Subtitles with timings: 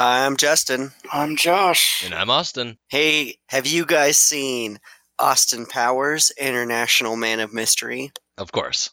[0.00, 0.92] Hi, I'm Justin.
[1.12, 2.02] I'm Josh.
[2.06, 2.78] And I'm Austin.
[2.88, 4.78] Hey, have you guys seen
[5.18, 8.10] Austin Powers, International Man of Mystery?
[8.38, 8.88] Of course.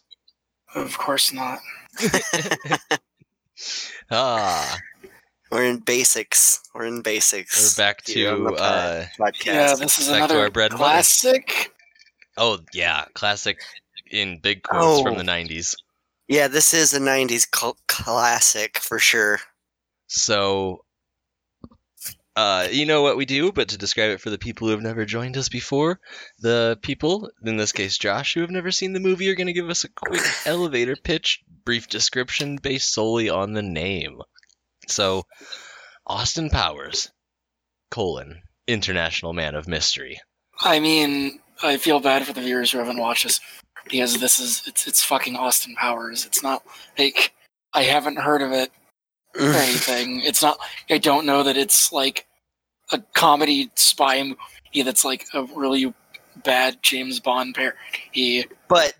[0.74, 1.60] Of course not.
[4.10, 4.76] Ah,
[5.50, 6.60] We're in basics.
[6.74, 7.76] We're in basics.
[7.78, 9.46] we're back to the uh podcast.
[9.46, 10.90] Yeah, this is Back to another our bread and butter.
[10.92, 11.72] classic.
[12.36, 13.60] oh yeah, classic
[14.10, 15.16] in big quotes from Oh.
[15.16, 15.74] the 90s.
[16.28, 19.40] yeah, this is a '90s cl- classic for sure.
[20.06, 20.84] So
[22.38, 24.80] uh you know what we do, but to describe it for the people who have
[24.80, 25.98] never joined us before,
[26.38, 29.52] the people, in this case Josh, who have never seen the movie are going to
[29.52, 34.20] give us a quick elevator pitch, brief description based solely on the name.
[34.86, 35.24] So
[36.06, 37.10] Austin Powers,
[37.90, 40.20] colon, international man of mystery.
[40.60, 43.40] I mean, I feel bad for the viewers who haven't watched this
[43.90, 46.24] because this is it's it's fucking Austin Powers.
[46.24, 46.62] It's not
[46.96, 47.32] like
[47.74, 48.70] I haven't heard of it
[49.34, 50.20] or anything.
[50.20, 50.58] It's not.
[50.88, 52.27] I don't know that it's like
[52.92, 55.92] a comedy spy movie that's like a really
[56.44, 58.46] bad James Bond parody.
[58.68, 58.94] but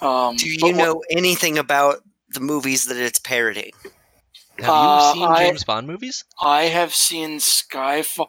[0.00, 3.72] Um, do but you what- know anything about the movies that it's parodying?
[4.58, 6.24] Have Uh, you seen I- James Bond movies?
[6.40, 8.28] I have seen Skyfall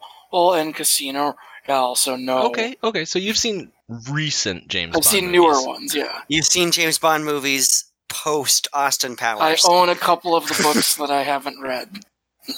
[0.60, 1.36] and Casino
[1.68, 2.38] Royale, so no.
[2.44, 3.04] Okay, okay.
[3.04, 3.72] So you've seen
[4.10, 5.40] recent James I've Bond seen movies.
[5.40, 5.94] newer ones.
[5.94, 6.22] Yeah.
[6.28, 9.64] You've seen James Bond movies post Austin Powers.
[9.64, 12.04] I own a couple of the books that I haven't read.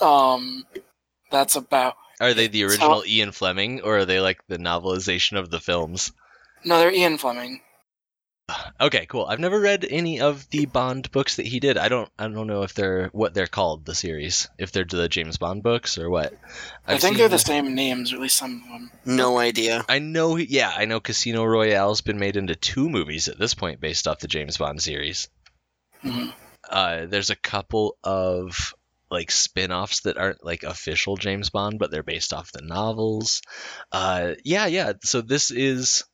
[0.00, 0.64] Um,
[1.30, 1.96] that's about.
[2.20, 5.60] Are they the So- original Ian Fleming, or are they like the novelization of the
[5.60, 6.12] films?
[6.64, 7.60] No, they're Ian Fleming.
[8.80, 9.26] Okay, cool.
[9.26, 11.76] I've never read any of the Bond books that he did.
[11.76, 12.08] I don't.
[12.18, 13.84] I don't know if they're what they're called.
[13.84, 16.32] The series, if they're the James Bond books or what.
[16.86, 18.90] i I've think they're the same names, or at least some of them.
[19.04, 19.84] no idea.
[19.88, 20.36] I know.
[20.36, 21.00] Yeah, I know.
[21.00, 24.80] Casino Royale's been made into two movies at this point, based off the James Bond
[24.80, 25.28] series.
[26.02, 26.32] Mhm.
[26.70, 28.72] Uh, there's a couple of
[29.10, 33.42] like spin-offs that aren't like official James Bond, but they're based off the novels.
[33.92, 34.92] Uh, yeah, yeah.
[35.02, 36.04] So this is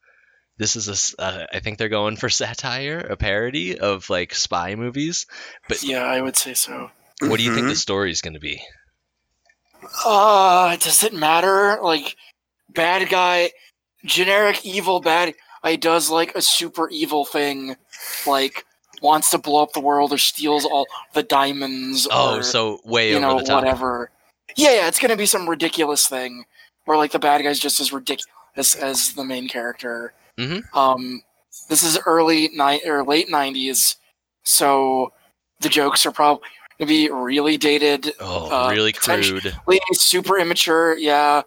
[0.56, 4.34] this is a s- uh, I think they're going for satire, a parody of like
[4.34, 5.26] spy movies.
[5.68, 6.90] But Yeah, I would say so.
[7.20, 8.62] what do you think the story's going to be?
[10.04, 11.78] Uh, does it matter?
[11.82, 12.16] Like,
[12.68, 13.50] bad guy,
[14.04, 17.76] generic evil bad guy does like a super evil thing,
[18.26, 18.64] like
[19.02, 22.06] wants to blow up the world or steals all the diamonds.
[22.10, 23.62] Oh, or, so way you over know the top.
[23.62, 24.10] whatever.
[24.56, 26.44] Yeah, yeah, it's gonna be some ridiculous thing
[26.84, 30.12] where like the bad guy's just as ridiculous as the main character.
[30.38, 30.62] Mhm.
[30.76, 31.22] Um,
[31.68, 33.96] this is early night or late nineties,
[34.44, 35.12] so
[35.60, 36.46] the jokes are probably
[36.78, 39.54] gonna be really dated, Oh, uh, really crude.
[39.92, 40.96] super immature.
[40.98, 41.42] Yeah,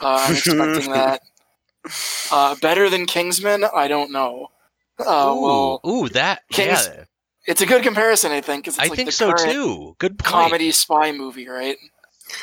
[0.00, 1.22] uh, I'm expecting that.
[2.32, 3.64] Uh, better than Kingsman?
[3.74, 4.50] I don't know.
[4.98, 7.04] Uh, ooh, well, ooh, that King's- yeah.
[7.46, 8.64] it's a good comparison, I think.
[8.64, 9.94] 'cause it's I like think the so too.
[9.98, 10.26] Good point.
[10.26, 11.76] Comedy spy movie, right?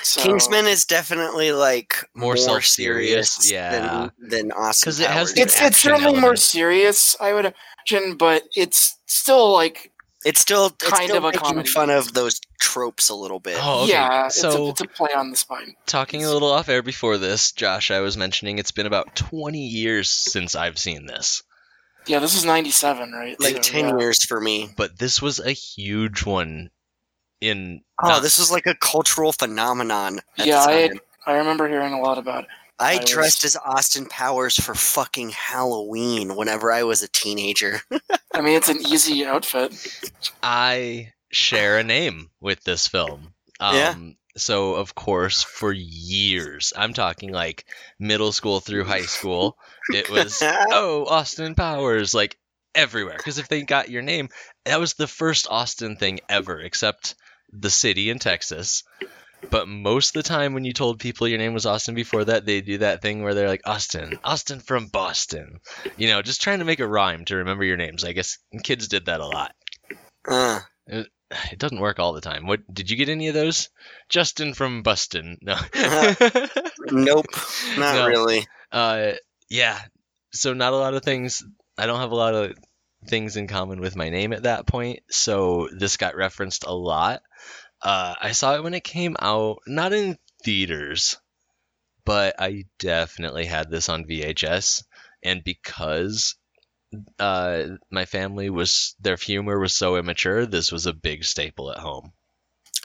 [0.01, 4.09] So, Kingsman is definitely like More more, self-serious, yeah.
[4.19, 7.53] than, than Austin 'Cause it has It's it's action certainly more serious, I would
[7.91, 9.91] imagine, but it's still like
[10.23, 11.69] It's still it's kind still of a making comedy.
[11.69, 13.57] fun of those tropes a little bit.
[13.61, 13.91] Oh, okay.
[13.91, 15.75] yeah, it's, a, so it's a play on the spine.
[15.85, 19.59] talking a little off air before this, Josh, I was mentioning it's been about 20
[19.67, 21.43] years since I've seen this,
[22.07, 23.39] Yeah, this is '97, right?
[23.39, 23.97] like So, ten yeah.
[23.99, 24.69] years for me.
[24.77, 26.69] but this was a huge one.
[27.41, 30.19] In Oh, not- this was like a cultural phenomenon.
[30.37, 30.99] At Yeah, I time.
[31.25, 32.49] I remember hearing a lot about it.
[32.79, 37.81] I, I was- dressed as Austin Powers for fucking Halloween whenever I was a teenager.
[38.33, 39.73] I mean, it's an easy outfit.
[40.41, 43.33] I share a name with this film.
[43.59, 43.95] Um, Yeah.
[44.35, 47.65] So of course, for years, I'm talking like
[47.99, 49.57] middle school through high school,
[49.93, 50.39] it was
[50.71, 52.37] oh Austin Powers like
[52.73, 53.17] everywhere.
[53.17, 54.29] Because if they got your name,
[54.65, 57.15] that was the first Austin thing ever, except
[57.51, 58.83] the city in Texas.
[59.49, 62.45] But most of the time, when you told people your name was Austin before that,
[62.45, 65.59] they do that thing where they're like Austin, Austin from Boston,
[65.97, 68.05] you know, just trying to make a rhyme to remember your names.
[68.05, 69.53] I guess kids did that a lot.
[70.25, 71.07] Uh, It
[71.57, 72.47] doesn't work all the time.
[72.47, 73.69] What did you get any of those?
[74.09, 75.37] Justin from Buston.
[75.41, 75.55] No.
[76.91, 77.25] nope,
[77.77, 78.07] not No.
[78.07, 78.47] really.
[78.71, 79.13] Uh,
[79.49, 79.79] yeah.
[80.31, 81.43] So not a lot of things.
[81.77, 82.53] I don't have a lot of
[83.07, 84.99] things in common with my name at that point.
[85.09, 87.21] So this got referenced a lot.
[87.81, 91.17] Uh, I saw it when it came out, not in theaters,
[92.05, 94.83] but I definitely had this on VHS.
[95.21, 96.35] And because
[97.19, 101.79] uh, my family was their humor was so immature, this was a big staple at
[101.79, 102.11] home.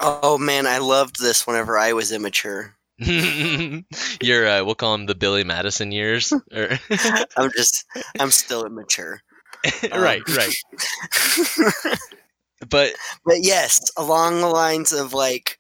[0.00, 2.76] Oh man, I loved this whenever I was immature.
[2.99, 6.32] Your uh, we'll call them the Billy Madison years.
[6.32, 6.78] Or
[7.37, 7.84] I'm just,
[8.19, 9.22] I'm still immature.
[9.93, 10.55] right, right.
[12.69, 12.93] But
[13.25, 15.58] But yes, along the lines of like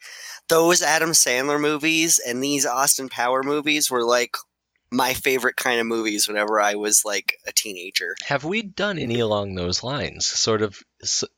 [0.48, 4.36] those Adam Sandler movies and these Austin Power movies were like
[4.90, 8.16] my favorite kind of movies whenever I was like a teenager.
[8.26, 10.26] Have we done any along those lines?
[10.26, 10.78] Sort of,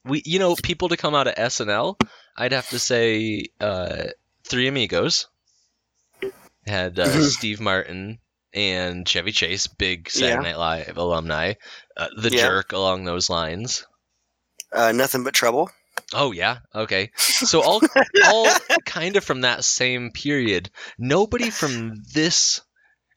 [0.04, 1.96] we you know people to come out of SNL.
[2.36, 4.04] I'd have to say, uh,
[4.44, 5.26] Three Amigos
[6.66, 7.28] had uh, Mhm.
[7.30, 8.18] Steve Martin
[8.52, 10.40] and Chevy Chase, big Saturday Yeah.
[10.40, 11.54] Night Live alumni.
[11.96, 12.42] Uh, the Yeah.
[12.48, 13.86] Jerk along those lines.
[14.72, 15.70] Uh, Nothing but trouble.
[16.12, 17.10] Oh yeah, okay.
[17.16, 17.80] So all
[18.24, 18.48] all
[18.86, 20.70] kind of from that same period.
[20.98, 22.60] Nobody from this.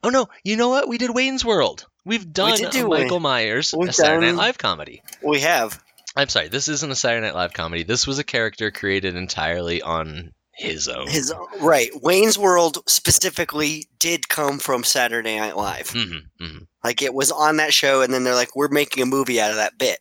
[0.03, 0.87] Oh no, you know what?
[0.87, 1.85] We did Wayne's World.
[2.05, 5.01] We've done a do Michael Wayne- Myers, We've a Saturday Night Live comedy.
[5.23, 5.81] We have.
[6.15, 7.83] I'm sorry, this isn't a Saturday Night Live comedy.
[7.83, 11.07] This was a character created entirely on his own.
[11.07, 11.89] His right.
[12.01, 15.89] Wayne's World specifically did come from Saturday Night Live.
[15.89, 19.07] hmm hmm Like it was on that show, and then they're like, "We're making a
[19.07, 19.99] movie out of that bit."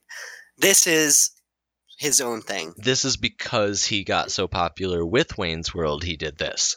[0.58, 1.30] This is
[1.96, 6.02] his own thing, This is because he got so popular with Wayne's World.
[6.02, 6.76] He did this.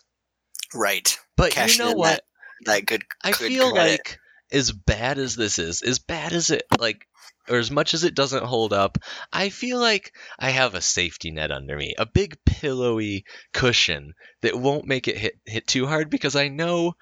[0.74, 1.18] right?
[1.36, 2.25] But Cashing you know what?
[2.62, 3.04] That good.
[3.24, 3.92] I good feel credit.
[3.92, 4.20] like
[4.52, 7.08] as bad as this is, as bad as it like
[7.48, 8.98] or as much as it doesn't hold up,
[9.32, 14.60] I feel like I have a safety net under me, a big pillowy cushion that
[14.60, 16.94] won't make it hit hit too hard because I know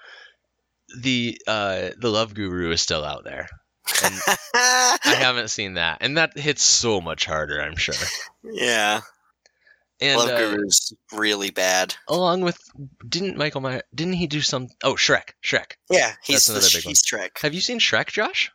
[1.00, 3.48] the uh the love guru is still out there.
[4.04, 4.16] And
[4.56, 5.98] I haven't seen that.
[6.02, 7.96] And that hits so much harder, I'm sure.
[8.44, 9.02] yeah,
[10.04, 11.96] And Love uh, Guru's really bad.
[12.10, 12.58] along with
[13.08, 15.74] didn't Michael Myers didn't he do some oh Shrek, Shrek.
[15.90, 16.90] Yeah, he's the, another big one.
[16.92, 17.42] he's Shrek.
[17.42, 18.52] Have you seen Shrek, Josh?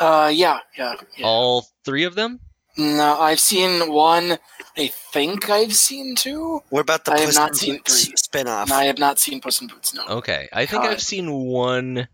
[0.00, 1.26] Uh, yeah, yeah, yeah.
[1.26, 2.40] All three of them?
[2.76, 4.38] No, I've seen one.
[4.76, 6.62] I think I've seen two.
[6.70, 8.14] What about the I have Puss not in seen Boots three.
[8.14, 8.62] spinoff?
[8.64, 9.94] And I have not seen Puss in Boots.
[9.94, 10.04] No.
[10.06, 10.90] Okay, I think God.
[10.90, 12.08] I've seen one,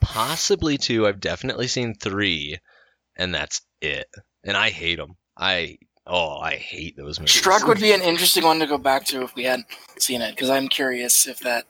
[0.00, 1.06] possibly two.
[1.06, 2.58] I've definitely seen three,
[3.16, 4.06] and that's it.
[4.44, 5.16] And I hate them.
[5.36, 7.34] I oh, I hate those movies.
[7.40, 9.66] Shrek would be an interesting one to go back to if we hadn't
[9.98, 11.64] seen it, because I'm curious if that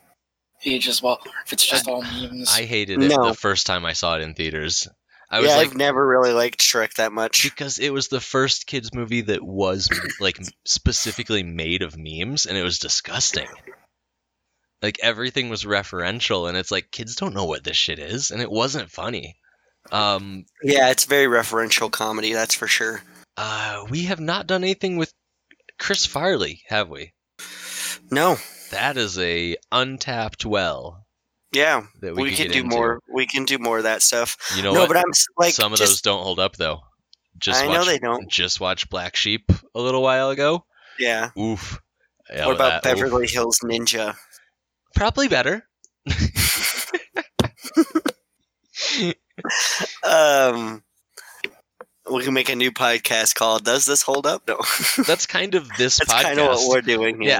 [0.64, 2.52] ages well, if it's just all memes.
[2.54, 3.28] I hated it No.
[3.28, 4.88] the first time I saw it in theaters.
[5.28, 7.42] I was yeah, like, I've never really liked Shrek that much.
[7.42, 9.88] because it was the first kids movie that was
[10.20, 13.48] like specifically made of memes, and it was disgusting.
[14.82, 18.40] Like everything was referential, and it's like kids don't know what this shit is, and
[18.40, 19.36] it wasn't funny.
[19.90, 23.02] Um, Yeah, it's very referential comedy, that's for sure.
[23.36, 25.12] Uh, we have not done anything with
[25.78, 27.12] Chris Farley, have we?
[28.10, 28.36] No,
[28.70, 31.06] That is a untapped well
[31.56, 32.76] yeah, we, we, could can do into.
[32.76, 33.00] more.
[33.12, 34.36] We can do more of that stuff.
[34.56, 34.88] You know no, what?
[34.88, 35.04] but I'm
[35.38, 36.82] like, Some of those don't hold up though.
[37.38, 38.28] Just I watch, know they don't.
[38.28, 40.64] Just watch Black Sheep a little while ago.
[40.98, 41.30] Yeah.
[41.38, 41.80] Oof.
[42.30, 43.04] Yeah, what about that- oof.
[43.04, 44.16] Beverly Hills Ninja?
[44.94, 45.66] Probably better.
[50.02, 50.82] Um,
[52.16, 54.58] we can make a new podcast called "Does This Hold Up?" No,
[55.06, 56.22] That's kind of this that's podcast.
[56.22, 57.20] kind of what we're doing.
[57.20, 57.30] Here.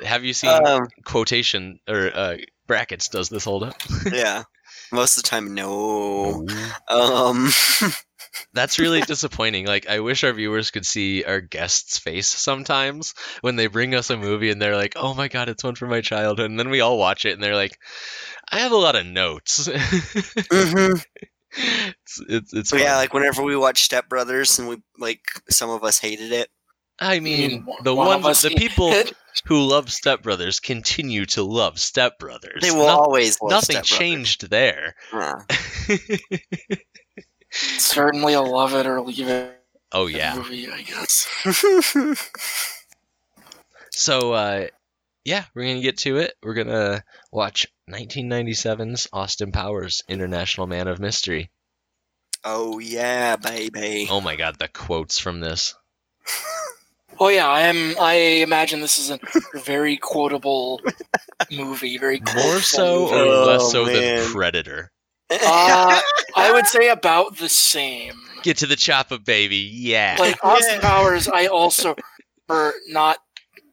[0.00, 0.06] yeah.
[0.06, 2.36] Have you seen Um, quotation or uh,
[2.66, 3.08] brackets?
[3.08, 3.76] Does this hold up?
[4.12, 4.44] yeah.
[4.92, 6.46] Most of the time, no.
[6.88, 7.48] Um,
[8.52, 9.66] That's really disappointing.
[9.66, 14.10] Like, I wish our viewers could see our guest's face sometimes when they bring us
[14.10, 16.70] a movie and they're like, "Oh my god, it's one from my childhood," and then
[16.70, 17.78] we all watch it and they're like,
[18.50, 21.04] "I have a lot of notes." mhm.
[21.56, 25.20] It's it's, it's So yeah, like whenever we watch Step Brothers, and we like
[25.50, 26.48] some of us hated it.
[26.98, 28.94] I mean, one- the one of ones, us the people
[29.46, 32.62] who love Step Brothers continue to love Step Brothers.
[32.62, 34.94] They will No- always love nothing Step changed there.
[35.12, 35.34] Yeah.
[37.50, 39.60] Certainly a love it or leave it
[39.92, 40.34] oh yeah.
[40.36, 41.26] movie, I guess.
[43.96, 44.66] So uh
[45.24, 46.34] yeah, we're gonna get to it.
[46.42, 47.02] We're gonna
[47.32, 51.50] watch 1997's Austin Powers International Man of Mystery.
[52.44, 54.06] oh yeah, baby.
[54.10, 55.74] Oh my god, the quotes from this.
[57.20, 57.94] Oh yeah, I am.
[58.00, 59.20] I imagine this is a
[59.60, 60.80] very quotable
[61.48, 61.96] movie.
[61.96, 63.14] Very More so movie.
[63.14, 64.32] or Oh, less so than.
[64.32, 64.90] Predator.
[65.30, 66.00] Uh,
[66.36, 68.14] I would say about the same.
[68.42, 69.56] Get to the chopper, baby.
[69.72, 70.16] Yeah.
[70.18, 71.94] Like Austin Powers, I also
[72.48, 73.18] for not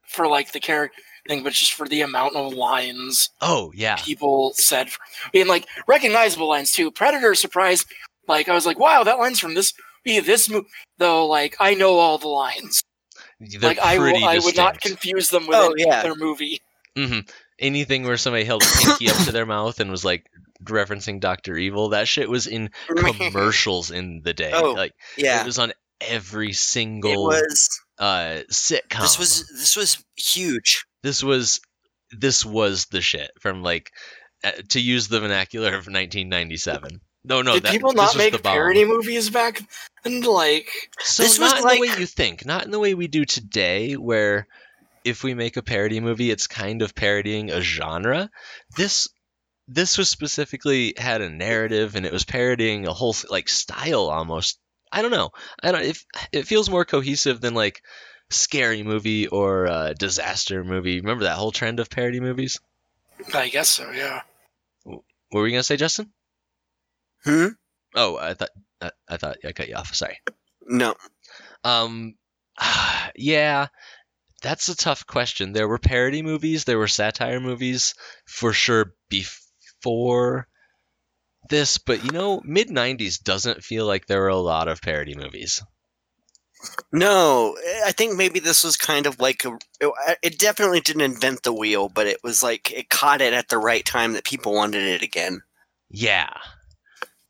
[0.08, 3.96] for like the character thing, but just for the amount of lines oh yeah.
[3.98, 4.88] people said.
[5.25, 6.92] I mean, like recognizable lines too.
[6.92, 7.86] Predator surprise.
[8.28, 9.74] Like I was like, wow, that line's from this
[10.06, 10.20] movie.
[10.20, 11.28] This movie, though.
[11.28, 12.82] Like I know all the lines.
[13.40, 16.01] They're like I, I would not confuse them with Oh, yeah.
[16.01, 16.60] other movie.
[16.96, 17.20] hmm
[17.60, 20.25] Anything where somebody held a pinky up to their mouth and was like
[20.63, 24.51] referencing Doctor Evil, that shit was in commercials in the day.
[24.54, 27.70] Oh, like yeah, it was on every it single was.
[28.00, 29.01] uh sitcom.
[29.01, 30.86] This was this was huge.
[31.03, 31.62] This was
[32.12, 33.91] this was the shit from like
[34.43, 37.01] uh, to use the vernacular of 1997.
[37.24, 39.62] No, no, Did that, people not make parody movies back?
[40.03, 40.67] And like,
[41.00, 43.08] So This was not in like- the way you think, not in the way we
[43.08, 44.48] do today, where
[45.03, 48.29] if we make a parody movie, it's kind of parodying a genre.
[48.75, 49.08] This
[49.67, 54.60] this was specifically had a narrative and it was parodying a whole like style almost.
[54.91, 55.29] I don't know.
[55.63, 55.84] I don't.
[55.86, 57.81] If it feels more cohesive than like
[58.31, 61.00] scary movie or uh, disaster movie.
[61.00, 62.59] Remember that whole trend of parody movies?
[63.33, 63.91] I guess so.
[63.91, 64.21] Yeah.
[64.83, 66.11] What were you gonna say, Justin?
[67.23, 67.47] Hmm.
[67.95, 68.50] Oh, I thought
[68.81, 69.93] I, I thought I cut you off.
[69.93, 70.19] Sorry.
[70.65, 70.95] No.
[71.63, 72.15] Um,
[73.15, 73.67] yeah,
[74.41, 75.53] that's a tough question.
[75.53, 77.93] There were parody movies, there were satire movies
[78.25, 80.47] for sure before
[81.50, 85.15] this, but you know, mid 90s doesn't feel like there were a lot of parody
[85.15, 85.61] movies.
[86.91, 89.58] No, I think maybe this was kind of like a.
[89.80, 93.50] It, it definitely didn't invent the wheel, but it was like it caught it at
[93.50, 95.41] the right time that people wanted it again.
[95.89, 96.34] Yeah.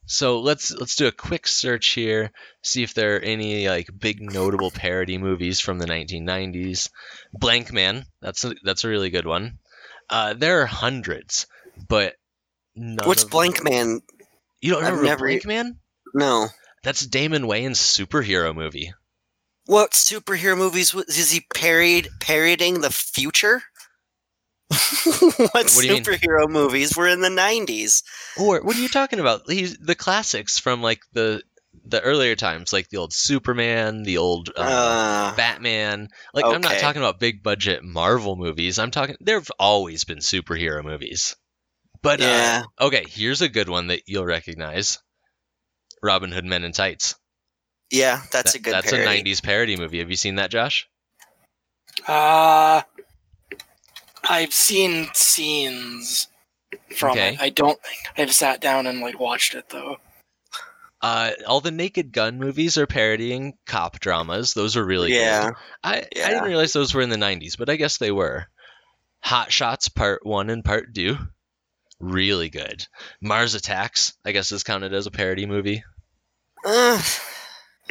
[0.06, 2.32] So let's let's do a quick search here,
[2.64, 6.90] see if there are any like big notable parody movies from the 1990s.
[7.34, 9.60] Blankman, that's a, that's a really good one.
[10.10, 11.48] Uh, there are hundreds,
[11.88, 12.16] but
[12.76, 14.02] What's Blankman?
[14.62, 15.78] You don't remember never- Blankman?
[16.14, 16.48] No.
[16.84, 18.94] That's Damon Wayans' superhero movie.
[19.72, 23.64] What superhero movies was, is he parried parodying the future?
[24.70, 26.04] what, What mean?
[26.04, 28.04] superhero movies were in the nineties?
[28.38, 29.50] Or what are you talking about?
[29.50, 31.42] He's the classics from like the
[31.86, 36.10] the earlier times, like the old Superman, the old uh, Uh, Batman.
[36.34, 38.78] Like I'm not talking about big budget Marvel movies.
[38.78, 41.38] I'm talking there've always been superhero movies.
[42.02, 42.64] But Yeah.
[42.78, 45.00] uh, okay, here's a good one that you'll recognize.
[46.04, 47.16] Robin Hood Men in Tights.
[47.92, 48.74] Yeah, that's That- a good.
[48.74, 49.20] That's parody.
[49.20, 50.00] a 90s parody movie.
[50.00, 50.88] Have you seen that, Josh?
[52.08, 52.82] Uh,
[54.24, 56.28] I've seen scenes
[56.96, 57.34] from Okay.
[57.34, 57.42] it.
[57.42, 59.98] I don't think I've sat down and like watched it though.
[61.02, 64.54] Uh, all the Naked Gun movies are parodying cop dramas.
[64.54, 65.46] Those are really Yeah.
[65.46, 65.54] good.
[65.84, 68.46] I, I didn't realize those were in the 90s, but I guess they were.
[69.24, 71.18] Hot Shots Part 1 and Part 2.
[72.00, 72.86] Really good.
[73.20, 75.84] Mars Attacks, I guess, is counted as a parody movie.
[76.64, 77.02] Uh,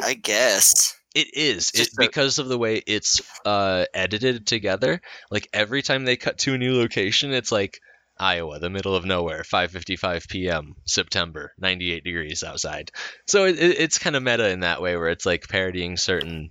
[0.02, 0.96] I guess.
[1.14, 1.70] It is.
[1.70, 5.00] It, Just a- because of the way it's uh, edited together.
[5.30, 7.80] Like every time they cut to a new location, it's like
[8.18, 10.74] Iowa, the middle of nowhere, 5:55 p.m.
[10.84, 12.90] September, 98 degrees outside.
[13.26, 16.50] So it, it, it's kind of meta in that way, where it's like parodying certain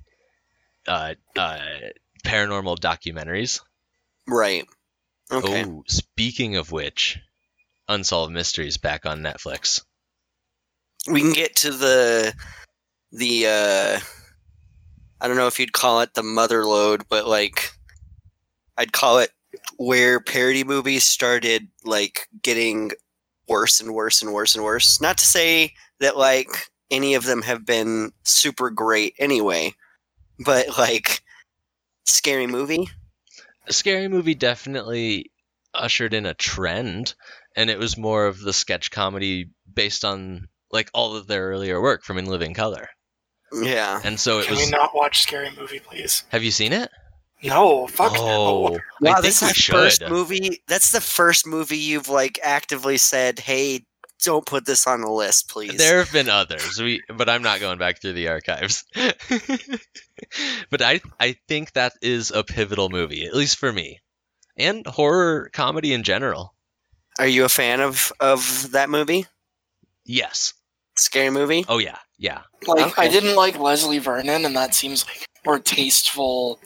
[0.88, 1.60] uh, uh,
[2.26, 3.62] paranormal documentaries.
[4.28, 4.66] Right.
[5.32, 5.64] Okay.
[5.64, 7.20] Oh, speaking of which,
[7.88, 9.84] Unsolved Mysteries back on Netflix.
[11.10, 12.34] We can get to the
[13.12, 14.00] the uh
[15.22, 17.72] I don't know if you'd call it the mother load, but like
[18.78, 19.32] I'd call it
[19.78, 22.92] where parody movies started like getting
[23.48, 25.02] worse and worse and worse and worse.
[25.02, 29.74] Not to say that like any of them have been super great anyway,
[30.40, 31.22] but like
[32.06, 32.90] scary movie.
[33.70, 35.32] Scary Movie definitely
[35.76, 37.14] ushered in a trend,
[37.56, 41.80] and it was more of the sketch comedy based on like all of their earlier
[41.80, 42.90] work from In Living Color.
[43.54, 44.02] Yeah.
[44.04, 46.24] And so it Can we not watch Scary Movie, please?
[46.30, 46.92] Have you seen it?
[47.44, 48.80] No, fuck oh, no.
[49.02, 49.74] Wow, I think that's the should.
[49.74, 50.62] first movie.
[50.68, 53.86] That's the first movie you've like actively said, "Hey,
[54.24, 57.62] don't put this on the list, please." There have been others, we, but I'm not
[57.62, 58.84] going back through the archives.
[60.70, 64.02] but I, I think that is a pivotal movie, at least for me,
[64.58, 66.54] and horror comedy in general.
[67.20, 69.28] Are you a fan of of that movie?
[70.06, 70.54] Yes.
[71.00, 71.66] Scary movie?
[71.68, 72.42] Oh yeah, yeah.
[72.68, 76.60] Like I didn't like Leslie Vernon, and that seems like more tasteful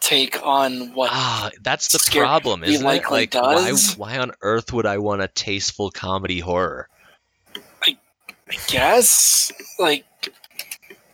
[0.00, 1.10] take on what.
[1.12, 2.86] Ah, that's the Scary problem, isn't it?
[2.86, 3.96] Like, why, does.
[3.96, 6.88] why on earth would I want a tasteful comedy horror?
[8.52, 10.04] I guess like,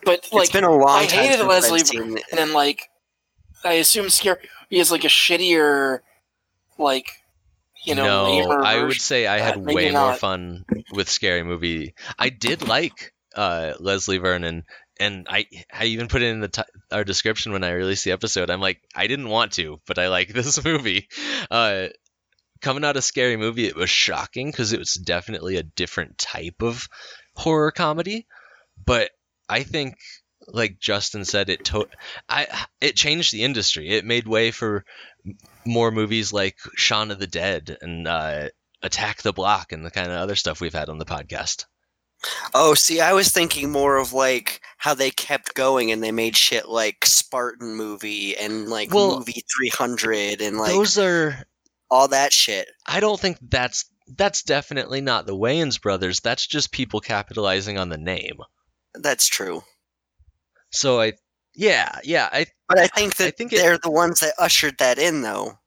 [0.04, 1.24] but like, it's been a long I time.
[1.24, 2.90] hated Leslie Vernon, and then like,
[3.64, 4.38] I assume Scary
[4.70, 6.00] is like a shittier,
[6.78, 7.06] like,
[7.84, 9.62] you know, no, I would say I had.
[9.62, 11.94] Maybe way more fun with Scary Movie.
[12.18, 14.64] I did like uh, Leslie Vernon,
[14.98, 18.12] and I I even put it in the t- our description when I released the
[18.12, 18.50] episode.
[18.50, 21.08] I'm like, I didn't want to, but I like this movie.
[21.50, 21.88] Uh,
[22.60, 26.62] coming out of Scary Movie, it was shocking because it was definitely a different type
[26.62, 26.88] of
[27.34, 28.26] horror comedy,
[28.84, 29.10] but
[29.48, 29.96] I think.
[30.48, 31.88] Like Justin said, it to-
[32.28, 33.90] I it changed the industry.
[33.90, 34.84] It made way for
[35.66, 38.48] more movies like Shaun of the Dead and uh,
[38.82, 41.64] Attack the Block and the kind of other stuff we've had on the podcast.
[42.52, 46.36] Oh, see, I was thinking more of like how they kept going and they made
[46.36, 51.36] shit like Spartan movie and like Well, movie 300 and like Those are
[51.90, 52.68] all that shit.
[52.86, 53.84] I don't think that's
[54.16, 56.20] that's definitely not the Wayans brothers.
[56.20, 58.38] That's just people capitalizing on the name.
[58.94, 59.62] That's true.
[60.72, 61.12] So I
[61.54, 62.28] Yeah, yeah.
[62.32, 65.58] I But I think that I think they're the ones that ushered that in, though,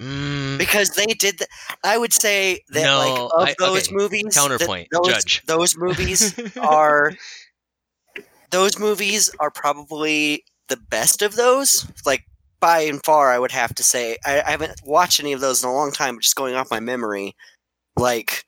[0.00, 1.38] mm, because they did.
[1.38, 1.46] The,
[1.84, 5.42] I would say that No, like of I- those okay, movies, counterpoint, those, judge.
[5.46, 7.12] those movies are
[8.50, 11.86] those movies are probably the best of those.
[12.04, 12.24] Like
[12.60, 14.16] by and far, I would have to say.
[14.24, 16.70] I, I haven't watched any of those in a long time, but just going off
[16.70, 17.34] my memory,
[17.96, 18.44] like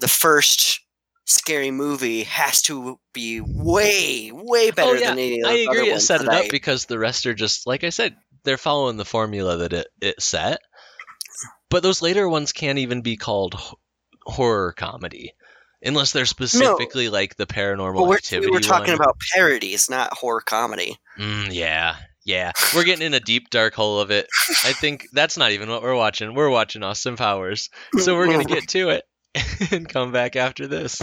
[0.00, 0.80] the first
[1.26, 5.80] scary movie has to be way, way better Oh, yeah, than any I those agree.
[5.90, 8.16] other It set it up I- because the rest are just like I said.
[8.44, 10.60] They're following the formula that it it set.
[11.68, 13.56] But those later ones can't even be called
[14.24, 15.32] horror comedy,
[15.82, 18.46] unless they're specifically like the paranormal But we're, activity.
[18.50, 19.00] we were talking one.
[19.00, 20.96] about parodies, not horror comedy.
[21.18, 22.52] Mm, yeah, yeah.
[22.74, 24.28] We're getting in a deep dark hole of it.
[24.64, 26.32] I think that's not even what we're watching.
[26.34, 27.68] We're watching Austin Powers.
[27.98, 29.02] So we're gonna get to it
[29.70, 31.02] and come back after this.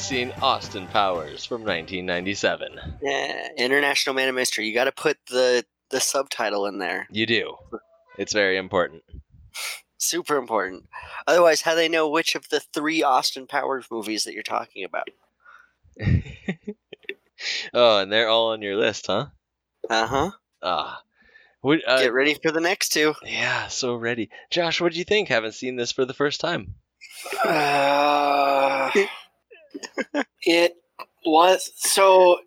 [0.00, 2.80] Just seen Austin Powers from 1997.
[3.02, 4.66] Yeah, International Man of Mystery.
[4.66, 7.06] You got to put the the subtitle in there.
[7.10, 7.56] You do.
[8.16, 9.02] It's very important.
[9.98, 10.88] Super important.
[11.26, 15.10] Otherwise, how they know which of the three Austin Powers movies that you're talking about?
[17.74, 19.26] oh, and they're all on your list, huh?
[19.90, 20.30] Uh huh.
[20.62, 21.02] Ah.
[21.62, 23.14] Would, uh, Get ready for the next two.
[23.22, 24.30] yeah, so ready.
[24.48, 25.28] Josh, what do you think?
[25.28, 26.76] Haven't seen this for the first time.
[27.44, 28.90] Uh,
[30.42, 30.74] it
[31.24, 32.38] was so.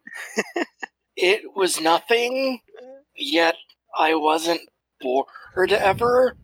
[1.16, 2.60] It was nothing,
[3.16, 3.54] yet
[3.96, 4.62] I wasn't
[5.00, 6.36] bored ever.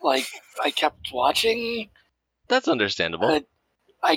[0.00, 0.28] Like
[0.62, 1.90] I kept watching.
[2.46, 3.28] That's understandable.
[4.04, 4.16] Uh,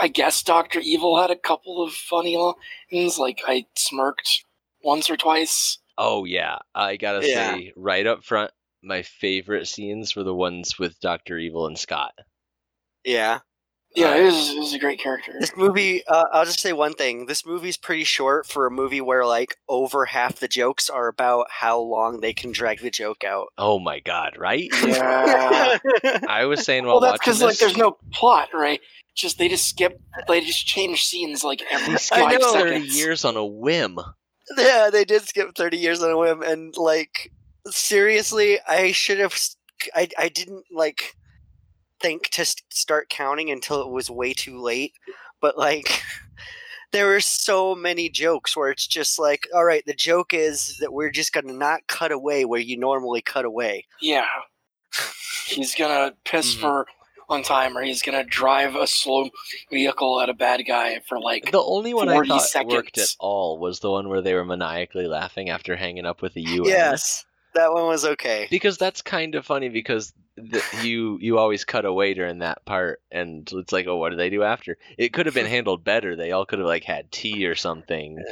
[0.00, 3.16] I guess Doctor Evil had a couple of funny lines.
[3.16, 4.42] Like I smirked
[4.82, 5.78] once or twice.
[5.96, 7.54] oh yeah, I gotta Yeah.
[7.54, 8.50] say right up front,
[8.82, 12.12] my favorite scenes were the ones with Doctor Evil and Scott.
[13.04, 13.38] Yeah.
[13.98, 15.32] Yeah, Uh, it was, it was a great character.
[15.40, 17.26] This movie, uh, I'll just say one thing.
[17.26, 21.46] This movie's pretty short for a movie where, like, over half the jokes are about
[21.50, 23.48] how long they can drag the joke out.
[23.58, 24.70] Oh my god, right?
[24.86, 25.78] Yeah.
[26.28, 28.80] I was saying while well, that's because like there's no plot, right?
[29.14, 32.52] Just they just skip, they just change scenes like every they five know.
[32.52, 33.98] thirty years on a whim.
[34.56, 36.42] yeah, they did skip 30 years on a whim.
[36.42, 37.32] And, like,
[37.66, 39.36] seriously, I should have.
[39.94, 41.14] I, I didn't, like,
[42.00, 44.92] think to s- start counting until it was way too late.
[45.40, 46.02] But, like.
[46.90, 50.90] There were so many jokes where it's just like, all right, the joke is that
[50.90, 53.84] we're just gonna not cut away where you normally cut away.
[54.00, 54.24] Yeah,
[55.46, 56.60] he's gonna piss Mhm.
[56.60, 56.86] for
[57.26, 59.28] one time, or he's gonna drive a slow
[59.70, 61.50] vehicle at a bad guy for like.
[61.52, 64.46] The only one I 40 thought worked at all was the one where they were
[64.46, 66.68] maniacally laughing after hanging up with the U.S.
[66.70, 68.46] Yes, that one was okay.
[68.50, 70.14] because that's kind of funny because
[70.50, 74.16] the, you you always cut away during that part and it's like oh what do
[74.16, 74.78] they do after?
[74.96, 76.16] It could have been handled better.
[76.16, 78.22] They all could have like had tea or something.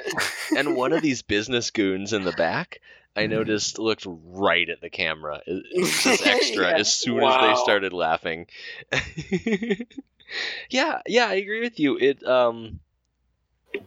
[0.57, 2.81] And one of these business goons in the back
[3.19, 5.41] i noticed looked right at the camera.
[5.77, 6.77] Just extra Yeah.
[6.77, 8.47] as soon as they started laughing.
[10.71, 11.97] Yeah yeah i agree with you.
[11.99, 12.81] It um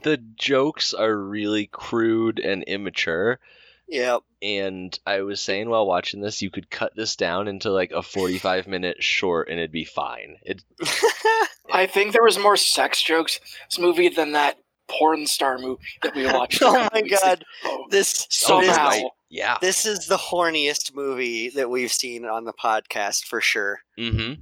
[0.04, 3.40] the jokes are really crude and immature
[3.90, 4.22] Yep.
[4.42, 8.04] and I was saying while watching this, you could cut this down into like a
[8.04, 10.38] 45 minute short and it'd be fine.
[10.44, 10.64] It
[11.72, 16.16] I think there was more sex jokes this movie than that porn star movie that
[16.16, 16.60] we watched.
[16.64, 17.86] oh my god, ago.
[17.90, 18.90] this Oh, this, Somehow.
[18.90, 19.04] right.
[19.32, 19.58] Yeah.
[19.62, 23.82] this is the horniest movie that we've seen on the podcast for sure.
[24.00, 24.42] Mm-hmm.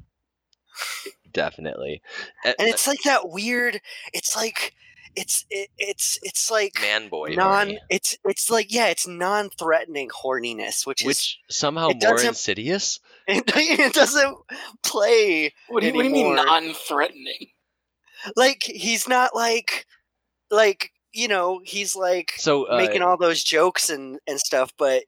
[1.33, 2.01] Definitely.
[2.45, 3.81] Uh, And it's like that weird.
[4.13, 4.73] It's like
[5.17, 7.29] it's it, it's it's like man boy.
[7.35, 7.47] non.
[7.67, 12.99] horny, It's it's like yeah, it's non-threatening horniness, which, which somehow more insidious.
[13.27, 14.37] is it doesn't
[14.83, 17.47] play What do you, what do you mean non-threatening?
[18.35, 19.85] like he's not like
[20.51, 25.03] like you know, he's like So uh, making all those jokes and and stuff, but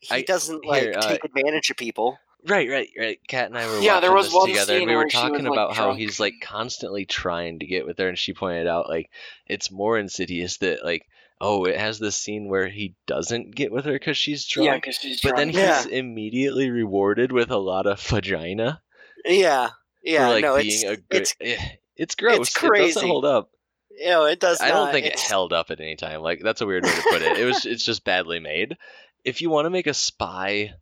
[0.00, 2.18] he I- doesn't like here, uh, take advantage of people.
[2.46, 3.18] Right, right, right.
[3.26, 5.16] Kat and I were Yeah, there was this one together, and we were where she
[5.16, 5.98] was, talking like, about how drunk.
[6.00, 9.10] he's like constantly trying to get with her, and she pointed out like
[9.46, 11.06] it's more insidious that like
[11.40, 14.66] oh, it has this scene where he doesn't get with her because she's drunk.
[14.68, 15.36] Yeah, because she's drunk.
[15.36, 15.50] but then.
[15.50, 15.82] Yeah.
[15.82, 18.80] he's immediately rewarded with a lot of vagina
[19.26, 19.70] Yeah,
[20.02, 20.26] yeah.
[20.28, 21.04] for like no, being it's a good.
[21.10, 21.56] it's eh,
[21.96, 22.50] it's gross.
[22.50, 22.94] It crazy.
[22.94, 23.50] doesn't hold up.
[23.90, 24.60] you know it does.
[24.60, 26.20] I don't think it It's- held up at any time.
[26.20, 27.38] Like that's a weird way to put it.
[27.38, 28.76] It was it's just badly made.
[29.24, 30.74] If you want to make a spy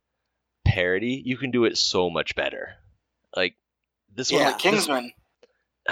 [0.72, 2.74] parody, you can do it so much better.
[3.37, 3.54] Like
[4.14, 4.38] this Yeah.
[4.38, 5.12] one, Like Kingsman.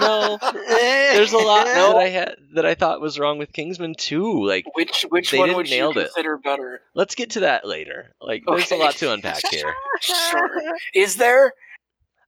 [0.00, 4.46] no, there's a lot that I had that I thought was wrong with Kingsman too.
[4.46, 6.10] Like Which which They one would you nailed it.
[6.44, 6.80] better?
[6.94, 8.14] let's get to that later.
[8.20, 9.74] Like there's a lot to unpack here.
[10.00, 10.50] Sure.
[10.94, 11.52] Is there?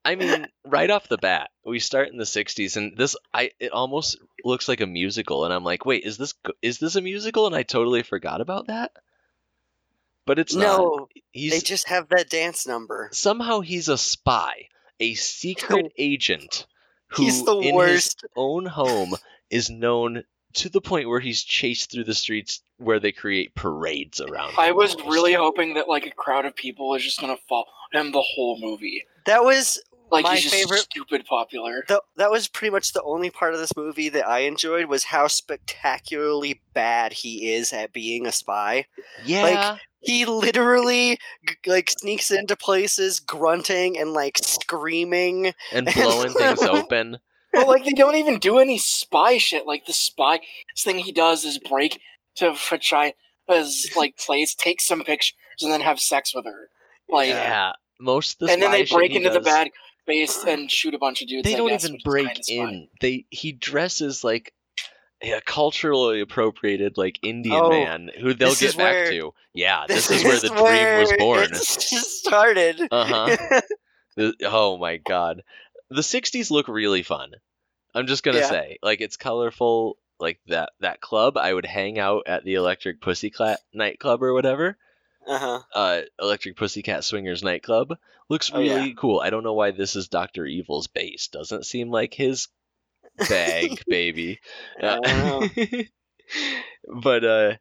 [0.04, 3.70] I mean, right off the bat, we start in the '60s, and this I it
[3.72, 7.46] almost looks like a musical, and I'm like, wait, is this is this a musical?
[7.46, 8.90] And I totally forgot about that.
[10.26, 10.62] But it's not.
[10.78, 13.08] no, He's they just have that dance number.
[13.12, 14.68] somehow he's a spy,
[15.00, 16.66] a secret agent
[17.08, 18.20] who, He's the in worst.
[18.22, 19.14] his own home,
[19.50, 24.20] is known to the point where he's chased through the streets where they create parades
[24.20, 24.52] around.
[24.58, 25.11] I was almost.
[25.11, 28.58] really hoping that like a crowd of people was just gonna follow him the whole
[28.61, 29.04] movie.
[29.26, 29.80] That was
[30.12, 31.85] Like My he's just favorite- stupid popular.
[31.88, 35.05] the, that was pretty much the only part of this movie that I enjoyed was
[35.05, 38.85] how spectacularly bad he is at being a spy.
[39.25, 39.42] yeah.
[39.42, 45.55] Like he literally g- like sneaks into places grunting and like screaming.
[45.72, 47.18] and blowing things open.
[47.53, 49.66] But like they don't even do any spy shit.
[49.66, 50.40] Like the spy
[50.79, 52.01] thing he does is break
[52.37, 56.68] to Fachia's like place, take some pictures, and then have sex with her.
[57.09, 59.68] Like, Yeah, most of the and then they break he into the does, bad
[60.06, 61.44] base and shoot a bunch of dudes.
[61.44, 62.88] They I don't guess, even break in.
[63.00, 64.52] They he dresses like
[65.22, 69.34] a culturally appropriated like Indian Oh, man who they'll get back where- to.
[69.54, 70.60] Yeah, this, is where the dream
[71.00, 71.42] was where born.
[71.44, 72.80] it started.
[72.90, 73.62] Uh huh.
[74.44, 75.42] oh my god,
[75.90, 77.32] the '60s look really fun.
[77.94, 78.48] I'm just gonna Yeah.
[78.48, 79.96] say, like it's colorful.
[80.20, 84.76] Like that that club, I would hang out at the Electric Pussycat nightclub or whatever.
[85.26, 85.61] Uh-huh.
[85.74, 87.96] uh, Electric Pussycat Swingers nightclub
[88.28, 88.76] looks Oh, yeah.
[88.76, 89.20] really cool.
[89.20, 91.28] I don't know why this is Doctor Evil's base.
[91.28, 92.48] Doesn't seem like his
[93.28, 94.40] bag, baby.
[94.80, 95.52] Don't
[97.02, 97.52] but uh,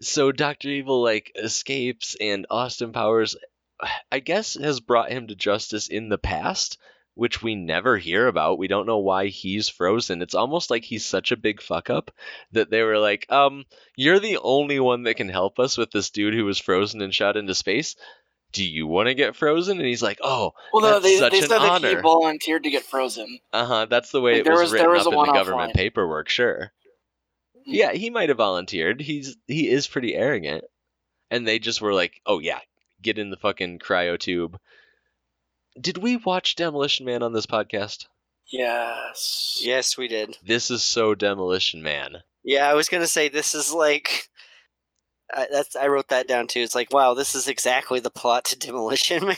[0.00, 3.36] so Doctor Evil like escapes, and Austin Powers,
[4.10, 6.78] I guess, has brought him to justice in the past.
[7.14, 8.58] Which we never hear about.
[8.58, 10.22] We don't know why he's frozen.
[10.22, 12.10] It's almost like he's such a big fuck up
[12.52, 13.64] that they were like, um,
[13.96, 17.14] you're the only one that can help us with this dude who was frozen and
[17.14, 17.96] shot into space.
[18.52, 19.76] Do you want to get frozen?
[19.78, 23.38] And he's like, oh, Well, no, they, they said that he volunteered to get frozen.
[23.52, 23.86] uh huh.
[23.90, 25.72] That's the way Like, it was, was- written was up in the government line.
[25.74, 26.28] paperwork.
[26.30, 26.72] Sure.
[27.66, 29.00] Yeah, he might have volunteered.
[29.00, 30.64] He's he is pretty arrogant,
[31.30, 32.58] and they just were like, oh yeah,
[33.00, 34.58] get in the fucking cryo tube.
[35.80, 38.06] Did we watch Demolition Man on this podcast?
[38.50, 39.60] Yes.
[39.62, 40.36] yes, we did.
[40.44, 42.18] This is so Demolition Man.
[42.44, 44.28] Yeah, I was gonna say this is like.
[45.34, 46.60] I, that's I wrote that down too.
[46.60, 49.36] It's like, wow, this is exactly the plot to Demolition Man.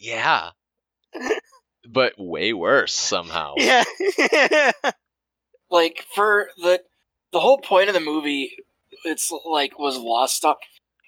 [0.00, 0.50] Yeah.
[1.88, 3.54] but way worse somehow.
[3.58, 3.84] yeah,
[5.70, 6.80] Like for the
[7.32, 8.56] the whole point of the movie,
[9.04, 10.56] it's like was lost stuff.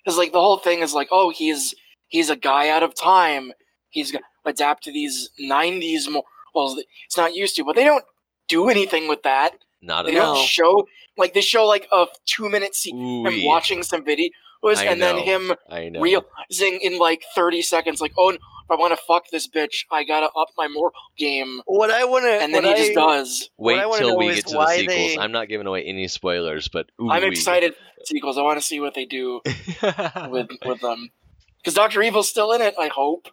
[0.05, 1.75] Because like the whole thing is like, oh, he's
[2.07, 3.53] he's a guy out of time.
[3.91, 6.25] He's gonna adapt to these '90s more.
[6.55, 8.05] Well, it's not used to, but they don't
[8.49, 9.53] do anything with that.
[9.81, 10.43] Not They at don't all.
[10.43, 13.45] show like they show like a two minute scene him Ooh-wee.
[13.47, 14.31] watching some videos,
[14.77, 16.01] I and then him I know.
[16.01, 18.39] realizing in like 30 seconds, like, oh, if
[18.71, 21.63] I want to fuck this bitch, I gotta up my moral game.
[21.67, 23.51] what I want to, And then he just does.
[23.57, 24.87] Wait what till we get to the sequels.
[24.97, 28.37] they- I'm not giving away any spoilers, but I'm excited for sequels.
[28.37, 29.41] I want to see what they do
[30.29, 31.11] with with them.
[31.59, 32.75] Because Doctor Evil's still in it.
[32.79, 33.29] I hope,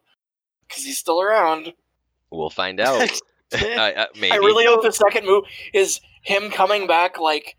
[0.67, 1.73] because he's still around.
[2.31, 3.09] we'll find out.
[3.53, 4.31] I, maybe.
[4.31, 7.55] I really hope the second move is him coming back, like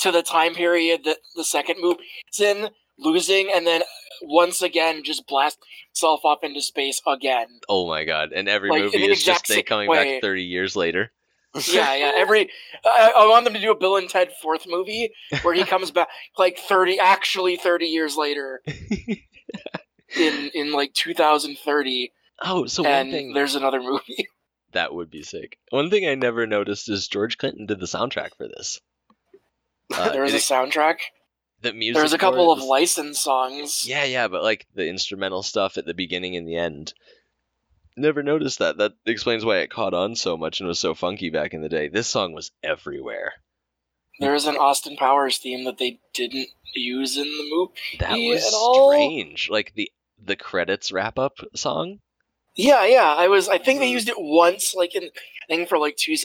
[0.00, 1.96] to the time period that the second move
[2.32, 3.82] is in, losing, and then
[4.22, 7.46] once again just blast himself up into space again.
[7.68, 8.32] Oh my god!
[8.32, 10.14] And every Like, movie is just they coming way.
[10.16, 11.10] back 30 years later.
[11.72, 12.12] yeah, yeah.
[12.14, 12.48] Every
[12.84, 15.10] I, I want them to do a Bill and Ted fourth movie
[15.42, 18.62] where he comes back like thirty, actually thirty years later
[20.16, 24.28] in in like 2030, Oh, so one and thing there's another movie.
[24.72, 25.58] that would be sick.
[25.70, 28.80] One thing I never noticed is George Clinton did the soundtrack for this.
[29.92, 30.98] Uh, there was a soundtrack.
[31.62, 31.94] the music.
[31.94, 33.84] There was a couple of licensed songs.
[33.88, 36.94] Yeah, yeah, but like the instrumental stuff at the beginning and the end.
[37.96, 38.78] Never noticed that.
[38.78, 41.68] That explains why it caught on so much and was so funky back in the
[41.68, 41.88] day.
[41.88, 43.32] This song was everywhere.
[44.20, 47.98] There is an Austin Powers theme that they didn't use in the movie.
[47.98, 48.92] That was at all?
[48.92, 49.50] strange.
[49.50, 49.90] Like the
[50.24, 51.98] the credits wrap up song.
[52.56, 53.14] Yeah, yeah.
[53.16, 53.48] I was.
[53.48, 53.92] I think they Mhm.
[53.92, 55.10] used it once, like in
[55.48, 56.16] thing for like two.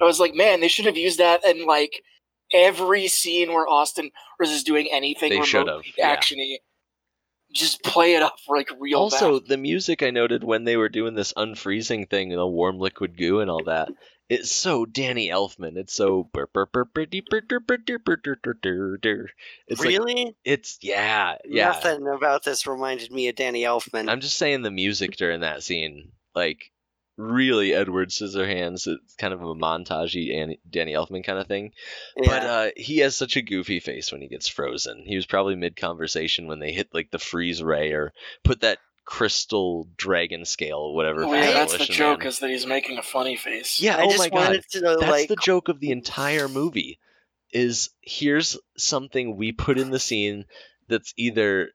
[0.00, 2.02] I was like, man, they should have used that in like
[2.52, 6.16] every scene where Austin is doing anything They should remote have, yeah.
[6.16, 6.56] actiony.
[7.52, 9.48] Just play it up like real also, bad.
[9.48, 13.40] the music I noted when they were doing this unfreezing thing, the warm liquid goo
[13.40, 13.88] and all that.
[14.28, 15.76] It's so Danny Elfman.
[15.76, 16.28] It's so
[19.66, 20.24] it's really.
[20.26, 21.68] Like, it's yeah, yeah.
[21.68, 24.10] Nothing about this reminded me of Danny Elfman.
[24.10, 26.70] I'm just saying the music during that scene, like
[27.18, 28.86] really Edward Scissorhands.
[28.86, 31.72] It's kind of a montagey Danny Elfman kind of thing.
[32.16, 32.28] Yeah.
[32.28, 35.04] But uh, he has such a goofy face when he gets frozen.
[35.06, 38.12] He was probably mid conversation when they hit like the freeze ray or
[38.44, 41.24] put that crystal dragon scale, whatever.
[41.24, 42.28] Oh, yeah, that's the joke Man.
[42.28, 43.80] is that he's making a funny face.
[43.80, 44.62] Yeah, I oh just my god.
[44.72, 46.98] to know, That's like, the joke of the entire movie.
[47.50, 50.44] Is here's something we put in the scene
[50.88, 51.70] that's either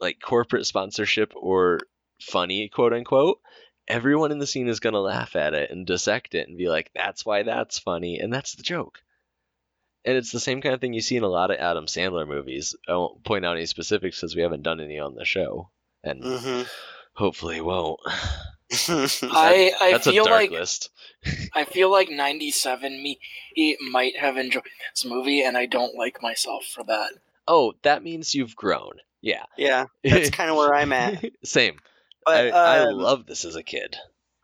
[0.00, 1.78] like corporate sponsorship or
[2.20, 3.38] funny, quote unquote.
[3.86, 6.90] Everyone in the scene is gonna laugh at it and dissect it and be like,
[6.92, 8.98] "That's why that's funny," and that's the joke.
[10.04, 12.26] And it's the same kind of thing you see in a lot of Adam Sandler
[12.26, 12.74] movies.
[12.88, 15.70] I won't point out any specifics because we haven't done any on the show,
[16.04, 16.68] and mhm.
[17.14, 18.00] hopefully won't.
[18.88, 20.90] I I That's a feel dark like list.
[21.54, 23.18] I feel like '97 me
[23.90, 27.12] might have enjoyed this movie, and I don't like myself for that.
[27.46, 28.92] Oh, that means you've grown.
[29.20, 29.44] Yeah.
[29.56, 31.24] yeah, that's kind of where I'm at.
[31.44, 31.78] Same.
[32.26, 33.96] But I, I um, love this as a kid.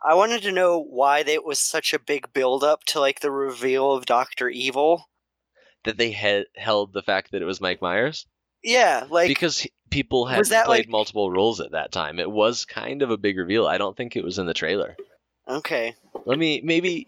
[0.02, 3.30] I wanted to know why it was such a big build up to like the
[3.30, 5.10] reveal of Doctor Evil.
[5.84, 8.26] That they had held the fact that it was Mike Myers
[8.62, 12.18] Yeah, like because he- people had played like- multiple roles at that time.
[12.18, 13.66] It was kind of a big reveal.
[13.66, 14.96] I don't think it was in the trailer.
[15.48, 15.94] okay,
[16.26, 17.06] Let me maybe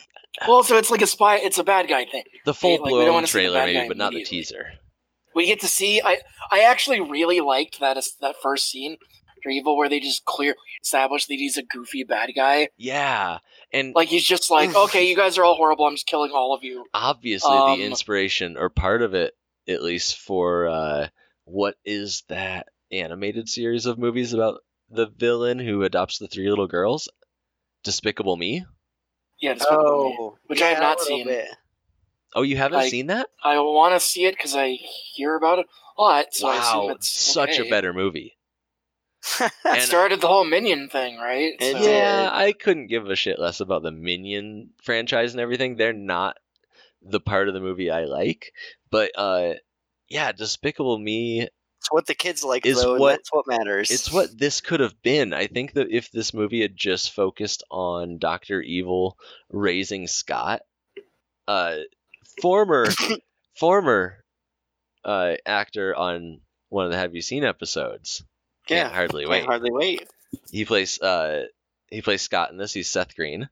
[0.49, 1.37] Well, so it's like a spy.
[1.37, 2.25] It's a bad guy thing.
[2.45, 4.73] the full like, blown wanna see the trailer, maybe, but not the teaser.
[5.35, 6.01] We get to see.
[6.03, 6.19] I
[6.51, 8.97] I actually really liked that that first scene
[9.43, 12.69] for Evil where they just clear establish that he's a goofy bad guy.
[12.77, 13.39] Yeah,
[13.73, 15.87] and Like he's just like, okay, you guys are all horrible.
[15.87, 16.85] I'm just killing all of you.
[16.95, 19.35] obviously um, the inspiration or part of it,
[19.67, 21.09] at least for uh,
[21.45, 26.67] what is that animated series of movies about the villain who adopts the three little
[26.69, 27.09] girls?
[27.85, 28.65] Despicable Me.
[29.41, 30.17] Yeah, Despicable Me.
[30.21, 31.27] oh, Which I have not seen.
[31.27, 31.49] bit.
[32.35, 33.29] Oh, you haven't Like, seen that?
[33.43, 34.79] I want to see it because I
[35.15, 35.67] hear about it
[35.99, 36.27] a lot.
[36.35, 38.37] So I assume wow, it's such a better movie.
[39.41, 41.53] It And- started the whole Minion thing, right?
[41.61, 45.77] So- Yeah, I couldn't give a shit less about the Minion franchise and everything.
[45.77, 46.37] They're not
[47.03, 48.53] the part of the movie I like,
[48.91, 49.55] but uh,
[50.13, 51.41] yeah, Despicable Me.
[51.43, 53.91] It's what the kids like, Is though, what- that's what matters.
[53.91, 55.33] It's what this could have been.
[55.33, 59.17] I think that if this movie had just focused on Doctor Evil
[59.51, 60.63] raising Scott,
[61.49, 61.79] uh,
[62.41, 62.87] former
[63.59, 64.23] former
[65.05, 68.23] uh actor on one of the Have You Seen episodes.
[68.69, 69.45] Can't Yeah, hardly Can't wait.
[69.45, 70.09] hardly wait.
[70.53, 71.47] He plays uh
[71.91, 72.73] he plays Scott in this.
[72.73, 73.49] He's Seth Green.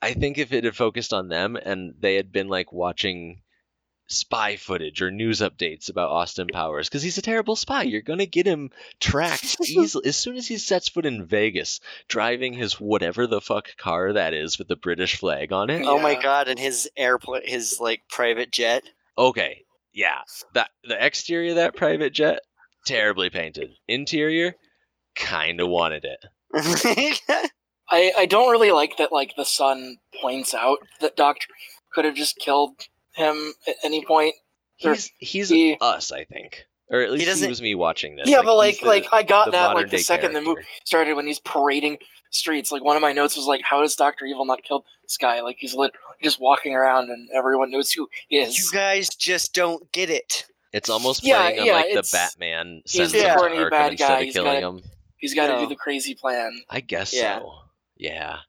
[0.00, 3.42] I think if it had focused on them and they had been like watching
[4.08, 7.82] spy footage or news updates about Austin Powers because he's a terrible spy.
[7.82, 12.52] You're gonna get him tracked easily as soon as he sets foot in Vegas, driving
[12.52, 15.84] his whatever the fuck car that is with the British flag on it.
[15.86, 16.48] Oh my god!
[16.48, 18.84] And his airplane, his like private jet.
[19.18, 20.20] Okay, yeah,
[20.54, 22.40] that the exterior of that private jet
[22.86, 23.70] terribly painted.
[23.88, 24.54] Interior,
[25.14, 26.24] kind of wanted it.
[27.88, 31.48] I, I don't really like that like the son points out that Doctor
[31.92, 34.34] could have just killed him at any point.
[34.76, 38.28] He's he's He- us, I think, or at least he, doesn't- was me watching this.
[38.28, 40.62] yeah, but like the- like I got the that like the day second the movie
[40.84, 41.98] started when he's parading
[42.30, 42.70] streets.
[42.70, 45.40] Like one of my notes was like, how does Doctor Evil not kill this guy?
[45.40, 48.58] Like he's literally just walking around and everyone knows who he is.
[48.58, 50.44] you guys just don't get it.
[50.72, 53.56] It's almost Yeah, playing on like the it's- Batman he's sends the him to corny
[53.56, 54.82] Arkham bad instead guy, of he's killing gotta- him.
[55.16, 55.60] He's got to No.
[55.60, 56.62] do the crazy plan.
[56.68, 57.38] I guess Yeah.
[57.38, 57.54] so.
[57.96, 58.40] Yeah.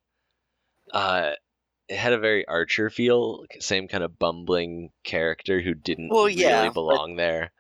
[0.91, 1.32] Uh,
[1.89, 6.58] it had a very Archer feel, same kind of bumbling character who didn't Well, yeah,
[6.58, 7.52] really but- belong there.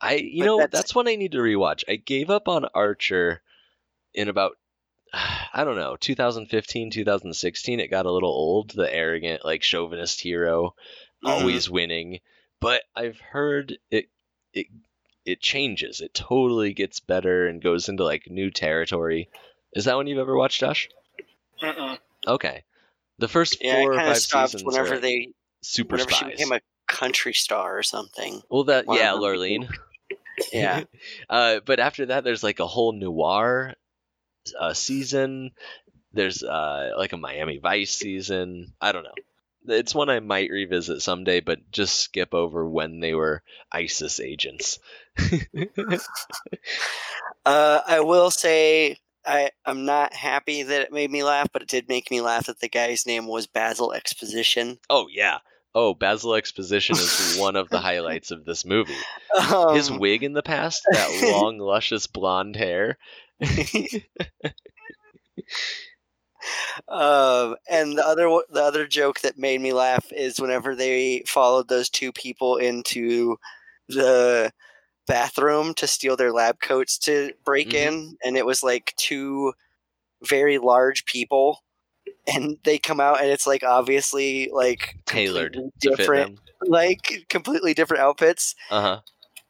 [0.00, 0.94] I, you but know, that's- that's...
[0.94, 1.84] one I need to rewatch.
[1.88, 3.40] I gave up on Archer
[4.14, 4.58] in about,
[5.12, 7.78] I don't know, 2015, 2016.
[7.80, 8.70] It got a little old.
[8.70, 10.74] The arrogant, like chauvinist hero,
[11.24, 11.28] Mhm.
[11.28, 12.18] always winning.
[12.58, 14.08] But I've heard it,
[14.52, 14.66] it,
[15.24, 16.00] it changes.
[16.00, 19.28] It totally gets better and goes into like new territory.
[19.72, 20.88] Is that one you've ever watched, Josh?
[21.62, 21.98] Mm-mm.
[22.26, 22.64] Okay.
[23.22, 25.28] The first Yeah, four it or kind five of stopped seasons whenever they,
[25.60, 28.42] super whenever she became a country star or something.
[28.50, 29.68] well, that one yeah, Lurleen.
[30.52, 30.82] Yeah.
[31.30, 33.74] uh, but after that, there's like a whole noir
[34.58, 35.52] uh, season.
[36.12, 38.72] There's uh, like a Miami Vice season.
[38.80, 39.14] I don't know.
[39.68, 44.80] It's one I might revisit someday, but just skip over when they were ISIS agents.
[47.44, 51.68] Uh, I will say I I'm not happy that it made me laugh, but it
[51.68, 54.78] did make me laugh that the guy's name was Basil Exposition.
[54.90, 55.38] oh yeah.
[55.74, 58.92] Oh, Basil Exposition is one of the highlights of this movie.
[59.50, 62.98] Um, His wig in the past, that long, luscious blonde hair.
[66.88, 71.68] um, and the other the other joke that made me laugh is whenever they followed
[71.68, 73.36] those two people into
[73.88, 74.52] the
[75.12, 77.86] bathroom to steal their lab coats to break Mhm.
[77.86, 79.52] in, and it was like two
[80.22, 81.62] very large people,
[82.26, 87.26] and they come out and it's like obviously like Tailored completely to fit different, like
[87.28, 88.54] completely different outfits.
[88.70, 89.00] Uh huh.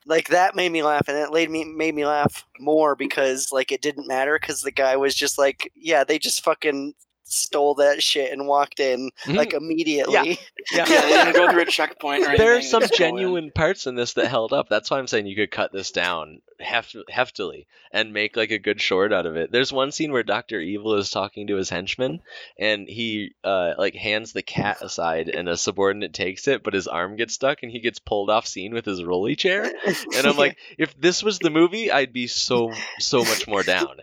[0.04, 3.70] Like that made me laugh, and it made me made me laugh more because like
[3.70, 8.02] it didn't matter because the guy was just like, yeah, they just fucking stole that
[8.02, 9.36] shit and walked in Mhm.
[9.36, 10.12] like immediately.
[10.14, 10.34] Yeah.
[10.72, 12.36] Yeah, they didn't go through a checkpoint or.
[12.42, 12.98] There are some just in.
[12.98, 14.68] genuine parts in this that held up.
[14.68, 18.58] That's why I'm saying you could cut this down heft- heftily and make like a
[18.58, 19.50] good short out of it.
[19.50, 22.20] There's one scene where Doctor Evil is talking to his henchman,
[22.58, 26.86] and he uh, like hands the cat aside, and a subordinate takes it, but his
[26.86, 29.64] arm gets stuck, and he gets pulled off scene with his rolly chair.
[30.16, 33.96] And I'm like, if this was the movie, I'd be so so much more down.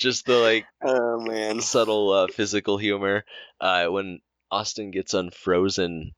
[0.00, 1.60] Just the like oh man.
[1.60, 3.24] subtle uh, physical humor.
[3.60, 6.12] Uh, when Austin gets unfrozen,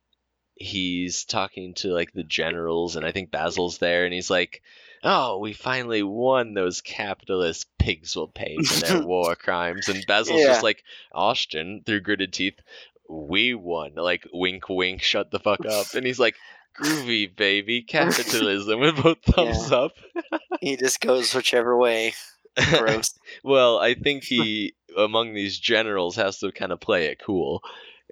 [0.54, 4.62] he's talking to like the generals, and I think Basil's there, and he's like,
[5.02, 6.54] "Oh, we finally won.
[6.54, 10.46] Those capitalist pigs will pay for their war crimes." And Basil's Yeah.
[10.48, 12.60] just like, "Austin," through gritted teeth,
[13.08, 15.94] "We won." Like, wink, wink, shut the fuck up.
[15.94, 16.36] And he's like.
[16.82, 19.92] Groovy baby, capitalism with both thumbs up.
[20.62, 22.14] He just goes whichever way.
[22.56, 23.18] Gross.
[23.44, 27.62] well, I think he among these generals has to kind of play it cool.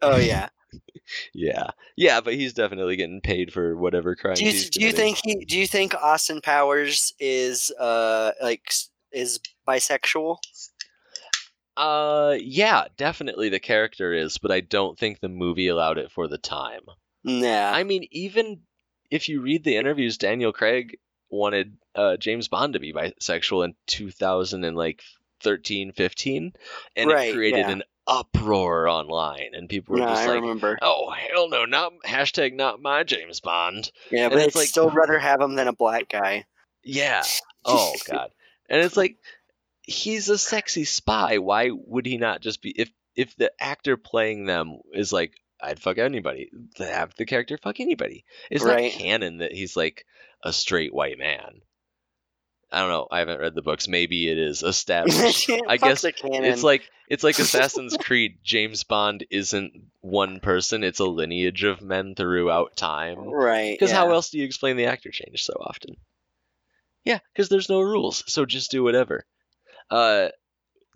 [0.03, 0.49] oh yeah.
[1.35, 4.35] Yeah, yeah, but he's definitely getting paid for whatever crime.
[4.35, 5.45] Do you, he's do you think he?
[5.45, 8.73] Do you think Austin Powers is uh like
[9.11, 10.37] is bisexual?
[11.77, 16.29] Uh, yeah, definitely the character is, but I don't think the movie allowed it for
[16.29, 16.83] the time.
[17.25, 17.73] Nah.
[17.73, 18.61] I mean, even
[19.11, 20.99] if you read the interviews, Daniel Craig
[21.31, 25.03] wanted uh, James Bond to be bisexual in 2000 and like
[25.43, 26.53] 13, 15,
[26.97, 27.71] and Right, it created yeah.
[27.71, 30.41] an uproar online, and people were Nah, just I like.
[30.43, 30.79] remember.
[30.83, 31.65] Oh hell no!
[31.65, 33.91] Not hashtag not my James Bond.
[34.11, 36.45] Yeah, and but I'd it's like- still rather have him than a black guy.
[36.85, 37.23] Yeah.
[37.63, 38.31] Oh god.
[38.71, 39.19] And it's like
[39.83, 41.37] he's a sexy spy.
[41.37, 45.79] Why would he not just be if if the actor playing them is like I'd
[45.79, 48.25] fuck anybody, have the character fuck anybody.
[48.51, 48.93] It's Right.
[48.95, 50.07] not canon that he's like
[50.43, 51.61] a straight white man.
[52.73, 53.09] I don't know.
[53.11, 53.89] I haven't read the books.
[53.89, 55.51] Maybe it is established.
[55.69, 56.05] I guess.
[56.05, 58.39] It's like it's like Assassin's Creed.
[58.45, 63.19] James Bond isn't one person; it's a lineage of men throughout time.
[63.19, 63.77] right.
[63.79, 65.97] Because how else do you explain the actor change so often?
[67.05, 69.25] Yeah, because there's no rules, so just do whatever.
[69.91, 70.29] Uh,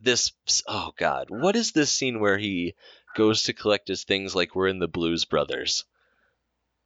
[0.00, 0.32] this
[0.68, 2.74] oh god, what is this scene where he
[3.16, 5.84] goes to collect his things like we're in the Blues Brothers?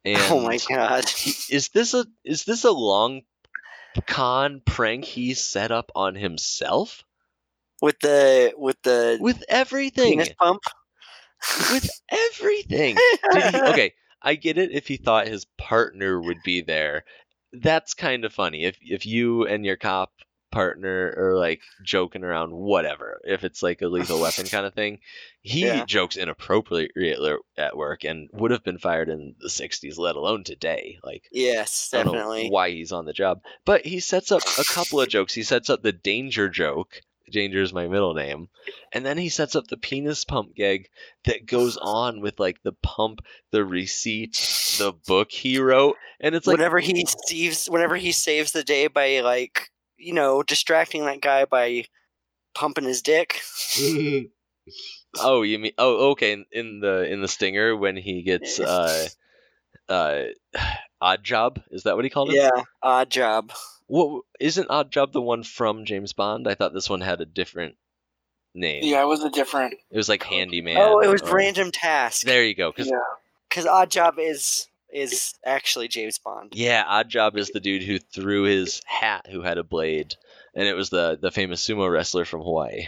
[0.05, 1.05] And Oh my god.
[1.49, 3.21] is this a is this a long
[4.07, 7.03] con prank he set up on himself
[7.81, 10.11] with the with the with everything?
[10.11, 10.61] penis pump.
[11.71, 12.97] with everything.
[13.33, 17.05] He, okay, I get it if he thought his partner would be there.
[17.53, 18.63] That's kind of funny.
[18.65, 20.11] If if you and your cop
[20.51, 23.21] partner or like joking around, whatever.
[23.23, 24.99] If it's like a lethal weapon kind of thing,
[25.41, 25.85] he Yeah.
[25.85, 30.99] jokes inappropriately at work and would have been fired in the '60s, let alone today.
[31.03, 32.49] Like Yes, definitely.
[32.49, 33.41] why he's on the job.
[33.65, 35.33] But he sets up a couple of jokes.
[35.33, 37.01] He sets up the danger joke.
[37.31, 38.49] Danger is my middle name.
[38.91, 40.89] And then he sets up the penis pump gag
[41.25, 43.19] that goes on with like the pump,
[43.51, 44.33] the receipt,
[44.79, 45.95] the book he wrote.
[46.19, 50.41] And it's like whenever he saves whenever he saves the day by like you know
[50.43, 51.85] distracting that guy by
[52.53, 53.41] pumping his dick.
[55.19, 59.07] Oh, you mean oh okay, in, in the in the stinger when he gets uh
[59.89, 60.25] uh
[61.01, 62.35] odd job, is that what he called it?
[62.35, 62.51] Yeah,
[62.83, 63.51] odd job.
[63.87, 66.47] What isn't Odd Job the one from James Bond?
[66.47, 67.75] I thought this one had a different
[68.53, 68.83] name.
[68.83, 69.73] Yeah, it was a different.
[69.89, 70.77] It was like Handyman.
[70.77, 72.21] oh, it was or- random task.
[72.21, 72.71] There you go.
[72.71, 72.99] Because Yeah.
[73.49, 76.53] Because odd job is is actually James Bond.
[76.55, 80.15] yeah, Odd Job is the dude who threw his hat, who had a blade,
[80.55, 82.87] and it was the the famous sumo wrestler from Hawaii.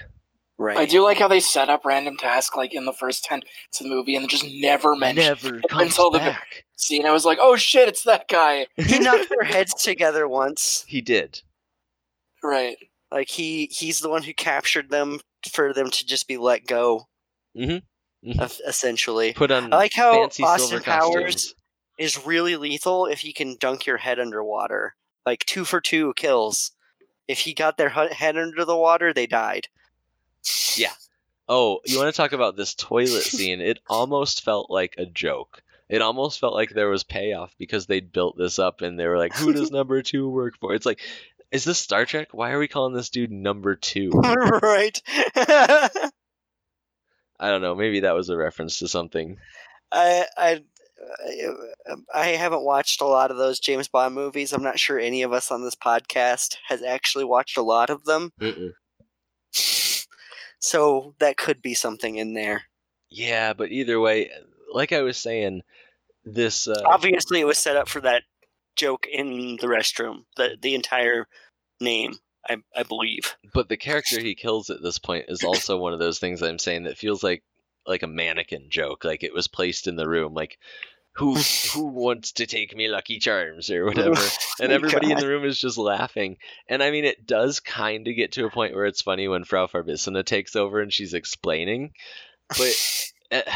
[0.57, 0.77] Right.
[0.77, 3.41] I do like how they set up random task like in the first ten
[3.73, 5.23] to the movie and just never mention.
[5.25, 6.65] Never Up comes until the- back.
[6.75, 8.67] See, and I was like, oh shit, it's that guy.
[8.77, 10.83] He knocked their heads together once.
[10.87, 11.41] He did.
[12.43, 12.77] Right.
[13.11, 15.19] Like he he's the one who captured them
[15.51, 17.07] for them to just be let go.
[17.57, 18.39] Mm-hmm.
[18.41, 19.33] es- essentially.
[19.33, 21.55] Put on I like how fancy Austin Powers costumes.
[22.01, 24.95] Is really lethal if he can dunk your head underwater.
[25.25, 26.71] Like two for two kills.
[27.27, 29.67] If he got their head under the water, they died.
[30.75, 30.93] Yeah.
[31.47, 33.61] Oh, you want to talk about this toilet scene?
[33.61, 35.61] It almost felt like a joke.
[35.89, 39.17] It almost felt like there was payoff because they'd built this up and they were
[39.17, 41.01] like, "Who does number two work for?" It's like,
[41.51, 42.29] is this Star Trek?
[42.31, 44.09] Why are we calling this dude number two?
[44.63, 45.01] right.
[45.35, 45.89] I
[47.49, 47.75] don't know.
[47.75, 49.37] Maybe that was a reference to something.
[49.91, 50.63] I I
[52.13, 54.53] I haven't watched a lot of those James Bond movies.
[54.53, 58.05] I'm not sure any of us on this podcast has actually watched a lot of
[58.05, 58.31] them.
[58.39, 58.73] Mm-mm.
[60.59, 62.63] So that could be something in there.
[63.09, 64.29] Yeah, but either way,
[64.71, 65.61] like I was saying,
[66.23, 68.23] this uh, Obviously, it was set up for that
[68.75, 70.25] joke in the restroom.
[70.37, 71.27] The the entire
[71.79, 72.13] name,
[72.47, 73.35] I I believe.
[73.53, 76.59] but the character he kills at this point is also one of those things I'm
[76.59, 77.43] saying that feels like
[77.85, 80.57] like a mannequin joke, like it was placed in the room, like
[81.13, 81.35] who
[81.73, 84.21] who wants to take me Lucky Charms or oh whatever,
[84.59, 86.37] and Oh everybody in the room is just laughing.
[86.67, 89.43] And I mean, it does kind of get to a point where it's funny when
[89.43, 91.93] Frau Farbissina takes over and she's explaining,
[92.49, 93.51] but it, eh,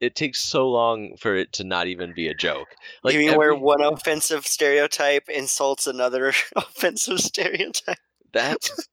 [0.00, 2.68] it takes so long for it to not even be a joke.
[3.04, 7.98] Like you mean where one offensive stereotype insults another offensive stereotype?
[8.32, 8.88] that's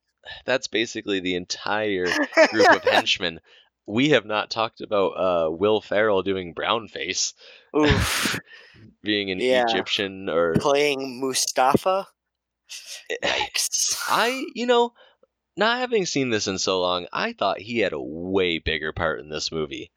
[0.46, 2.08] that's basically the entire
[2.52, 3.40] group of henchmen.
[3.88, 7.34] We have not talked about uh, Will Ferrell doing brown face,
[7.76, 8.38] Oof.
[9.04, 9.64] being an Yeah.
[9.68, 12.08] Egyptian, or Playing Mustafa.
[13.24, 13.96] Yikes.
[14.10, 14.94] I, you know,
[15.56, 19.20] not having seen this in so long, I thought he had a way bigger part
[19.20, 19.92] in this movie.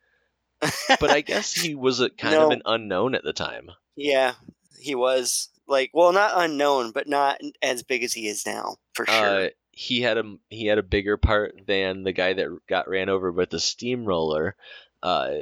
[1.00, 3.70] But I guess he was a kind of an unknown at the time.
[3.96, 4.34] Yeah,
[4.78, 9.06] he was like, well, not unknown, but not as big as he is now, for
[9.06, 9.44] sure.
[9.46, 9.48] Uh,
[9.80, 13.32] he had a he had a bigger part than the guy that got ran over
[13.32, 14.54] with the steamroller,
[15.02, 15.36] uh,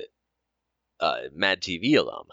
[1.01, 2.28] uh, Mad TV alum.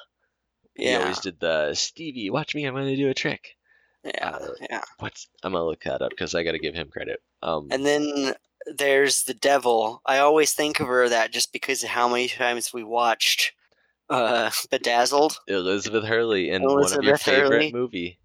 [0.75, 0.89] Yeah.
[0.89, 3.57] He always did the Stevie, watch me, I'm gonna do a trick.
[4.03, 4.83] yeah, uh, yeah.
[4.99, 7.23] What's I'm gonna look that up because I gotta give him credit.
[7.41, 8.35] Um, And then
[8.67, 10.03] there's the devil.
[10.05, 13.53] I always think of her that just because of how many times we watched
[14.11, 15.39] uh, Bedazzled.
[15.47, 17.73] Elizabeth Hurley in one of your favorite Hurley.
[17.73, 18.19] movie,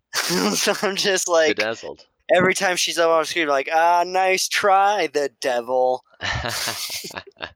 [0.54, 2.04] so I'm just like, Bedazzled.
[2.34, 6.04] Every time she's up on screen, like, ah, nice try, the devil.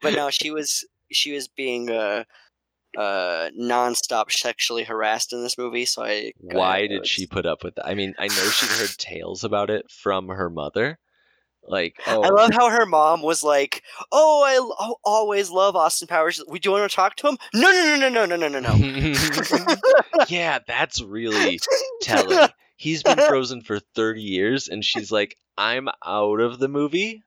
[0.00, 2.24] But no, she was she was being uh,
[2.96, 5.84] uh, nonstop sexually harassed in this movie.
[5.84, 7.86] So I Why I did she put up with that?
[7.86, 10.98] I mean, I know she'd heard tales about it from her mother.
[11.62, 15.76] Like, oh, I love how her mom was like, "Oh, I l- oh, always love
[15.76, 16.42] Austin Powers.
[16.48, 17.36] We do you want to talk to him?
[17.52, 19.76] No, no, no, no, no, no, no, no, no."
[20.28, 21.60] yeah, that's really
[22.00, 22.48] telling.
[22.80, 27.22] He's been frozen for 30 years, and she's like, I'm out of the movie.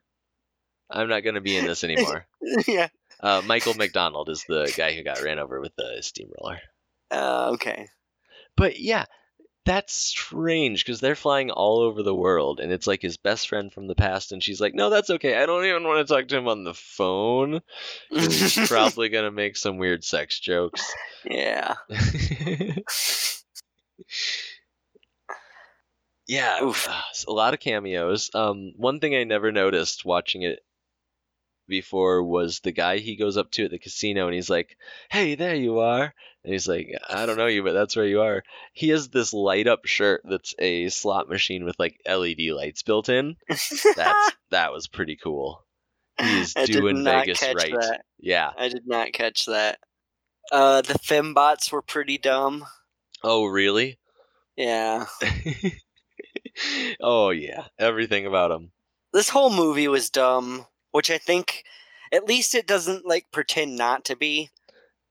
[0.89, 2.25] I'm not going to be in this anymore.
[2.67, 2.87] yeah.
[3.19, 6.59] Uh, Michael McDonald is the guy who got ran over with the steamroller.
[7.11, 7.87] Uh, okay.
[8.57, 9.05] But yeah,
[9.63, 13.71] that's strange because they're flying all over the world, and it's like his best friend
[13.71, 15.37] from the past, and she's like, No, that's okay.
[15.37, 17.61] I don't even want to talk to him on the phone
[18.09, 20.83] He's probably going to make some weird sex jokes.
[21.25, 21.75] yeah.
[26.27, 26.87] Yeah, Oof.
[26.87, 28.29] uh, a lot of cameos.
[28.33, 30.59] Um, one thing I never noticed watching it
[31.67, 34.77] before was the guy he goes up to at the casino and he's like,
[35.09, 36.13] "Hey, there you are."
[36.43, 38.43] And he's like, "I don't know you, but that's where you are."
[38.73, 43.09] He has this light up shirt that's a slot machine with like LED lights built
[43.09, 43.37] in.
[43.47, 45.63] That's that was pretty cool.
[46.19, 47.73] He's doing Vegas right.
[47.73, 48.01] that.
[48.19, 48.51] Yeah.
[48.57, 49.79] I did not catch that.
[50.51, 52.65] Uh, the fembots were pretty dumb.
[53.23, 53.97] Oh, really?
[54.55, 55.05] Yeah.
[57.01, 58.71] oh yeah, everything about him.
[59.13, 61.63] This whole movie was dumb, which I think,
[62.11, 64.49] at least it doesn't like pretend not to be.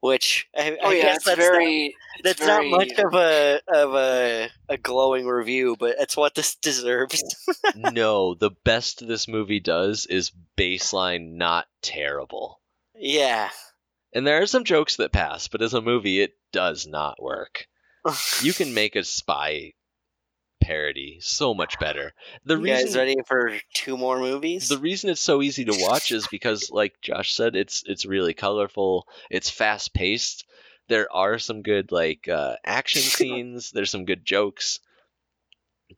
[0.00, 1.84] Which I, Oh I yeah, guess it's that's very.
[1.84, 6.16] not, it's that's very, not much of a of a a glowing review, but it's
[6.16, 7.22] what this deserves.
[7.76, 12.60] no, the best this movie does is baseline not terrible.
[12.96, 13.50] yeah.
[14.14, 17.66] And there are some jokes that pass, but as a movie, it does not work.
[18.42, 19.72] You can make a spy
[20.62, 22.14] parody so much better.
[22.44, 24.68] The you guys reason ready for two more movies?
[24.68, 28.32] the reason it's so easy to watch is because, like Josh said, it's it's really
[28.34, 29.06] colorful.
[29.30, 30.46] It's fast paced.
[30.88, 33.70] There are some good like uh, action scenes.
[33.72, 34.80] There's some good jokes,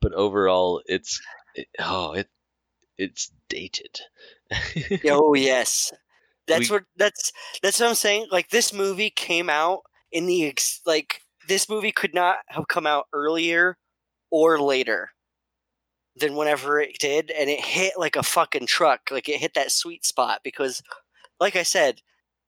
[0.01, 1.21] but overall, it's
[1.55, 2.29] it, oh it
[2.99, 4.01] it's dated.
[5.09, 5.93] oh yes,
[6.47, 8.29] that's We- what that's that's what I'm saying.
[8.31, 9.81] Like this movie came out
[10.13, 13.77] in the ex- like this movie could not have come out earlier
[14.35, 15.11] or later
[16.17, 19.13] than whenever it did, and it hit like a fucking truck.
[19.13, 20.83] Like it hit that sweet spot because,
[21.39, 22.01] like I said,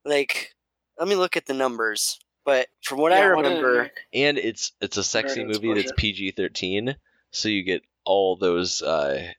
[0.04, 0.52] like
[0.98, 2.18] let me look at the numbers.
[2.44, 3.92] But from what I Yeah, what did it remember, make?
[4.12, 5.92] and it's it's a sexy movie that's.
[5.96, 6.96] PG thirteen,
[7.30, 9.32] so you get all those uh,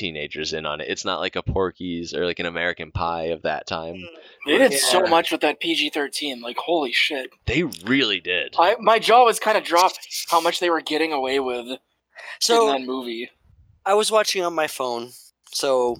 [0.00, 0.88] teenagers in on it.
[0.88, 3.94] It's not like a Porky's or like an American Pie of that time.
[3.94, 4.06] Mm.
[4.46, 6.40] They did so much with that PG thirteen.
[6.40, 7.30] Like holy shit!
[7.46, 8.54] They really did.
[8.58, 11.78] I my jaw was kind of dropped how much they were getting away with in
[12.40, 13.30] so that movie.
[13.86, 15.10] I was watching on my phone,
[15.52, 15.96] so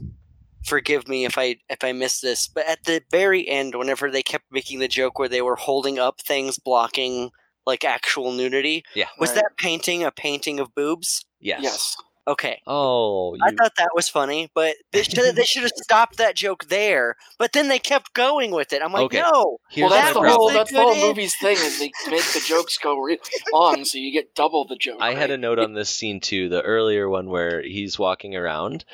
[0.65, 2.49] forgive me if I if I missed this.
[2.49, 5.99] But at the very end, whenever they kept making the joke where they were holding
[5.99, 7.31] up things blocking
[7.67, 9.09] like actual nudity, Yeah.
[9.19, 9.37] was Right.
[9.37, 11.25] that painting a painting of boobs?
[11.41, 11.61] Yes.
[11.63, 11.97] Yes.
[12.29, 16.19] Okay, Oh, you, I thought that was funny, but they should they should have stopped
[16.19, 17.17] that joke there.
[17.39, 18.83] But then they kept going with it.
[18.83, 19.21] I'm like, Okay.
[19.21, 22.41] no, here's well, that's the whole that's the whole movie's thing is they make the
[22.47, 23.19] jokes go re-
[23.53, 24.99] long, so you get double the joke.
[25.01, 28.85] I had a note on this scene too, the earlier one where he's walking around,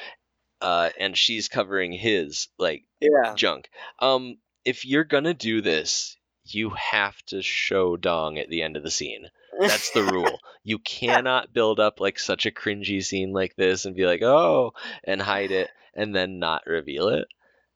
[0.61, 3.69] uh, and she's covering his like yeah, junk.
[3.99, 8.83] Um, if you're gonna do this, you have to show dong at the end of
[8.83, 9.27] the scene.
[9.59, 10.41] That's the rule.
[10.65, 14.73] You cannot build up like such a cringy scene like this and be like, oh,
[15.05, 17.27] and hide it and then not reveal it.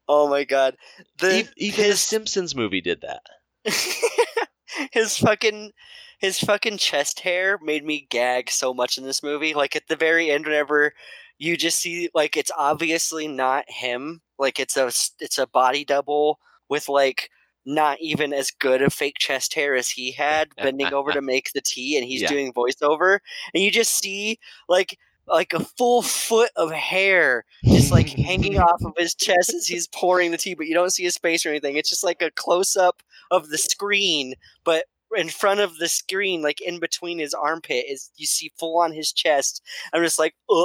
[0.08, 0.76] oh my god,
[1.18, 3.22] the Ev- Even the his, Simpsons movie did that.
[4.92, 5.72] his fucking
[6.18, 9.54] his fucking chest hair made me gag so much in this movie.
[9.54, 10.92] Like at the very end, whenever
[11.38, 14.20] you just see like it's obviously not him.
[14.38, 14.86] Like it's a
[15.20, 17.30] it's a body double with like
[17.66, 21.52] not even as good a fake chest hair as he had bending over to make
[21.52, 22.28] the tea and he's Yeah.
[22.28, 23.18] doing voiceover
[23.54, 24.38] and you just see
[24.68, 29.66] like like a full foot of hair just like hanging off of his chest as
[29.66, 31.76] he's pouring the tea, but you don't see his face or anything.
[31.76, 34.34] It's just like a close up of the screen,
[34.64, 34.86] but
[35.16, 38.92] in front of the screen, like in between his armpit, is you see full on
[38.92, 39.62] his chest.
[39.92, 40.64] I'm just like, uh,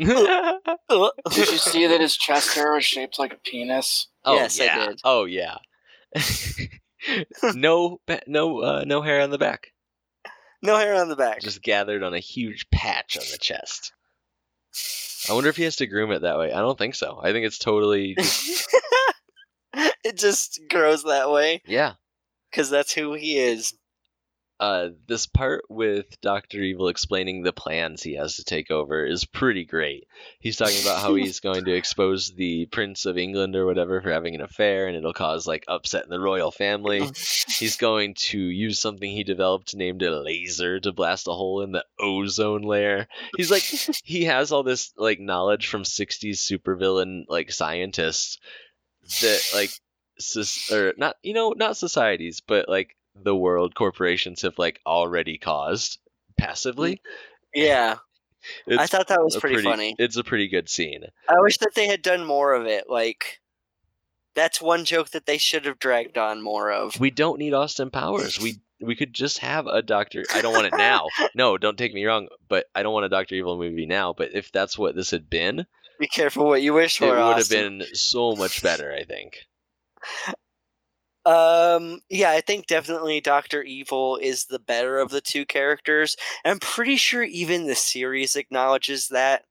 [0.00, 1.10] uh.
[1.30, 4.08] Did you see that his chest hair was shaped like a penis?
[4.24, 5.00] oh Yes, I did.
[5.04, 5.56] Oh yeah.
[7.54, 9.72] no, no, uh, no hair on the back.
[10.62, 11.40] no hair on the back.
[11.40, 13.92] just gathered on a huge patch on the chest.
[15.28, 16.52] I wonder if he has to groom it that way.
[16.52, 17.20] I don't think so.
[17.22, 18.16] I think it's totally
[20.04, 21.94] it just grows that way yeah.
[22.50, 23.74] because that's who he is.
[24.62, 29.24] Uh, this part with Doctor Evil explaining the plans he has to take over is
[29.24, 30.06] pretty great.
[30.38, 34.12] He's talking about how he's going to expose the Prince of England or whatever for
[34.12, 37.00] having an affair, and it'll cause like upset in the royal family.
[37.48, 41.72] He's going to use something he developed named a laser to blast a hole in
[41.72, 43.08] the ozone layer.
[43.36, 43.64] He's like
[44.04, 48.38] he has all this like knowledge from 60s supervillain like scientists
[49.22, 49.72] that like
[50.20, 55.38] sus- or not you know not societies but like the world corporations have like already
[55.38, 55.98] caused
[56.38, 56.94] passively.
[56.94, 56.98] Mm,
[57.54, 57.96] yeah,
[58.66, 59.94] It's I thought that was a pretty, funny.
[59.98, 61.04] It's a pretty good scene.
[61.28, 62.84] I wish that they had done more of it.
[62.88, 63.40] Like,
[64.34, 66.98] that's one joke that they should have dragged on more of.
[66.98, 68.40] We don't need Austin Powers.
[68.40, 70.24] We we could just have a Doctor.
[70.34, 71.06] I don't want it now.
[71.34, 74.12] No, don't take me wrong, but I don't want a Doctor Evil movie now.
[74.12, 75.66] But if that's what this had been,
[76.00, 77.16] Be careful what you wish for.
[77.16, 78.92] it would have been so much better.
[78.92, 79.36] I think.
[81.24, 86.16] Um, yeah, I think definitely Doctor Evil is the better of the two characters.
[86.44, 89.44] I'm pretty sure even the series acknowledges that.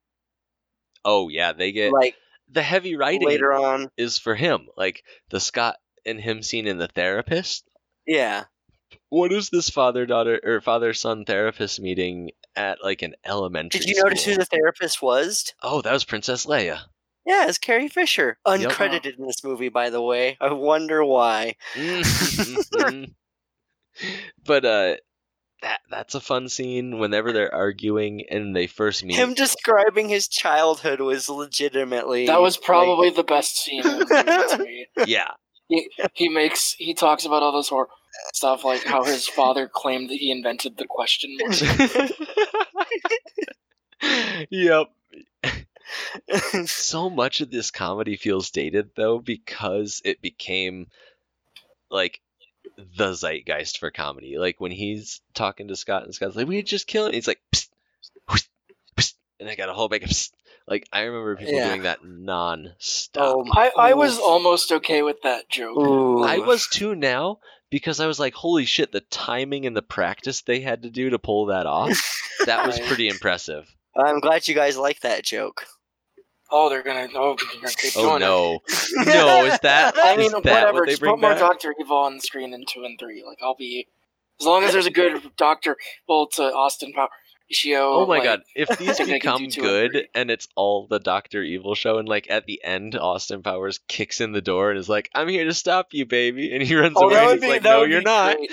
[1.06, 2.16] Oh yeah, they get Like
[2.52, 4.68] the heavy writing later on, is for him.
[4.76, 7.64] Like the Scott and him scene in the therapist.
[8.06, 8.46] yeah.
[9.08, 13.80] What is this father daughter or father son therapist meeting at like an elementary?
[13.80, 15.54] Did you notice who the therapist was?
[15.64, 16.82] Oh, that was Princess Leia.
[17.26, 18.72] Yeah, it's Carrie Fisher, Yep.
[18.72, 20.38] uncredited in this movie, by the way.
[20.42, 21.56] I wonder why.
[21.76, 23.14] Mhm.
[24.46, 24.96] but uh
[25.62, 29.16] that that's a fun scene whenever they're arguing and they first meet.
[29.16, 34.06] Him describing his childhood was legitimately That was like- probably the best scene the
[34.96, 35.32] to yeah.
[35.68, 37.88] He he makes he talks about all this horror
[38.34, 42.10] stuff like how his father claimed that he invented the question mark.
[44.50, 44.88] yep.
[46.66, 50.88] So much of this comedy feels dated though because it became
[51.90, 52.22] like
[52.98, 54.38] the zeitgeist for comedy.
[54.38, 57.42] Like when he's talking to Scott and Scott's like, "We just kill him." He's like,
[57.54, 57.70] psst,
[58.30, 58.44] whoosh,
[58.98, 60.32] psst, and I got a whole bag of psst.
[60.68, 61.68] like I remember people Yeah.
[61.68, 63.24] doing that non-stop.
[63.24, 65.78] Oh, I, I was almost okay with that joke.
[65.78, 66.24] Ooh.
[66.24, 67.40] I was too now
[67.70, 71.10] because I was like, holy shit, the timing and the practice they had to do
[71.10, 71.92] to pull that off.
[72.46, 73.68] That was pretty impressive.
[73.96, 75.66] I'm glad you guys like that joke.
[76.52, 78.20] Oh, they're gonna oh they're gonna keep Oh doing it.
[78.26, 78.60] no.
[79.06, 80.82] No, is that I mean, whatever.
[80.82, 81.34] what Just put more?
[81.36, 83.24] Doctor Evil on the screen in two and three.
[83.26, 83.88] Like I'll be,
[84.40, 87.10] as long as there's a good Doctor Evil to Austin Power.
[87.68, 90.32] Oh my like, god, if these I think I can become two and good and
[90.32, 94.32] it's all the Doctor Evil show, and like at the end, Austin Powers kicks in
[94.32, 97.10] the door and is like, "I'm here to stop you, baby," and he runs Oh,
[97.10, 98.38] away and he's be- like, "No, you're not."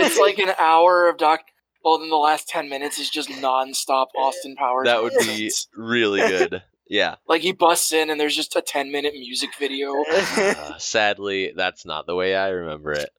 [0.00, 1.40] It's like an hour of Doc.
[1.84, 4.86] Well, then the last ten minutes is just non-stop Austin Powers.
[4.86, 6.62] that would be really good.
[6.88, 7.16] Yeah.
[7.28, 9.92] like he busts in and there's just a ten minute music video.
[10.38, 13.10] Uh, sadly, that's not the way I remember it.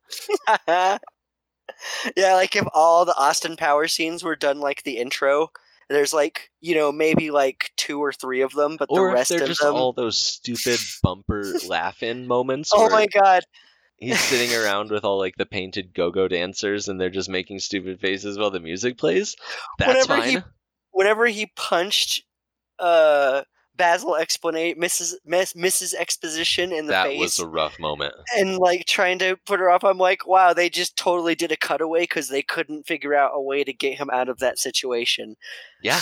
[2.18, 5.50] yeah, like if all the Austin Power scenes were done like the intro,
[5.90, 9.14] there's like you know maybe like two or three of them, but the Or if
[9.16, 9.76] rest they're of just them.
[9.76, 12.72] all those stupid bumper laugh-in moments.
[12.74, 13.44] oh my god!
[13.98, 18.00] He's sitting around with all like the painted go-go dancers, and they're just making stupid
[18.00, 19.36] faces while the music plays.
[19.78, 20.44] That's Whenever he- fine.
[20.92, 22.24] Whenever he punched
[22.80, 23.44] uh
[23.80, 25.14] Basil Explanate Mrs.
[25.26, 25.96] Miss, Mrs.
[25.96, 28.14] Exposition in the That face was a rough moment.
[28.38, 31.58] and like trying to put her up, I'm like, wow, they just totally did a
[31.58, 35.36] cutaway because they couldn't figure out a way to get him out of that situation.
[35.82, 36.02] Yeah.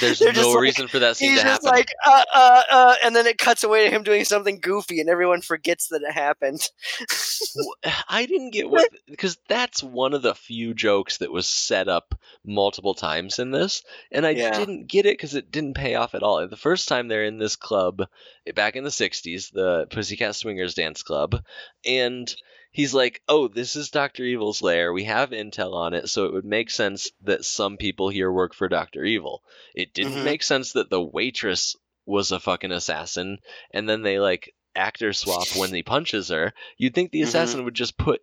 [0.00, 1.66] There's They're no like- reason for that scene to happen.
[1.68, 5.08] like, uh, uh, uh, and then it cuts away to him doing something goofy, and
[5.08, 6.66] everyone forgets that it happened.
[8.08, 12.14] I didn't get what because that's one of the few jokes that was set up
[12.44, 14.56] multiple times in this, and I Yeah.
[14.58, 16.46] didn't get it because it didn't pay off at all.
[16.48, 18.02] The first time they're in this club
[18.46, 21.42] eh, back in the '60s, the Pussycat Swingers Dance Club,
[21.84, 22.34] and
[22.72, 24.92] he's like, "Oh, this is Doctor Evil's lair.
[24.92, 28.54] We have intel on it, so it would make sense that some people here work
[28.54, 29.42] for Doctor Evil."
[29.74, 30.24] It didn't Mhm.
[30.24, 33.38] make sense that the waitress was a fucking assassin,
[33.72, 36.52] and then they like actor swap when he punches her.
[36.78, 37.26] You'd think the Mhm.
[37.28, 38.22] assassin would just put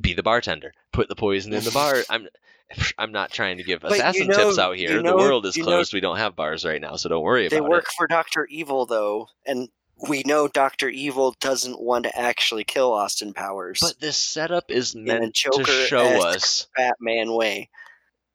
[0.00, 2.04] be the bartender, put the poison in the bar.
[2.10, 2.28] I'm
[2.98, 5.00] I'm not trying to give But you assassin know- tips out you here.
[5.02, 5.94] know- the world is you know- closed.
[5.94, 7.60] we don't have bars right now, so don't worry about it.
[7.62, 7.94] They work it.
[7.96, 9.68] for Doctor Evil, though, and
[10.08, 14.94] we know Doctor Evil doesn't want to actually kill Austin Powers But this setup is
[14.94, 17.70] meant to show us Batman way.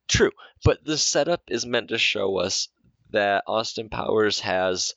[0.07, 0.31] True,
[0.65, 2.67] but the setup is meant to show us
[3.11, 4.93] that Austin Powers has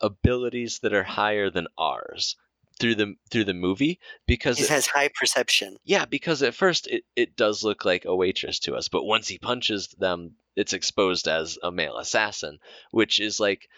[0.00, 2.36] abilities that are higher than ours
[2.78, 5.76] through the through the movie because He it- has high perception.
[5.84, 9.26] yeah because at first it, it does look like a waitress to us but once
[9.26, 12.58] he punches them it's exposed as a male assassin
[12.92, 13.68] which is like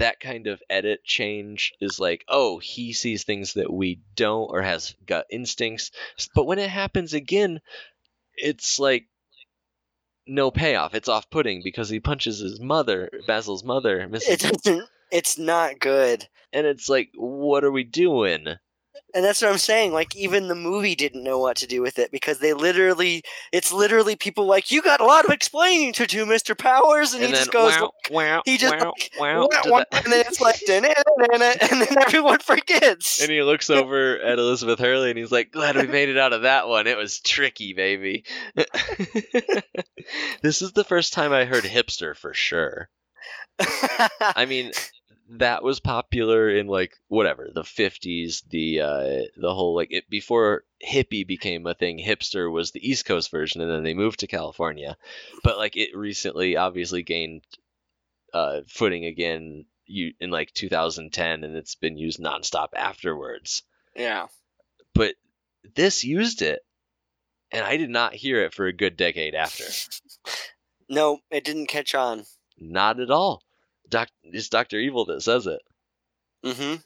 [0.00, 4.60] that kind of edit change is like oh he sees things that we don't or
[4.62, 5.90] has gut instincts
[6.34, 7.60] but when it happens again
[8.34, 9.06] it's like
[10.26, 14.50] no payoff it's off-putting because he punches his mother basil's mother It Mrs.
[14.50, 14.88] doesn't.
[15.10, 18.46] It's not good, and it's like what are we doing
[19.14, 19.92] and that's what I'm saying.
[19.92, 23.22] Like even the movie didn't know what to do with it because they literally,
[23.52, 27.24] it's literally people like you got a lot of explaining to do, Mister Powers, and,
[27.24, 27.72] he just goes.
[27.76, 30.84] wow, wow, he just wow, like, wow, "Wah, to that- and then it's like, and
[31.80, 33.20] then everyone forgets.
[33.20, 36.32] And he looks over at Elizabeth Hurley and he's like, Glad we made it out
[36.32, 36.86] of that one.
[36.86, 38.24] It was tricky, baby.
[40.42, 42.88] this is the first time I heard hipster for sure.
[44.20, 44.72] I mean,
[45.38, 50.64] that was popular in like whatever, the 50s, the uh the whole like it before
[50.84, 54.26] hippie became a thing, hipster was the East Coast version and then they moved to
[54.26, 54.96] California.
[55.44, 57.42] But like it recently obviously gained
[58.32, 63.62] uh footing again you in like 2010 and it's been used nonstop afterwards
[63.96, 64.28] yeah.
[64.94, 65.14] but
[65.74, 66.60] this used it
[67.50, 69.64] and i did not hear it for a good decade after
[70.92, 72.24] No, it didn't catch on.
[72.58, 73.42] not at all
[73.90, 75.60] Doc, it's dr evil that says it.
[76.44, 76.76] Hmm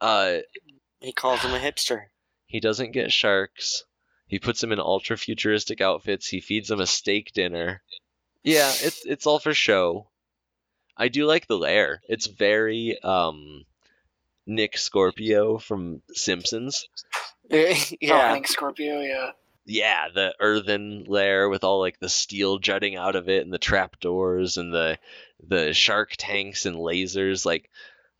[0.00, 0.38] uh
[1.00, 2.02] He calls him a hipster.
[2.46, 3.84] he doesn't get sharks.
[4.28, 6.28] He puts him in ultra futuristic outfits.
[6.28, 7.82] He feeds him a steak dinner.
[8.44, 10.08] Yeah it's it's all for show.
[10.96, 12.00] I do like the lair.
[12.08, 13.64] It's very um
[14.46, 16.86] nick scorpio from simpsons.
[17.48, 18.30] Oh, yeah.
[18.32, 19.30] Hank Scorpio, yeah.
[19.66, 23.58] Yeah, the earthen lair with all like the steel jutting out of it and the
[23.58, 24.98] trapdoors and the
[25.46, 27.44] the shark tanks and lasers.
[27.44, 27.68] Like,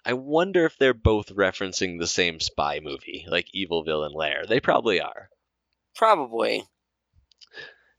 [0.05, 4.45] I wonder if they're both referencing the same spy movie, like Evil Villain Lair.
[4.47, 5.29] They probably are.
[5.95, 6.65] Probably.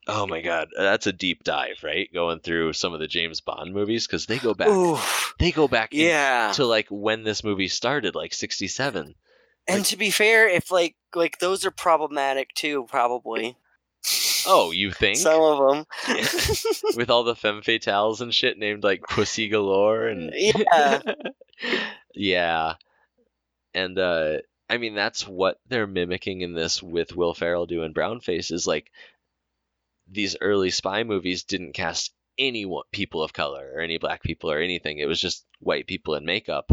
[0.09, 2.07] Oh my god, uh, that's a deep dive, right?
[2.13, 4.69] Going through some of the James Bond movies because they go back.
[4.69, 4.97] Ooh,
[5.37, 6.53] They go back yeah.
[6.55, 9.15] to like when this movie started, like '67.
[9.67, 13.57] And to be fair, if like like those are problematic too, probably.
[14.45, 15.17] Oh, you think?
[15.17, 15.85] Some of them.
[16.95, 21.01] with all the femme fatales and shit named like Pussy Galore and Yeah.
[22.13, 22.73] yeah.
[23.73, 24.37] And uh
[24.69, 28.91] I mean that's what they're mimicking in this with Will Ferrell doing brownface is like
[30.09, 34.59] these early spy movies didn't cast any people of color or any black people or
[34.59, 34.99] anything.
[34.99, 36.71] It was just white people in makeup.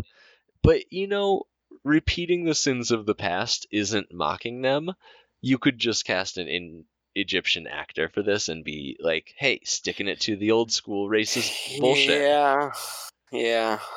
[0.63, 1.45] But you know,
[1.85, 4.93] repeating the sins of the past isn't mocking them.
[5.41, 10.09] You could just cast an in Egyptian actor for this and be like, hey, sticking
[10.09, 12.21] it to the old school racist bullshit.
[12.23, 12.73] Yeah.
[13.31, 13.79] Yeah.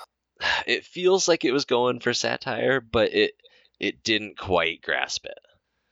[0.68, 3.32] It feels like it was going for satire, but it
[3.80, 5.40] it didn't quite grasp it.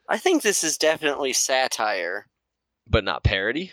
[0.07, 2.27] I think this is definitely satire.
[2.87, 3.71] But not parody.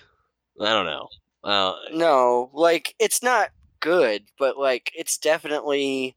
[0.58, 1.08] I don't know.
[1.44, 3.50] Uh, No, like it's not
[3.80, 6.16] good, but like it's definitely,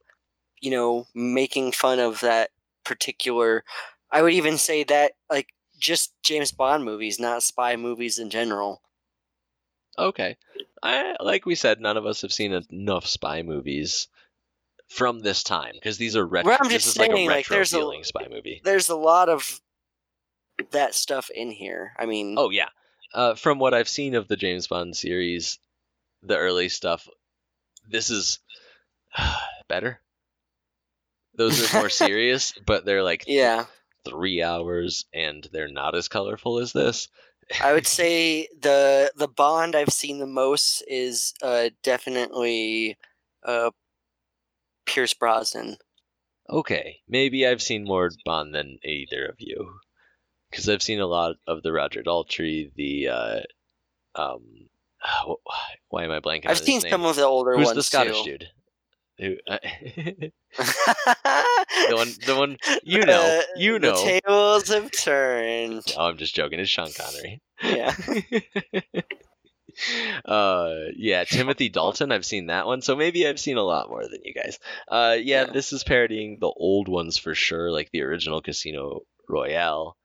[0.66, 2.50] you know, making fun of that
[2.84, 3.64] particular.
[4.12, 5.50] I would even say that like
[5.80, 8.82] just James Bond movies, not spy movies in general.
[9.98, 10.38] okay.
[10.84, 14.08] I like we said, none of us have seen enough spy movies
[14.88, 16.50] from this time because these are retro.
[16.50, 18.62] Well, I'm this just is like a like, there's a- feeling spy movie.
[18.64, 19.62] There's a lot of
[20.72, 21.94] that stuff in here.
[21.98, 22.70] I mean, Oh yeah.
[23.14, 25.58] Uh, from what I've seen of the James Bond series,
[26.22, 27.08] the early stuff,
[27.90, 28.40] this is
[29.70, 30.02] better.
[31.38, 33.66] Those are more serious, but they're like yeah,
[34.06, 37.08] three hours, and they're not as colorful as this.
[37.62, 42.98] I would say the the Bond I've seen the most is uh, definitely
[43.44, 43.72] uh,
[44.86, 45.78] Pierce Brosnan.
[46.50, 49.80] Okay, maybe I've seen more Bond than either of you,
[50.50, 53.40] because I've seen a lot of the Roger Daltrey, the uh,
[54.16, 54.70] um,
[55.90, 56.46] why am I blanking?
[56.46, 56.92] I've on seen name?
[56.92, 58.38] some of the older Who's ones Who's the Scottish too.
[58.38, 58.48] dude?
[59.18, 59.58] Who, uh,
[59.88, 60.32] the
[61.92, 63.96] one, the one you know, you know.
[63.96, 65.84] The tables have turned.
[65.98, 66.60] oh, I'm just joking.
[66.60, 67.42] It's Sean Connery.
[67.64, 67.96] Yeah.
[70.24, 74.04] uh yeah timothy dalton i've seen that one so maybe i've seen a lot more
[74.04, 74.58] than you guys
[74.88, 75.52] uh yeah, Yeah.
[75.52, 79.98] this is parodying the old ones for sure like the original casino royale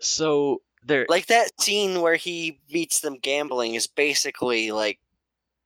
[0.00, 4.98] so there Like that scene where he meets them gambling is basically like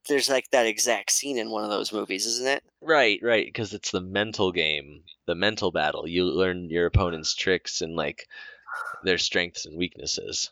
[0.08, 2.62] there's like that exact scene in one of those movies, isn't it?
[2.82, 7.80] right right because it's the mental game the mental battle you learn your opponent's tricks
[7.80, 8.26] and like
[9.02, 10.50] their strengths and weaknesses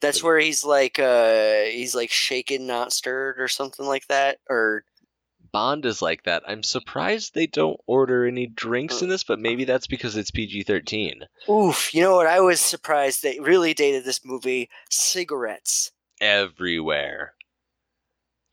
[0.00, 4.38] That's But- where he's like uh he's like shaken not stirred or something like that
[4.48, 4.84] or
[5.52, 9.38] bond is like that i'm surprised they don't order any drinks Uh, in this but
[9.38, 14.04] maybe that's because it's pg-13 oof, you know what I was surprised they really dated
[14.04, 15.92] this movie cigarettes.
[16.20, 17.34] everywhere.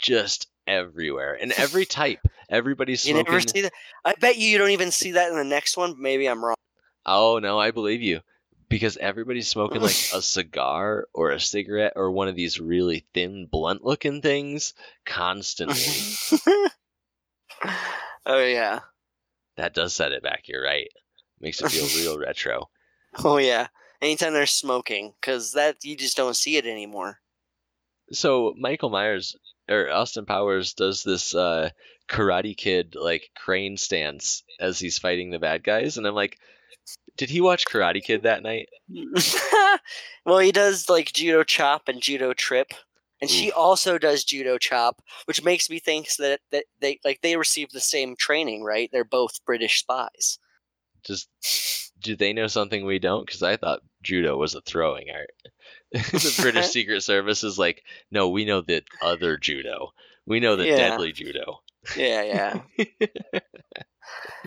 [0.04, 1.34] Just everywhere.
[1.42, 2.20] And every type.
[2.50, 3.34] Everybody's You smoking.
[3.34, 3.74] never see that.
[4.06, 6.00] I bet you you don't even see that in the next one.
[6.00, 6.56] Maybe I'm wrong.
[7.06, 8.20] oh, no, I believe you.
[8.70, 13.48] Because everybody's smoking like a cigar or a cigarette or one of these really thin,
[13.52, 14.74] blunt looking things
[15.06, 15.76] constantly.
[18.26, 18.80] oh yeah.
[19.58, 20.44] that does set it back.
[20.48, 20.88] You're right.
[21.40, 22.70] Makes it feel real retro.
[23.24, 23.68] Oh yeah.
[24.02, 27.20] Anytime they're smoking, because that you just don't see it anymore.
[28.12, 29.36] So Michael Myers
[29.70, 31.70] or Austin Powers does this uh,
[32.10, 36.38] Karate Kid like crane stance as he's fighting the bad guys, and I'm like,
[37.18, 38.70] did he watch Karate Kid that night?
[40.26, 42.74] well, he does like judo chop and judo trip,
[43.22, 47.38] and she also does judo chop, which makes me think that that they like they
[47.38, 48.90] receive the same training, right?
[48.92, 50.40] They're both British spies.
[51.06, 51.30] Just
[52.02, 53.26] do they know something we don't?
[53.26, 55.32] Because I thought judo was a throwing art.
[56.12, 59.90] the British Secret Service is like, no, we know the other judo.
[60.26, 60.76] We know the Yeah.
[60.78, 61.62] deadly judo.
[61.98, 62.88] Yeah, yeah.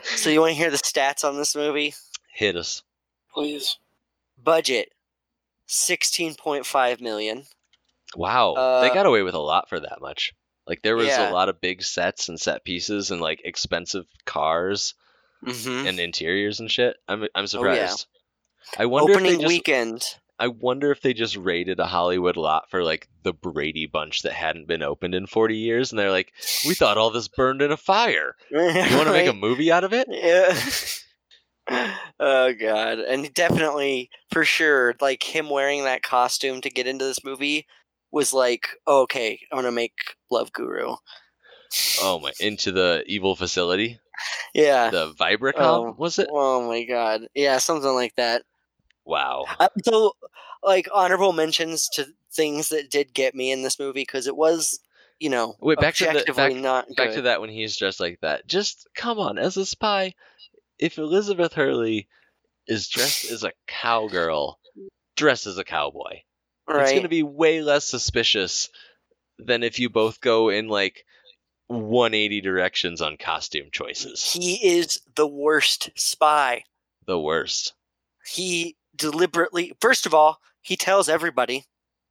[0.03, 1.95] so you want to hear the stats on this movie?
[2.35, 2.83] Hit us.
[3.35, 3.79] Please.
[4.43, 4.91] Budget:
[5.67, 7.45] sixteen point five million.
[8.15, 10.33] Wow, Uh, they got away with a lot for that much.
[10.67, 11.31] Like there was Yeah.
[11.31, 14.95] a lot of big sets and set pieces and like expensive cars
[15.45, 15.87] Mm-hmm.
[15.87, 16.97] and interiors and shit.
[17.07, 17.47] I'm I'm Oh, yeah.
[17.47, 18.07] surprised.
[18.79, 20.03] I wonder Opening if they just, weekend.
[20.39, 24.33] I wonder if they just raided a Hollywood lot for like the Brady Bunch that
[24.35, 26.33] hadn't been opened in 40 years, and they're like,
[26.67, 28.35] "We thought all this burned in a fire.
[28.51, 30.59] You want to make a movie out of it?" Yeah.
[32.21, 37.25] oh god, and definitely for sure, like him wearing that costume to get into this
[37.25, 37.67] movie
[38.13, 39.95] was like, oh, okay, I'm gonna make
[40.31, 40.95] Love Guru.
[42.01, 42.33] Oh my!
[42.41, 43.99] Into the evil facility,
[44.55, 44.91] Yeah.
[44.91, 45.95] the Vibracom Oh.
[45.99, 46.29] was it?
[46.31, 47.23] Oh my god.
[47.35, 48.43] Yeah, something like that.
[49.07, 49.45] Wow.
[49.61, 50.13] Uh, so,
[50.63, 54.81] like honorable mentions to things that did get me in this movie because it was,
[55.21, 57.15] you know, Wait, back to the- objectively back- not Back good.
[57.17, 58.47] to that when he's dressed like that.
[58.47, 60.13] Just come on, as a spy,
[60.79, 62.09] if Elizabeth Hurley
[62.67, 64.59] is dressed as a cowgirl,
[65.17, 66.21] dressed as a cowboy,
[66.69, 66.83] right?
[66.83, 68.69] it's going to be way less suspicious
[69.39, 71.05] than if you both go in like
[71.69, 74.33] 180 directions on costume choices.
[74.33, 76.65] He is the worst spy.
[77.07, 77.73] The worst.
[78.29, 81.65] He deliberately, first of all, he tells everybody.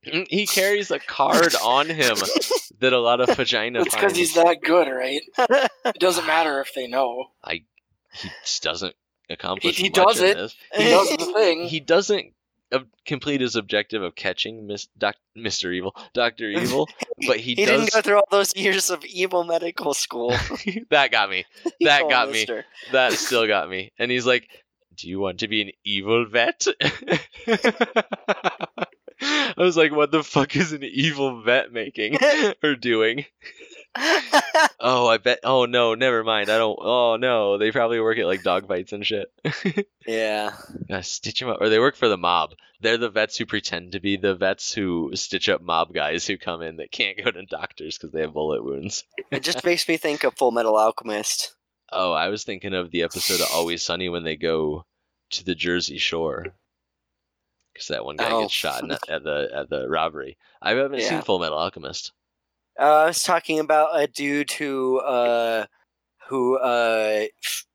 [0.06, 2.16] Mm, He carries a card on him
[2.80, 5.22] that a lot of vagina It's because he's that good, right?
[5.38, 7.26] It doesn't matter if they know.
[7.44, 7.64] I.
[8.14, 8.96] He just doesn't
[9.30, 10.34] accomplish he much does in it.
[10.36, 10.56] this.
[10.76, 11.68] He does the thing.
[11.68, 12.34] He doesn't
[13.06, 15.74] complete his objective of catching Miss Doc, Mr.
[15.74, 16.88] Evil, Doctor Evil,
[17.28, 17.80] but he, He does.
[17.82, 20.30] didn't go through all those years of evil medical school.
[20.90, 21.46] that got me.
[21.82, 22.48] That call got me.
[22.92, 23.92] That still got me.
[24.00, 24.48] And he's like,
[24.96, 26.68] "Do you want to be an evil vet?"
[29.22, 32.18] I was like, "What the fuck is an evil vet making
[32.64, 33.26] or doing?"
[34.80, 35.39] Oh, I bet.
[35.43, 36.50] Oh no, never mind.
[36.50, 36.78] I don't.
[36.82, 39.32] Oh no, they probably work at like dog fights and shit.
[40.08, 40.54] yeah.
[40.88, 42.54] Gotta stitch them up, or they work for the mob.
[42.82, 46.38] They're the vets who pretend to be the vets who stitch up mob guys who
[46.38, 49.06] come in that can't go to doctors because they have bullet wounds.
[49.32, 51.55] It just makes me think of Full Metal Alchemist.
[51.96, 54.86] Oh, I was thinking of the episode of Always Sunny when they go
[55.32, 56.48] to the Jersey Shore.
[57.74, 58.41] Because that one guy Oh.
[58.41, 60.38] gets shot in, at the at the robbery.
[60.62, 61.10] I haven't Yeah.
[61.10, 62.12] seen Full Metal Alchemist.
[62.80, 65.66] Uh, I was talking about a dude who uh,
[66.28, 67.66] who uh, f-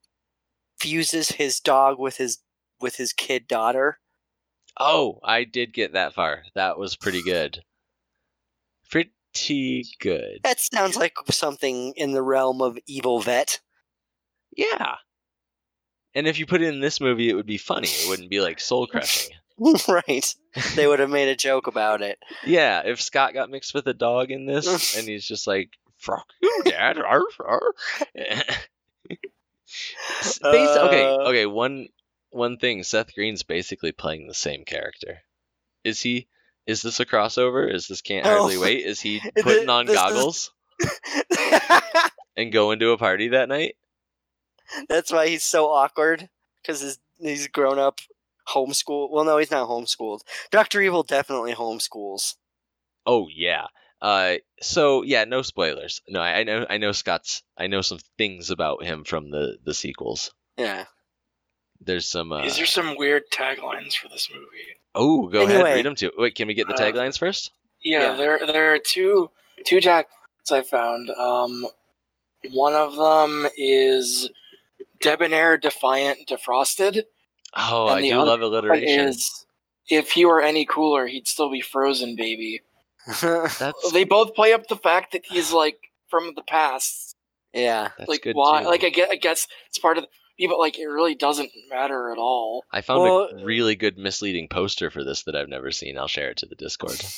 [0.78, 2.38] fuses his dog with his
[2.80, 3.98] with his kid daughter.
[4.78, 6.44] Oh, I did get that far.
[6.54, 7.62] That was pretty good.
[8.90, 10.40] Pretty good.
[10.44, 13.60] That sounds like something in the realm of Evil Vet.
[14.56, 14.96] Yeah.
[16.14, 17.88] And if you put it in this movie, it would be funny.
[17.88, 19.32] It wouldn't be like soul crushing.
[19.88, 20.34] right.
[20.74, 22.18] They would have made a joke about it.
[22.44, 26.26] Yeah, if Scott got mixed with a dog in this, and he's just like, "Fuck
[26.42, 27.74] you, Dad." arf, arf."
[29.68, 30.42] Basi-
[30.88, 31.28] okay, Uh.
[31.28, 31.46] okay.
[31.46, 31.88] One
[32.30, 32.82] one thing.
[32.82, 35.18] Seth Green's basically playing the same character.
[35.84, 36.28] Is he?
[36.66, 37.72] Is this a crossover?
[37.72, 38.60] Is this can't hardly Oh.
[38.60, 38.84] wait?
[38.84, 40.52] Is he putting on this goggles
[42.36, 43.76] and going to a party that night?
[44.88, 46.28] That's why he's so awkward
[46.62, 48.00] because he's, he's grown up
[48.48, 49.10] homeschooled.
[49.10, 50.20] Well, no, he's not homeschooled.
[50.50, 52.36] Doctor Evil definitely homeschools.
[53.06, 53.66] Oh yeah.
[54.02, 56.00] Uh, so yeah, no spoilers.
[56.08, 57.42] No, I, I know, I know Scott's.
[57.58, 60.32] I know some things about him from the the sequels.
[60.56, 60.84] Yeah.
[61.82, 62.32] There's some.
[62.32, 64.46] Uh, Is there some weird taglines for this movie?
[64.94, 66.10] Oh, go ahead, read them too.
[66.16, 67.52] Wait, can we get the Uh, taglines first?
[67.82, 68.16] Yeah, Yeah.
[68.16, 69.30] there there are two
[69.64, 70.06] two taglines
[70.52, 71.10] I found.
[71.10, 71.66] Um,
[72.52, 74.30] one of them is
[75.00, 77.04] debonair, defiant, defrosted.
[77.56, 79.08] Oh, and I do love alliteration.
[79.08, 79.46] is
[79.88, 82.60] if he were any cooler, he'd still be frozen, baby.
[83.20, 85.78] That's They both play up the fact that he's like
[86.08, 87.16] from the past.
[87.52, 87.90] yeah.
[87.98, 88.62] that's like good why?
[88.62, 88.68] too.
[88.68, 90.04] Like I get, I guess it's part of.
[90.04, 92.64] The, yeah, but like it really doesn't matter at all.
[92.72, 95.98] I found Well- a really good misleading poster for this that I've never seen.
[95.98, 97.00] I'll share it to the Discord.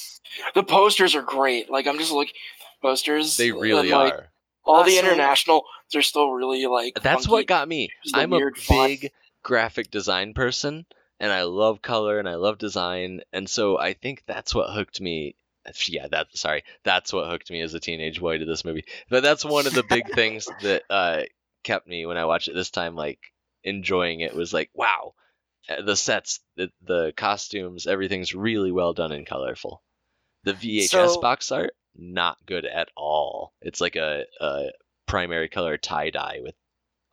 [0.55, 1.69] The posters are great.
[1.69, 2.33] Like I'm just looking
[2.81, 3.37] posters.
[3.37, 4.29] They really like, are.
[4.65, 5.07] All the Awesome.
[5.07, 6.95] international, they're still really like.
[7.03, 7.31] That's funky.
[7.31, 7.91] what got me.
[8.15, 8.89] I'm a weird font.
[8.89, 9.13] big
[9.43, 10.87] graphic design person,
[11.21, 15.01] and I love color and I love design, and so I think that's what hooked
[15.01, 15.37] me.
[15.87, 18.85] Yeah, that sorry, that's what hooked me as a teenage boy to this movie.
[19.09, 21.23] But that's one of the big things that uh,
[21.63, 23.21] kept me when I watched it this time, like
[23.63, 24.35] enjoying it.
[24.35, 25.15] Was like, wow,
[25.69, 29.83] uh, the sets, the the costumes, everything's really well done and colorful.
[30.45, 33.53] The VHS So- box art, not good at all.
[33.61, 34.71] It's like a, a
[35.13, 36.55] primary color tie dye with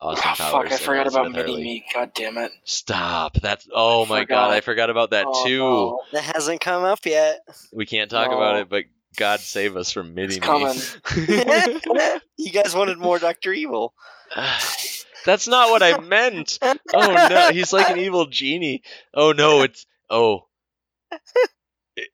[0.00, 0.70] Austin Oh, Powers.
[0.70, 0.72] fuck!
[0.72, 1.84] I forgot about Elizabeth Mini Me.
[1.92, 2.50] God damn it!
[2.64, 3.34] Stop.
[3.34, 4.52] That's oh my god.
[4.52, 5.58] I forgot about that Oh, too.
[5.58, 6.00] no.
[6.12, 7.40] That hasn't come up yet.
[7.74, 8.84] We can't talk about it, but
[9.18, 10.74] God save us from Mini It's coming.
[12.38, 13.92] you guys wanted more Doctor Evil.
[15.26, 16.58] That's not what I meant.
[16.62, 18.82] Oh no, he's like an evil genie.
[19.12, 20.46] Oh no, it's oh.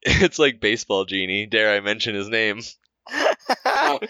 [0.02, 1.46] It's like baseball genie.
[1.46, 2.60] Dare I mention his name?
[3.64, 4.00] Oh.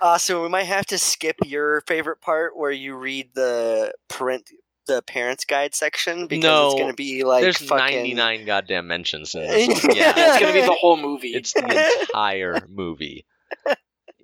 [0.00, 4.50] Uh, so we might have to skip your favorite part where you read the parent
[4.86, 8.86] the parents guide section because No, it's going to be like There's fucking 99 goddamn
[8.88, 9.94] mentions in this one.
[9.96, 11.28] yeah, Yeah, it's gonna be the whole movie.
[11.28, 13.24] it's the entire movie.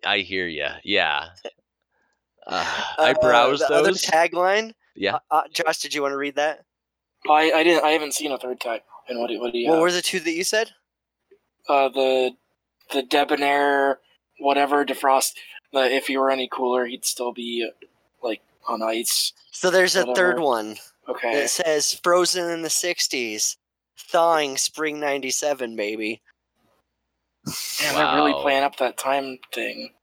[0.04, 0.66] I hear you.
[0.84, 1.26] Yeah.
[2.46, 4.02] Uh, I Uh, browsed the other those.
[4.02, 4.72] tagline.
[4.96, 5.16] Yeah.
[5.30, 6.64] Uh, uh, Josh, did you want to read that?
[7.28, 7.84] I, I didn't.
[7.84, 8.80] I haven't seen a third time.
[9.08, 9.68] And what do what do you?
[9.68, 9.82] What have?
[9.82, 10.70] were the two that you said?
[11.68, 12.32] uh, the
[12.92, 13.98] the debonair
[14.38, 15.34] whatever defrost.
[15.72, 17.68] The if he were any cooler, he'd still be
[18.22, 19.32] like on ice.
[19.50, 20.76] So there's a third one.
[21.08, 21.44] Okay.
[21.44, 23.56] It says frozen in the 60s,
[23.96, 26.20] thawing spring 97, baby.
[27.78, 29.90] Damn, they're really playing up that time thing.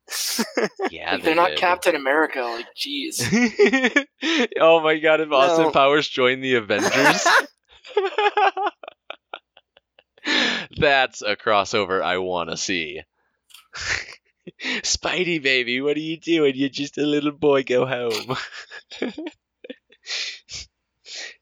[0.92, 1.60] Yeah, Like, they they're not did.
[1.60, 2.42] Captain America.
[2.42, 3.20] Like, jeez.
[4.60, 5.72] oh my god, if Austin No.
[5.72, 7.26] Powers joined the Avengers.
[10.78, 13.02] That's a crossover I want to see.
[14.82, 16.54] Spidey baby, what are you doing?
[16.56, 18.36] You're just a little boy, go home.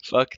[0.03, 0.35] Fuck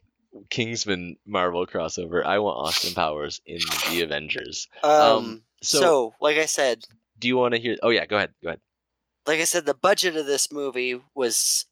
[0.50, 2.26] Kingsman Marvel crossover.
[2.26, 3.60] I want Austin Powers in
[3.90, 4.68] the Avengers.
[4.84, 6.84] um, Um, so, so- like I said,
[7.20, 7.78] Do you want to hear?
[7.82, 8.34] Oh yeah, go ahead.
[8.44, 8.60] Go ahead.
[9.28, 11.66] like I said, the budget of this movie was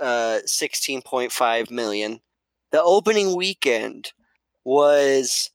[0.00, 2.20] uh 16.5 million.
[2.72, 4.12] The opening weekend
[4.64, 5.50] was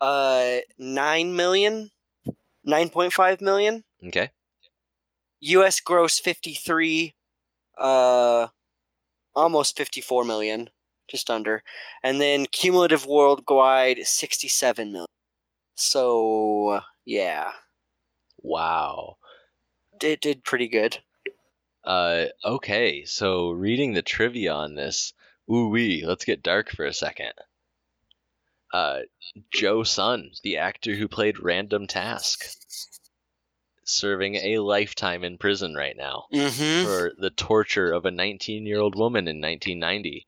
[0.00, 1.90] uh 9 million
[2.70, 4.30] 9.5 million Okay.
[5.42, 7.14] us gross 53
[7.78, 8.48] uh
[9.34, 10.68] almost 54 million
[11.08, 11.62] just under
[12.02, 15.06] and then cumulative worldwide 67 million
[15.76, 17.52] so yeah
[18.42, 19.16] Wow.
[20.02, 20.98] it did pretty good
[21.84, 25.14] Uh, okay, so reading the trivia on this,
[25.50, 27.32] ooh wee, let's get dark for a second.
[28.72, 29.00] Uh,
[29.52, 32.44] Joe Son, the actor who played Random Task,
[33.90, 38.80] serving a lifetime in prison right now mm-hmm for the torture of a 19 year
[38.80, 40.26] old woman in 1990.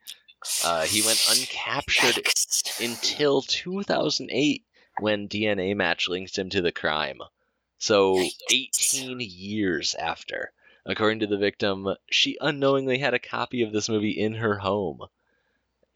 [0.64, 2.18] Uh, he went uncaptured
[2.80, 4.64] until 2008
[5.00, 7.20] when DNA match linked him to the crime.
[7.78, 8.32] So Yikes.
[8.50, 10.52] 18 years after.
[10.84, 15.00] According to the victim, she unknowingly had a copy of this movie in her home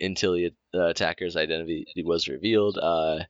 [0.01, 0.37] until
[0.77, 2.79] the attacker's identity was revealed.
[2.79, 3.20] Uh,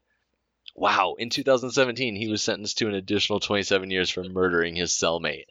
[0.75, 5.45] wow, in 2017, he was sentenced to an additional 27 years for murdering his cellmate.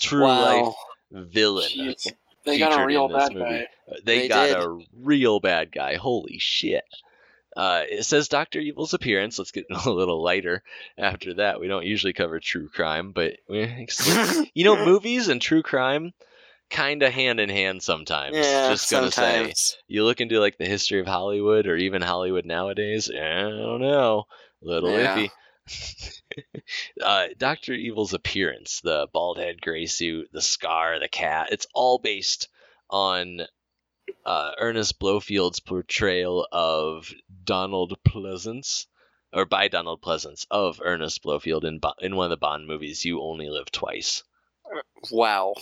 [0.00, 0.74] True life
[1.10, 1.68] villain.
[1.70, 2.12] Jeez.
[2.44, 3.44] They got a real bad movie.
[3.44, 3.66] guy.
[3.88, 4.56] Uh, They, They got did.
[4.56, 5.94] a real bad guy.
[5.96, 6.84] Holy shit.
[7.56, 9.38] Uh, it says Doctor Evil's appearance.
[9.38, 10.62] Let's get a little lighter
[10.98, 11.60] after that.
[11.60, 16.12] We don't usually cover true crime, but you know, movies and true crime
[16.72, 18.36] kind of hand in hand sometimes.
[18.36, 19.52] yeah Just gonna say,
[19.86, 23.10] you look into like the history of Hollywood or even Hollywood nowadays.
[23.10, 24.24] I don't know,
[24.60, 25.28] little Yeah.
[25.28, 25.30] iffy.
[27.02, 31.98] uh, Doctor Evil's appearance, the bald head, gray suit, the scar, the cat, it's all
[31.98, 32.48] based
[32.90, 33.42] on
[34.26, 37.12] uh, Ernest Blofeld's portrayal of
[37.44, 38.86] Donald Pleasence,
[39.32, 43.04] or by Donald Pleasence of Ernest Blofeld in in one of the Bond movies.
[43.04, 44.24] You only live twice.
[45.10, 45.54] wow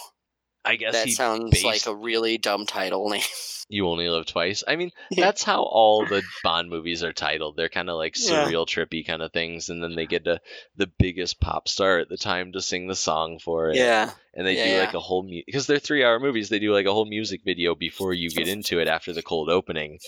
[0.65, 3.23] I guess that sounds based like a really dumb title name
[3.69, 4.65] You Only Live Twice.
[4.67, 5.27] I mean, Yeah.
[5.27, 7.57] that's how all the Bond movies are titled.
[7.57, 8.45] They're kind of like Yeah.
[8.45, 10.41] surreal, trippy kind of things, and then they get to,
[10.77, 13.77] the biggest pop star at the time to sing the song for it.
[13.77, 14.79] yeah and they Yeah, do yeah.
[14.81, 16.49] like a whole because they're three hour movies.
[16.49, 19.49] They do like a whole music video before you get into it after the cold
[19.51, 19.99] opening,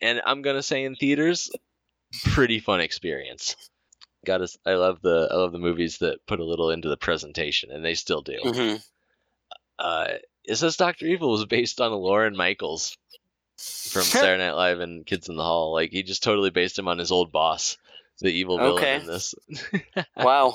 [0.00, 1.50] and I'm gonna say in theaters,
[2.24, 3.56] pretty fun experience.
[4.24, 6.96] Got to I love the I love the movies that put a little into the
[6.96, 8.38] presentation, and they still do.
[8.42, 8.74] hmm
[9.82, 12.96] Uh, it says Doctor Evil was based on Lorne Michaels
[13.56, 15.72] from Saturday Night Live and Kids in the Hall.
[15.72, 17.76] Like he just totally based him on his old boss,
[18.20, 18.96] the evil villain Okay.
[19.00, 19.34] in this.
[20.16, 20.54] wow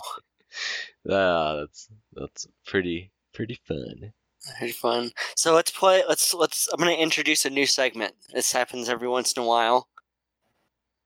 [1.10, 4.14] ah, that's that's pretty pretty fun.
[4.60, 5.12] Very fun.
[5.36, 6.04] So let's play.
[6.08, 6.68] Let's let's.
[6.72, 8.16] I'm gonna introduce a new segment.
[8.34, 9.88] This happens every once in a while.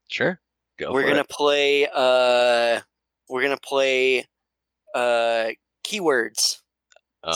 [0.10, 0.40] Sure,
[0.78, 0.92] go.
[0.92, 1.30] we're gonna it.
[1.30, 1.88] play.
[1.88, 2.82] Uh,
[3.30, 4.26] we're gonna play.
[4.94, 5.52] Uh,
[5.84, 6.61] keywords.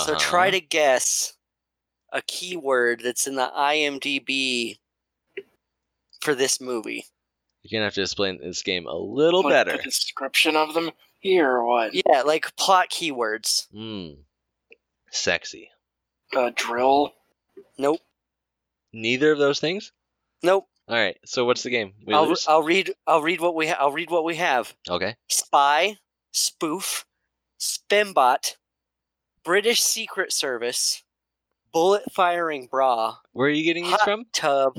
[0.06, 0.52] So try Uh-huh.
[0.52, 1.34] to guess
[2.12, 4.80] a keyword that's in the IMDb
[6.22, 7.06] for this movie.
[7.64, 9.78] You're gonna have to explain this game a little Put better.
[9.78, 11.94] The description of them here or what?
[11.94, 13.68] Yeah, like plot keywords.
[13.72, 14.22] Hmm.
[15.12, 15.70] Sexy.
[16.36, 17.14] Uh, drill.
[17.78, 18.02] Nope.
[18.94, 19.92] Neither of those things.
[20.44, 20.68] Nope.
[20.88, 21.18] All right.
[21.26, 21.94] So what's the game?
[22.06, 22.46] We I'll, lose?
[22.48, 22.94] I'll read.
[23.08, 23.68] I'll read what we.
[23.68, 24.74] Ha- I'll read what we have.
[24.90, 25.16] Okay.
[25.28, 25.98] spy,
[26.32, 27.06] spoof,
[27.60, 28.56] spimbot,
[29.46, 31.04] British Secret Service,
[31.72, 34.26] bullet firing bra, Where are you getting these from?
[34.34, 34.74] tub,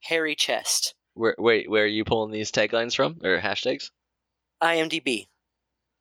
[0.00, 0.94] hairy chest.
[1.14, 3.90] Where wait, where are you pulling these taglines from or hashtags?
[4.60, 5.28] IMDb.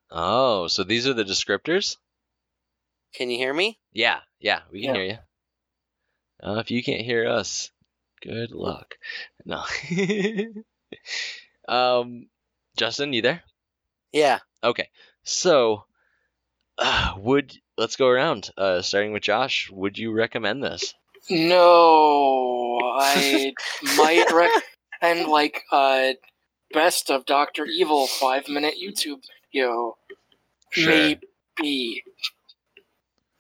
[0.10, 1.98] Oh, so these are the descriptors?
[3.14, 3.78] Can you hear me?
[3.94, 5.02] Yeah, yeah, we can Yeah.
[5.02, 5.18] hear you.
[6.44, 7.72] Uh, if you can't hear us,
[8.22, 8.96] good luck.
[9.46, 9.64] No.
[11.68, 12.30] um,
[12.78, 13.44] Justin, you there?
[14.12, 14.40] Yeah.
[14.64, 14.90] Okay.
[15.24, 15.86] So,
[16.78, 18.50] uh, would let's go around.
[18.58, 19.70] Uh, starting with Josh.
[19.72, 20.94] Would you recommend this?
[21.30, 23.54] No, I
[23.98, 24.52] might rec
[25.02, 26.14] and like uh
[26.74, 29.98] best of Doctor Evil five minute YouTube video.
[30.76, 32.04] Maybe.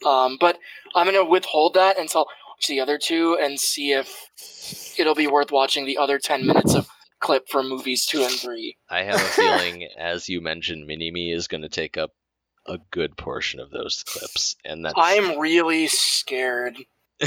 [0.05, 0.57] Um, but
[0.95, 2.27] I'm gonna withhold that until
[2.67, 6.87] the other two and see if it'll be worth watching the other ten minutes of
[7.19, 8.75] clip from movies two and three.
[8.89, 12.11] I have a feeling, as you mentioned, Mini Me is going to take up
[12.67, 16.77] a good portion of those clips, and that's I'm really scared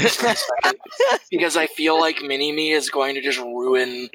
[1.29, 4.09] because I feel like Mini Me is going to just ruin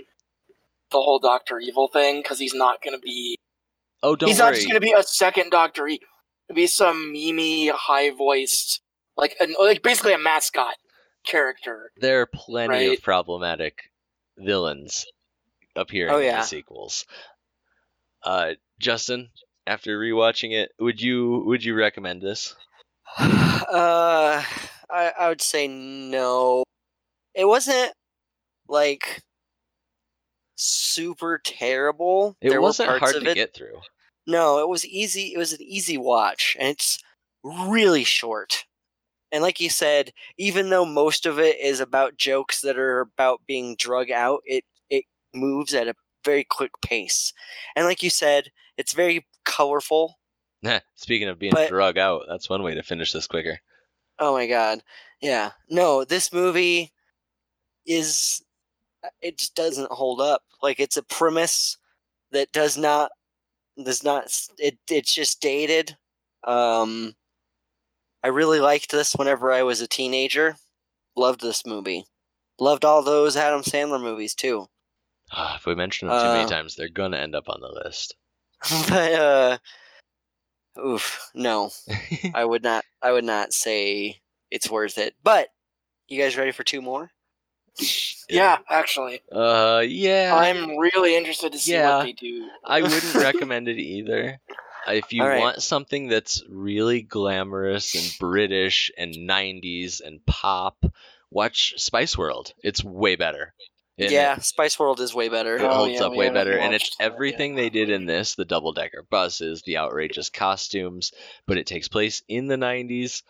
[0.90, 3.38] the whole Doctor Evil thing because he's not going to be.
[4.02, 6.00] oh, don't he's not just going to be a second Doctor E.
[6.48, 8.80] It'll be some mimi, high voiced,
[9.16, 10.74] like an, like basically a mascot
[11.26, 11.90] character.
[11.96, 12.98] There are plenty Right.
[12.98, 13.90] of problematic
[14.38, 15.06] villains
[15.74, 16.40] appearing Oh, in yeah.
[16.40, 17.04] the sequels.
[18.22, 19.30] Uh, Justin,
[19.66, 22.54] after rewatching it, would you would you recommend this?
[23.68, 24.44] Uh,
[24.88, 26.62] I I would say no.
[27.34, 27.92] It wasn't
[28.68, 29.22] like
[30.54, 32.36] super terrible.
[32.40, 33.34] It there wasn't hard to it.
[33.34, 33.80] get through.
[34.26, 35.32] No, it was easy.
[35.34, 36.98] It was an easy watch, and it's
[37.42, 38.64] really short.
[39.32, 43.40] And like you said, even though most of it is about jokes that are about
[43.46, 45.04] being drug out, it it
[45.34, 45.94] moves at a
[46.24, 47.32] very quick pace.
[47.74, 50.18] And like you said, it's very colorful.
[50.96, 53.58] Speaking of being But- drug out, that's one way to finish this quicker.
[54.18, 54.80] Oh my god.
[55.20, 55.52] Yeah.
[55.70, 56.92] No, this movie
[57.86, 58.42] is
[59.20, 60.42] it just doesn't hold up.
[60.62, 61.76] Like it's a premise
[62.32, 63.10] that does not
[63.82, 65.96] does not it it's just dated.
[66.44, 67.14] Um
[68.24, 70.56] I really liked this whenever I was a teenager.
[71.14, 72.04] Loved this movie.
[72.58, 74.66] Loved all those Adam Sandler movies too.
[75.30, 77.68] Ah, if we mention them too many Uh, times, they're gonna end up on the
[77.84, 78.16] list.
[78.88, 79.58] but uh
[80.78, 81.70] oof, no.
[82.34, 85.14] I would not I would not say it's worth it.
[85.22, 85.48] But
[86.08, 87.10] you guys ready for two more?
[88.28, 90.32] Yeah, actually, Uh, yeah.
[90.34, 91.98] I'm really interested to see Yeah.
[91.98, 92.48] what they do.
[92.64, 94.40] I wouldn't recommend it either.
[94.88, 95.40] If you right.
[95.40, 100.84] want something that's really glamorous and British and 90s and pop,
[101.30, 102.52] watch Spice World.
[102.62, 103.52] It's way better.
[103.98, 105.56] And yeah, Spice World is way better.
[105.56, 106.56] It, Oh, holds yeah, up way better.
[106.58, 107.12] And it's watched that yet.
[107.12, 111.12] everything they did in this the double decker buses, the outrageous costumes,
[111.46, 113.22] but it takes place in the 90s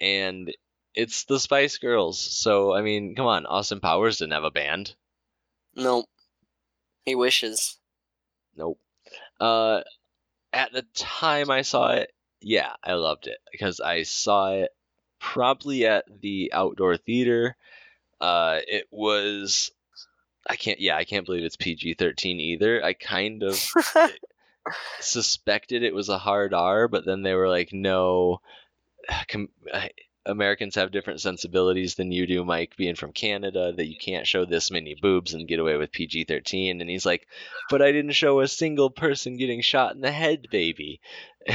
[0.00, 0.50] and
[0.94, 2.18] it's the Spice Girls.
[2.18, 3.44] So, I mean, come on.
[3.46, 4.94] Austin Powers didn't have a band.
[5.74, 6.06] Nope.
[7.04, 7.78] He wishes.
[8.56, 8.78] Nope.
[9.38, 9.80] Uh,
[10.52, 12.10] at the time I saw it,
[12.40, 14.70] yeah, I loved it because I saw it
[15.20, 17.56] probably at the outdoor theater.
[18.20, 19.70] Uh, it was,
[20.46, 22.84] I can't, yeah, I can't believe it's PG 13 either.
[22.84, 23.58] I kind of
[25.00, 28.40] suspected it was a hard R, but then they were like, no,
[29.28, 29.90] com- I-
[30.26, 34.46] Americans have different sensibilities than you do, Mike, being from Canada, that you can't show
[34.46, 36.80] this many boobs and get away with PG 13.
[36.80, 37.26] And he's like,
[37.68, 41.00] but I didn't show a single person getting shot in the head, baby.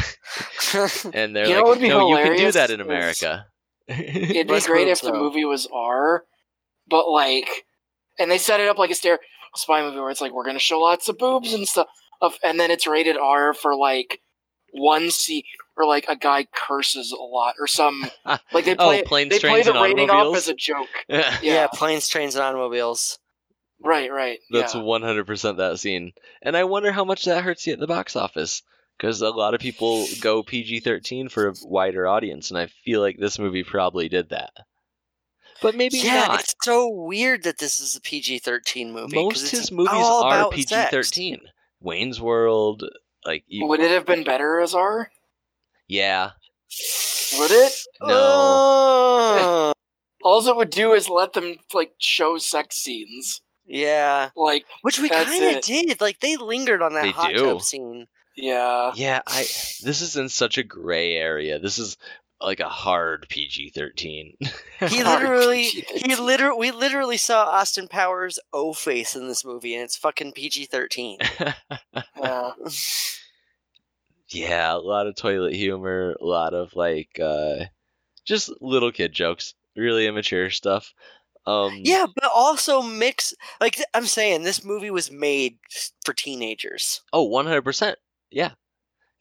[1.15, 3.47] And they're You like, what would be no, you can do that in America.
[3.87, 6.25] It'd be great if the movie was R,
[6.87, 7.65] but like,
[8.19, 9.19] and they set it up like a stare
[9.55, 11.87] spy movie where it's like we're gonna show lots of boobs and stuff,
[12.43, 14.21] and then it's rated R for like
[14.71, 15.43] one scene
[15.75, 18.05] or like a guy curses a lot or some
[18.53, 20.87] like they Oh, play planes, they play the and rating off as a joke.
[21.07, 21.37] yeah.
[21.41, 23.17] Yeah, planes, trains, and automobiles.
[23.83, 24.39] right, right.
[24.51, 24.81] That's yeah.
[24.81, 26.11] 100% that scene.
[26.41, 28.61] And I wonder how much that hurts you at the box office.
[28.97, 32.99] Because a lot of people go PG 13 for a wider audience, and I feel
[32.99, 34.51] like this movie probably did that.
[35.61, 36.39] But maybe yeah, not.
[36.41, 39.15] it's so weird that this is a PG thirteen movie.
[39.15, 41.39] Most it's his movies are PG thirteen.
[41.81, 42.83] Wayne's World,
[43.25, 45.09] like, you, Would it have been better as R?
[45.87, 46.31] yeah.
[47.37, 47.73] Would it?
[48.01, 48.07] No.
[48.11, 49.73] Oh,
[50.23, 53.41] All it would do is let them like show sex scenes.
[53.65, 56.01] yeah, Like, which we kind of did.
[56.01, 57.43] Like they lingered on that They hot do.
[57.45, 58.07] tub scene.
[58.35, 58.91] yeah.
[58.95, 59.41] Yeah, I.
[59.83, 61.59] This is in such a gray area.
[61.59, 61.97] This is
[62.41, 64.37] like a hard PG 13.
[64.87, 66.19] He literally, he PG-13.
[66.19, 70.67] literally, we literally saw Austin Powers' O face in this movie, and it's fucking PG
[70.67, 71.17] thirteen.
[72.15, 72.51] yeah.
[74.29, 77.65] yeah, a lot of toilet humor, a lot of like uh
[78.23, 80.93] just little kid jokes, really immature stuff.
[81.45, 85.57] Um Yeah, but also mix like I'm saying this movie was made
[86.05, 87.01] for teenagers.
[87.11, 87.95] Oh, 100%.
[88.31, 88.51] Yeah.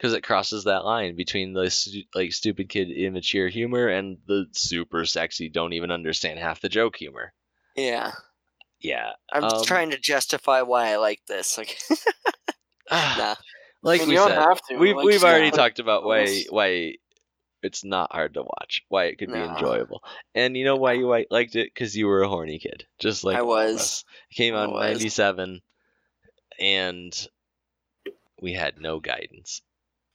[0.00, 4.46] Cuz it crosses that line between the stu- like stupid kid immature humor and the
[4.52, 7.32] super sexy don't even understand half the joke humor.
[7.74, 8.12] Yeah.
[8.80, 9.12] Yeah.
[9.32, 11.58] I'm just Um, trying to justify why I like this.
[11.58, 11.78] Like
[12.90, 13.34] nah.
[13.82, 16.94] like we said, have to, we've like, we've already talked about why why
[17.62, 20.02] it's not hard to watch, why it could be enjoyable,
[20.34, 23.36] and you know why you liked it because you were a horny kid, just like
[23.36, 24.04] I was.
[24.30, 25.60] It came out in '97,
[26.60, 27.28] and
[28.40, 29.60] we had no guidance.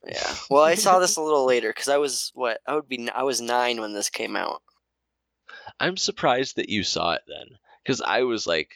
[0.05, 0.35] Yeah.
[0.49, 2.59] Well, I saw this a little later cuz I was what?
[2.67, 4.61] I would be I was 9 when this came out.
[5.79, 8.69] I'm surprised that you saw it then, because I was like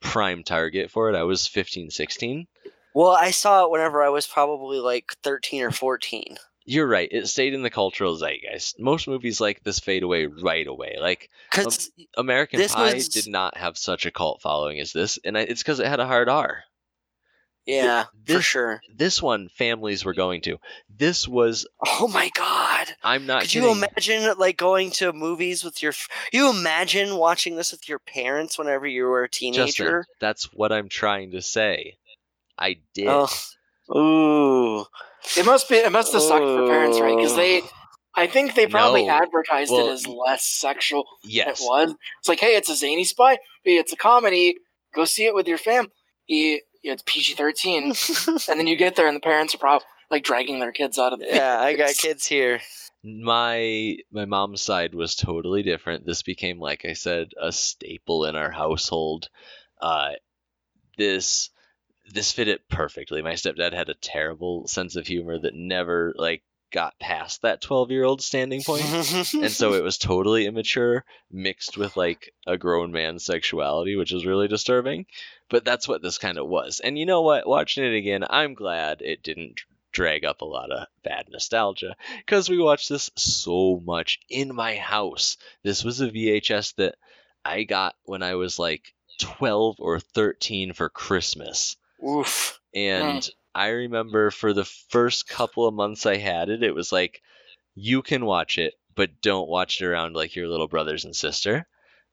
[0.00, 1.16] prime target for it.
[1.16, 2.46] I was 15, 16.
[2.94, 6.38] Well, I saw it whenever I was probably like 13 or 14.
[6.64, 7.08] You're right.
[7.10, 8.78] It stayed in the cultural zeitgeist.
[8.78, 10.96] Most movies like this fade away right away.
[11.00, 15.36] Like Cuz American Pie was- did not have such a cult following as this, and
[15.36, 16.64] I- it's because it had a hard R.
[17.66, 18.80] yeah, for this- sure.
[18.94, 20.58] This one, families were going to.
[20.94, 21.66] This was.
[21.86, 22.88] Oh my god.
[23.02, 23.68] I'm not Could kidding.
[23.68, 25.92] you imagine like going to movies with your
[26.32, 29.66] you imagine watching this with your parents whenever you were a teenager.
[29.66, 30.04] Justin, teenager?
[30.20, 31.96] that's what I'm trying to say.
[32.58, 33.08] I did.
[33.08, 33.28] Oh.
[33.96, 34.84] Ooh.
[35.36, 35.76] It must be.
[35.76, 37.16] It must have sucked for parents, right?
[37.16, 37.62] Because they,
[38.14, 39.12] I think they probably No.
[39.12, 41.58] advertised Well, it as less sexual yes.
[41.58, 41.94] than it was.
[42.20, 43.38] It's like, hey, it's a zany spy.
[43.64, 44.56] Hey, it's a comedy.
[44.94, 45.90] Go see it with your family.
[46.82, 47.84] Yeah, it's PG thirteen,
[48.26, 51.12] and then you get there and the parents are probably like dragging their kids out
[51.12, 52.60] of the yeah, I got kids here.
[53.04, 56.06] my my mom's side was totally different.
[56.06, 59.28] This became, like I said, a staple in our household.
[59.80, 60.12] Uh,
[60.98, 61.50] this
[62.12, 63.22] this fit it perfectly.
[63.22, 66.42] My stepdad had a terrible sense of humor that never like
[66.72, 68.84] got past that twelve year old standing point.
[69.34, 74.26] and so it was totally immature mixed with like a grown man's sexuality which is
[74.26, 75.06] really disturbing.
[75.48, 76.80] But that's what this kind of was.
[76.80, 77.48] And you know what?
[77.48, 79.60] Watching it again i'm glad it didn't
[79.92, 84.76] drag up a lot of bad nostalgia because we watched this so much in my
[84.76, 85.36] house.
[85.62, 86.96] This was a vhs that
[87.44, 91.76] i got when i was like 12 or 13 for christmas.
[92.06, 92.60] Oof.
[92.74, 93.30] and hmm.
[93.54, 97.22] I remember for the first couple of months I had it, it was like,
[97.74, 101.66] you can watch it, but don't watch it around like your little brothers and sister.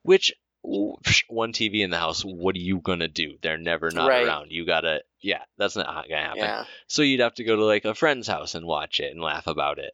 [0.03, 0.33] Which,
[0.63, 3.37] one TV in the house, what are you going to do?
[3.41, 4.25] They're never not Right.
[4.25, 4.51] around.
[4.51, 6.43] You got to, yeah, that's not going to happen.
[6.43, 6.65] Yeah.
[6.87, 9.47] So you'd have to go to like a friend's house and watch it and laugh
[9.47, 9.93] about it.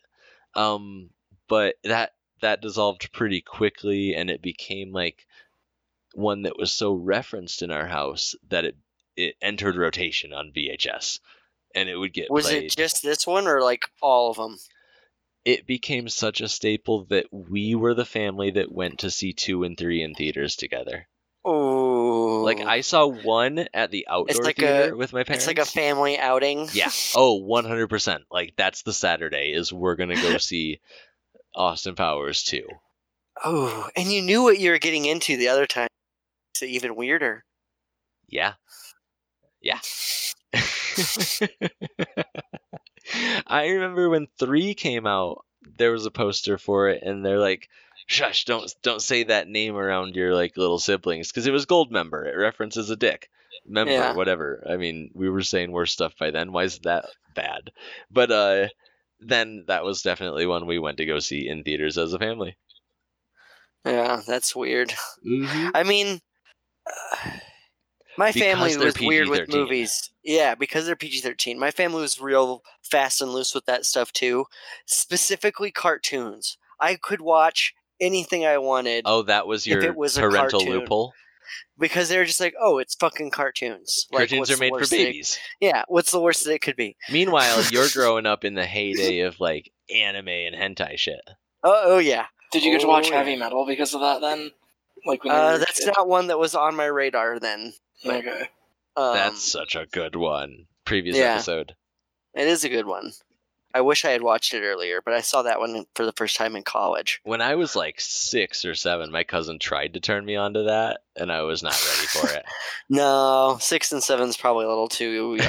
[0.56, 1.10] Um,
[1.48, 5.26] but that that dissolved pretty quickly, and it became like
[6.14, 8.76] one that was so referenced in our house that it
[9.16, 11.20] it entered rotation on VHS,
[11.76, 12.64] and it would get Was played.
[12.66, 14.58] it just this one or like all of them?
[15.46, 19.64] It became such a staple that we were the family that went to see two
[19.64, 21.08] and three in theaters together.
[21.46, 25.44] Oh, Like I saw one at the outdoor like theater a- with my parents.
[25.44, 26.70] It's like a family outing.
[26.72, 26.90] Yeah.
[27.16, 28.20] Oh, 100%.
[28.32, 30.80] Like that's the Saturday is we're going to go see
[31.54, 32.66] Austin Powers 2.
[33.44, 35.90] Oh, and you knew what you were getting into the other time.
[36.54, 37.44] It's even weirder.
[38.30, 38.54] Yeah.
[39.64, 39.80] Yeah.
[43.48, 45.46] I remember when 3 came out,
[45.78, 47.70] there was a poster for it and they're like
[48.06, 51.92] shush, don't don't say that name around your like little siblings cuz it was gold
[51.92, 52.26] member.
[52.26, 53.30] It references a dick.
[53.66, 54.14] Member, Yeah.
[54.14, 54.62] whatever.
[54.70, 56.52] I mean, we were saying worse stuff by then.
[56.52, 57.72] Why is that bad?
[58.12, 58.68] But uh
[59.22, 62.58] then that was definitely one we went to go see in theaters as a family.
[63.86, 64.94] Yeah, that's weird.
[65.26, 65.70] Mm-hmm.
[65.74, 66.20] I mean,
[66.86, 67.30] uh,
[68.18, 70.10] my family they're was weird with movies.
[70.24, 71.60] Yeah, because they're PG thirteen.
[71.60, 74.46] My family was real fast and loose with that stuff too.
[74.86, 76.58] Specifically, cartoons.
[76.80, 80.60] I could watch anything I wanted Oh, that was If your it was a parental
[80.62, 80.80] cartoon.
[80.80, 81.14] loophole.
[81.78, 84.78] because they were just like, "Oh, it's fucking cartoons." Like, Cartoons what's are made for
[84.80, 85.40] worst that it- babies.
[85.60, 86.96] yeah, what's the worst that it could be?
[87.12, 91.22] Meanwhile, you're growing up in the heyday of like anime and hentai shit.
[91.64, 92.26] Oh, oh yeah.
[92.52, 93.18] Did you get to watch Oh, yeah.
[93.18, 94.52] heavy metal because of that then?
[95.06, 95.94] Like when Uh, that's kid?
[95.98, 97.74] not one that was on my radar then.
[98.06, 98.50] Okay.
[98.96, 100.66] Um, That's such a good one.
[100.86, 101.36] Previous yeah.
[101.36, 101.76] episode.
[102.34, 103.12] It is a good one.
[103.76, 106.38] I wish I had watched it earlier, but I saw that one for the first
[106.38, 107.20] time in college.
[107.24, 111.02] When I was like six or seven, my cousin tried to turn me onto that,
[111.16, 112.46] and I was not ready for it.
[112.90, 115.40] No, six and seven's probably a little too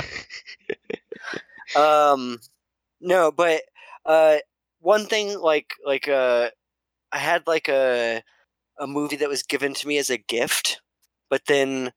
[1.76, 2.39] um,
[3.01, 3.62] no, but
[4.06, 4.36] uh,
[4.81, 6.51] one thing like like uh,
[7.12, 8.22] I had like a
[8.78, 10.81] a movie that was given to me as a gift,
[11.28, 11.93] but then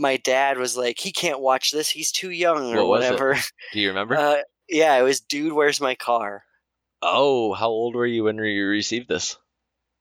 [0.00, 1.90] my dad was like, he can't watch this.
[1.90, 3.36] He's too young or What whatever.
[3.72, 4.16] Do you remember?
[4.16, 4.36] Uh,
[4.68, 6.44] yeah, it was Dude, Where's My Car?
[7.02, 9.36] oh, how old were you when you received this?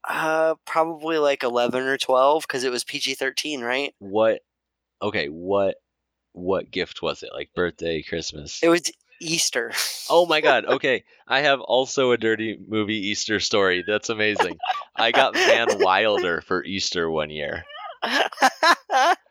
[0.07, 3.93] Uh, probably like eleven or twelve because it was PG thirteen, right?
[3.99, 4.41] What?
[5.01, 5.75] Okay, what?
[6.33, 7.31] What gift was it?
[7.33, 8.61] Like birthday, Christmas?
[8.63, 8.83] It was
[9.21, 9.73] Easter.
[10.09, 11.03] Oh my god, okay.
[11.27, 13.83] I have also a dirty movie Easter story.
[13.85, 14.57] That's amazing.
[14.95, 17.63] I got Van Wilder for Easter one year.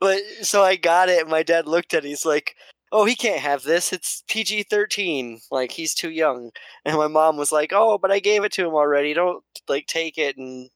[0.00, 1.22] but so I got it.
[1.22, 2.08] and My dad looked at it.
[2.08, 2.54] He's like,
[2.92, 3.92] "Oh, he can't have this.
[3.92, 5.40] It's PG thirteen.
[5.50, 6.50] Like he's too young."
[6.84, 9.14] And my mom was like, "Oh, but I gave it to him already.
[9.14, 10.70] Don't like take it." And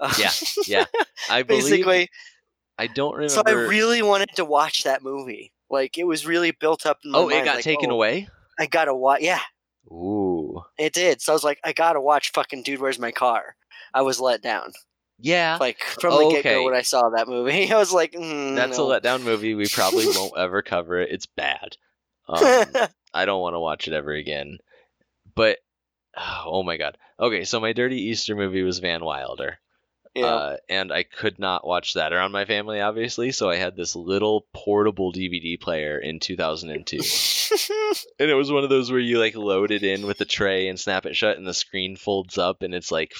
[0.00, 0.30] uh, Yeah,
[0.66, 0.84] yeah.
[1.30, 2.08] I basically,
[2.78, 3.28] I don't remember.
[3.28, 5.52] so I really wanted to watch that movie.
[5.70, 8.28] Like it was really built up in my oh, it got like, taken oh, away.
[8.58, 9.20] I gotta watch.
[9.22, 9.40] Yeah,
[9.88, 11.20] Ooh, it did.
[11.20, 13.56] So I was like, I gotta watch fucking Dude, Where's My Car?
[13.92, 14.72] I was let down.
[15.18, 15.56] Yeah.
[15.60, 18.78] Like from the get go when I saw that movie, I was like, mm, That's
[18.78, 18.90] no.
[18.90, 19.54] a letdown movie.
[19.54, 21.10] We probably won't ever cover it.
[21.10, 21.76] It's bad.
[22.28, 22.40] Um,
[23.14, 24.58] I don't want to watch it ever again.
[25.34, 25.58] But
[26.46, 26.98] oh my god.
[27.18, 29.58] Okay, so my dirty Easter movie was Van Wilder.
[30.14, 30.26] yeah.
[30.26, 33.32] Uh, and I could not watch that around my family, obviously.
[33.32, 36.98] So I had this little portable DVD player in 2002,
[38.18, 40.68] and it was one of those where you like load it in with a tray
[40.68, 43.14] and snap it shut, and the screen folds up, and it's like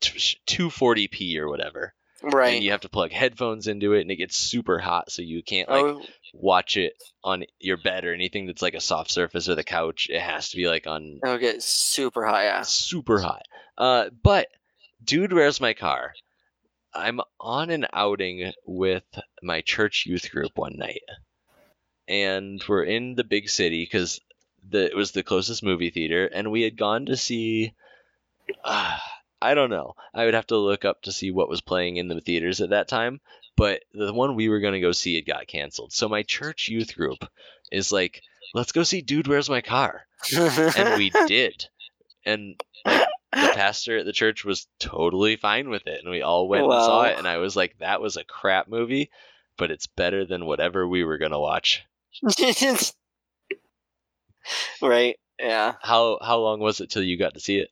[0.00, 1.94] 240p or whatever.
[2.22, 2.54] right.
[2.54, 5.42] And you have to plug headphones into it, and it gets super hot, so you
[5.42, 9.48] can't like oh, watch it on your bed or anything that's like a soft surface
[9.48, 10.08] or the couch.
[10.10, 12.44] It has to be like on it'll get super high.
[12.44, 12.62] Yeah.
[12.62, 13.42] super hot.
[13.76, 14.48] Uh, but
[15.04, 16.14] dude, where's my car?
[16.94, 19.04] I'm on an outing with
[19.42, 21.02] my church youth group one night,
[22.08, 24.20] and we're in the big city because
[24.68, 27.74] the it was the closest movie theater, and we had gone to see.
[28.64, 28.98] Uh,
[29.40, 29.94] I don't know.
[30.14, 32.70] I would have to look up to see what was playing in the theaters at
[32.70, 33.20] that time,
[33.56, 35.92] but the one we were gonna go see had got canceled.
[35.92, 37.28] So my church youth group
[37.70, 38.22] is like,
[38.54, 40.06] "Let's go see Dude, Where's My Car?"
[40.36, 41.66] and we did.
[42.24, 46.48] And like the pastor at the church was totally fine with it, and we all
[46.48, 47.18] went and saw it.
[47.18, 49.10] And I was like, "That was a crap movie,
[49.58, 51.84] but it's better than whatever we were gonna watch."
[54.82, 55.18] right.
[55.38, 55.74] Yeah.
[55.82, 57.70] How how long was it till you got to see it?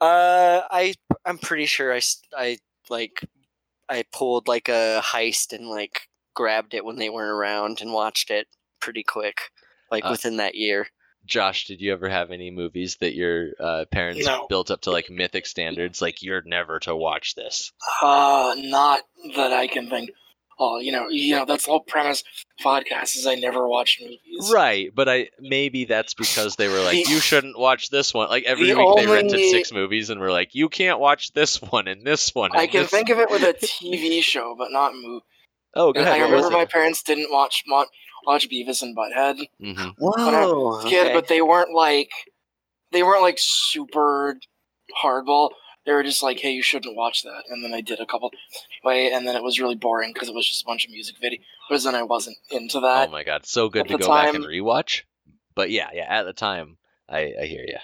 [0.00, 0.94] Uh, I
[1.24, 2.58] I'm pretty sure I s- I
[2.88, 3.20] like
[3.88, 6.02] I pulled like a heist and like
[6.34, 8.46] grabbed it when they weren't around and watched it
[8.80, 9.38] pretty quick,
[9.90, 10.88] like Uh, within that year.
[11.26, 14.46] Josh, did you ever have any movies that your uh, parents No.
[14.48, 16.00] built up to like mythic standards?
[16.00, 17.72] Like you're never to watch this.
[18.00, 19.02] Uh, not
[19.36, 20.10] that I can think.
[20.62, 23.98] Oh, you know, you know, that's the whole premise of podcast is I never watch
[24.00, 24.50] movies.
[24.52, 28.28] Right, but I maybe that's because they were like, The- you shouldn't watch this one.
[28.28, 31.62] Like every the week they rented six movies and were like, you can't watch this
[31.62, 32.50] one and this one.
[32.54, 35.24] I can this think of it with a TV show, but not movie.
[35.74, 36.12] Oh, go ahead.
[36.12, 36.70] I what remember my it?
[36.70, 37.88] parents didn't watch watch,
[38.26, 39.94] watch Beavis and Butthead Mhm.
[39.98, 40.82] Whoa.
[40.82, 41.14] kid, okay.
[41.14, 42.10] but they weren't like
[42.92, 44.36] they weren't like super
[45.02, 45.50] hardball.
[45.90, 48.30] They were just like, "Hey, you shouldn't watch that." And then I did a couple,
[48.84, 51.16] way, and then it was really boring because it was just a bunch of music
[51.20, 51.40] video.
[51.68, 53.08] But then I wasn't into that.
[53.08, 55.02] Oh my god, so good to go back and rewatch.
[55.56, 56.76] But yeah, yeah, at the time,
[57.08, 57.78] I, I hear you.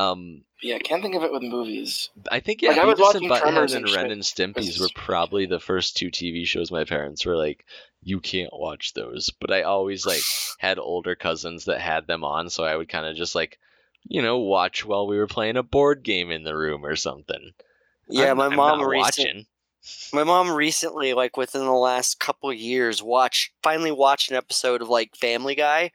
[0.00, 2.10] Um, yeah, can't think of it with movies.
[2.30, 4.78] I think yeah, Like, I was Beavis and watching Tremors and and Ren and Stimpy's
[4.78, 7.64] were probably the first two TV shows my parents were like,
[8.00, 9.30] you can't watch those.
[9.40, 10.22] But I always like
[10.60, 13.58] had older cousins that had them on, so I would kind of just like,
[14.06, 17.52] you know, watch while we were playing a board game in the room or something.
[18.08, 19.46] yeah, I'm- my I'm mom recent- watching.
[20.12, 24.88] my mom recently, like within the last couple years, watched finally watched an episode of
[24.88, 25.90] like Family Guy.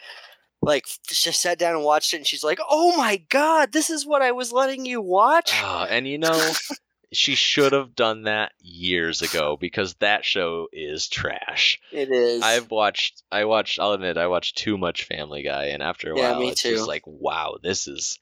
[0.62, 4.06] Like just sat down and watched it, and she's like, "Oh my god, this is
[4.06, 6.52] what I was letting you watch." Ah, and you know,
[7.12, 11.80] she should have done that years ago because that show is trash.
[11.92, 12.42] It is.
[12.44, 13.24] I've watched.
[13.32, 13.80] I watched.
[13.80, 16.72] I'll admit, I watched too much Family Guy, and after a Yeah, while, it's too.
[16.76, 18.20] just like, wow, this is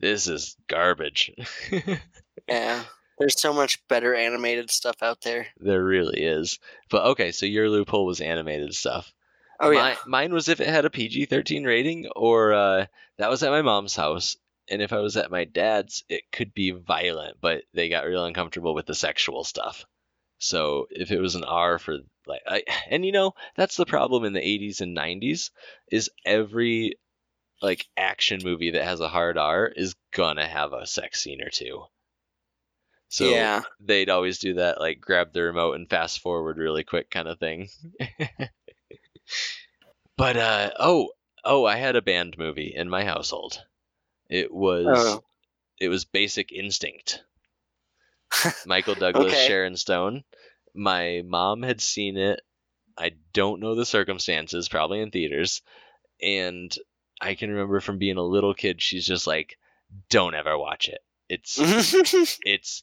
[0.00, 1.32] this is garbage.
[2.48, 2.82] yeah.
[3.18, 5.46] There's so much better animated stuff out there.
[5.58, 6.58] there really is.
[6.90, 9.10] But okay, so your loophole was animated stuff.
[9.58, 9.90] Oh yeah.
[10.04, 12.86] Mi- mine was if it had a PG thirteen rating, or uh,
[13.16, 14.36] that was at my mom's house.
[14.68, 18.24] And if I was at my dad's, it could be violent, but they got real
[18.24, 19.84] uncomfortable with the sexual stuff.
[20.38, 24.24] So if it was an R for like, I, and you know that's the problem
[24.24, 25.50] in the '80s and '90s
[25.90, 26.94] is every
[27.62, 31.50] like action movie that has a hard R is gonna have a sex scene or
[31.50, 31.84] two.
[33.08, 33.62] So yeah.
[33.80, 37.38] they'd always do that like grab the remote and fast forward really quick kind of
[37.38, 37.68] thing.
[40.16, 41.10] but uh oh
[41.44, 43.62] oh I had a band movie in my household.
[44.28, 44.54] It oh.
[44.54, 45.24] was Oh.
[45.80, 47.22] it was Basic Instinct.
[48.66, 49.46] Michael Douglas, Okay.
[49.46, 50.24] Sharon Stone.
[50.74, 52.40] My mom had seen it.
[52.98, 55.62] I don't know the circumstances, probably in theaters.
[56.20, 56.74] And
[57.20, 59.58] I can remember from being a little kid, she's just like,
[60.08, 61.00] don't ever watch it.
[61.28, 61.58] It's
[62.44, 62.82] it's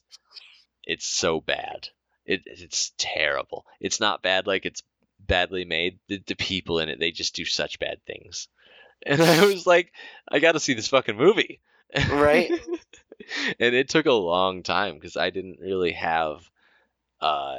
[0.84, 1.88] it's so bad.
[2.24, 3.64] It it's terrible.
[3.80, 4.82] It's not bad like it's
[5.20, 5.98] badly made.
[6.08, 8.48] The, the people in it they just do such bad things.
[9.06, 9.92] And I was like,
[10.30, 11.60] I got to see this fucking movie.
[12.10, 12.50] Right.
[13.60, 16.48] and it took a long time because I didn't really have
[17.20, 17.56] uh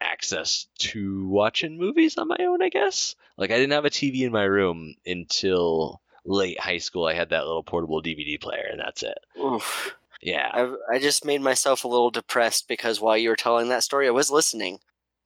[0.00, 3.14] access to watching movies on my own, I guess.
[3.36, 7.06] Like I didn't have a TV in my room until late high school.
[7.06, 9.18] I had that little portable DVD player and that's it.
[9.38, 9.96] Oof.
[10.22, 10.50] Yeah.
[10.52, 14.06] I've, I just made myself a little depressed because while you were telling that story,
[14.06, 14.80] I was listening,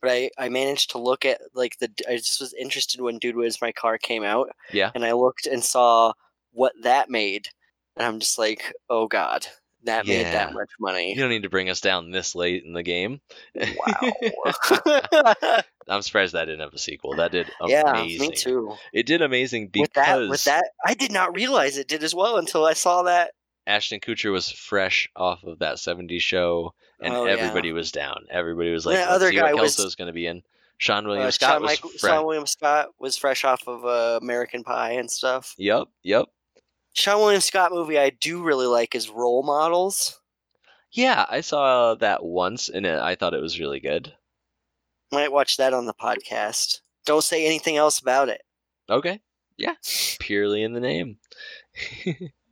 [0.05, 1.91] but I, I managed to look at like the.
[2.09, 4.91] I just was interested when Dude Where's My Car came out, Yeah.
[4.95, 6.13] and I looked and saw
[6.53, 7.49] what that made,
[7.97, 9.47] and I'm just like, oh god,
[9.85, 11.11] that made that much money.
[11.15, 13.21] You don't need to bring us down this late in the game.
[13.55, 14.13] Wow.
[15.89, 17.17] I'm surprised that didn't have a sequel.
[17.17, 18.29] That did yeah, amazing.
[18.31, 18.75] me too.
[18.93, 22.15] It did amazing because With that, with that, I did not realize it did as
[22.15, 23.33] well until I saw that.
[23.67, 26.75] Ashton Kutcher was fresh off of that 70s show,
[27.05, 27.33] and Oh, yeah.
[27.33, 28.27] everybody was down.
[28.31, 30.43] Everybody was like, That other guy was- going to be in."
[30.79, 32.13] Sean William Uh, Scott Sean, was Michael, fresh.
[32.13, 35.55] Seann William Scott was fresh off of uh, American Pie and stuff.
[35.57, 36.27] Yep, yep.
[36.97, 40.21] Seann William Scott movie I do really like is Role Models.
[40.91, 44.13] Yeah, I saw that once, and it, I thought it was really good.
[45.13, 46.81] Might watch that on the podcast.
[47.07, 48.43] Don't say anything else about it.
[48.91, 49.21] Okay,
[49.57, 49.75] yeah,
[50.19, 51.19] purely in the name.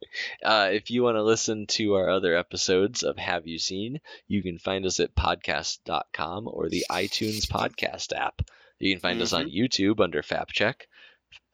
[0.42, 4.42] Uh, if you want to listen to our other episodes of Have You Seen, you
[4.42, 8.42] can find us at podcast.com or the iTunes podcast app.
[8.78, 10.74] You can find us on YouTube under FapCheck,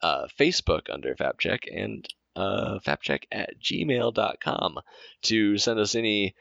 [0.01, 4.79] uh, Facebook under FapCheck, and uh, FapCheck at gmail.com
[5.23, 6.35] to send us any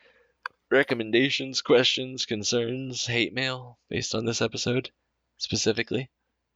[0.71, 4.91] recommendations, questions, concerns, hate mail based on this episode
[5.39, 6.11] specifically.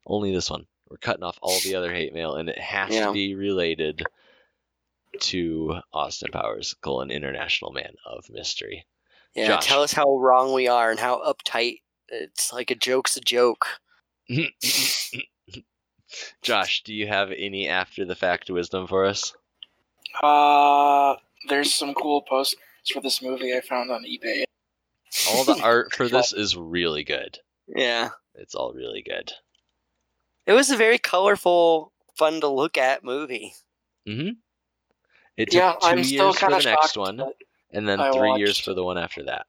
[0.07, 0.67] Only this one.
[0.91, 3.07] We're cutting off all the other hate mail, and it has Yeah.
[3.07, 4.03] to be related
[5.21, 8.87] to Austin Powers, colon International Man of Mystery.
[9.35, 9.67] Yeah, Josh.
[9.67, 11.81] tell us how wrong we are and how uptight.
[12.09, 13.67] It's like a joke's a joke.
[16.43, 19.33] Josh, do you have any after the fact wisdom for us?
[20.23, 21.15] Uh,
[21.49, 22.59] there's some cool posters
[22.93, 24.45] for this movie I found on eBay.
[25.31, 27.39] All the art for this is really good.
[27.67, 29.33] Yeah, It's all really good.
[30.47, 33.55] it was a very colorful, fun to look at movie.
[34.07, 34.31] hmm
[35.37, 36.97] It took Yeah, two I'm years still for kind the of next shocked.
[36.97, 37.23] one,
[37.73, 39.47] and then I three years for the one after that.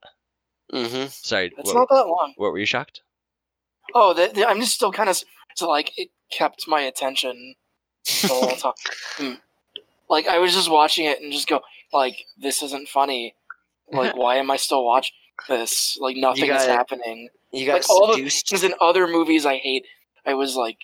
[0.73, 1.07] Mm-hmm.
[1.09, 2.33] Sorry, It's what, not that long.
[2.37, 3.01] what were you shocked?
[3.93, 5.21] Oh, the, the- I'm just still kind of
[5.55, 7.55] so like it kept my attention
[8.21, 8.73] the whole time.
[9.17, 9.39] Mm.
[10.09, 11.61] Like I was just watching it and just go
[11.91, 13.35] like, this isn't funny.
[13.91, 15.13] Like, why am I still watching
[15.47, 15.97] this?
[16.01, 17.29] Like nothing is gotta- happening.
[17.51, 18.49] You got Like all the seduced.
[18.49, 19.85] things in other movies I hate,
[20.25, 20.77] I was like,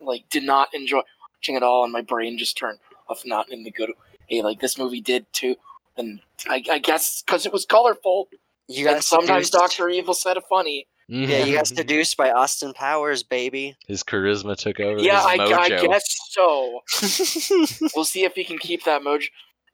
[0.00, 1.00] like did not enjoy
[1.38, 2.78] watching at all, and my brain just turned
[3.08, 3.22] off.
[3.24, 3.90] Not in the good.
[4.30, 5.56] Hey, like this movie did too.
[5.96, 8.28] And I, I guess because it was colorful.
[8.68, 9.50] you got And sometimes.
[9.50, 10.86] Doctor Evil said a funny.
[11.08, 13.76] Yeah, you got seduced by Austin Powers, baby.
[13.88, 15.00] His charisma took over.
[15.00, 16.80] Yeah, his I, I guess so.
[17.96, 19.24] We'll see if he can keep that mojo.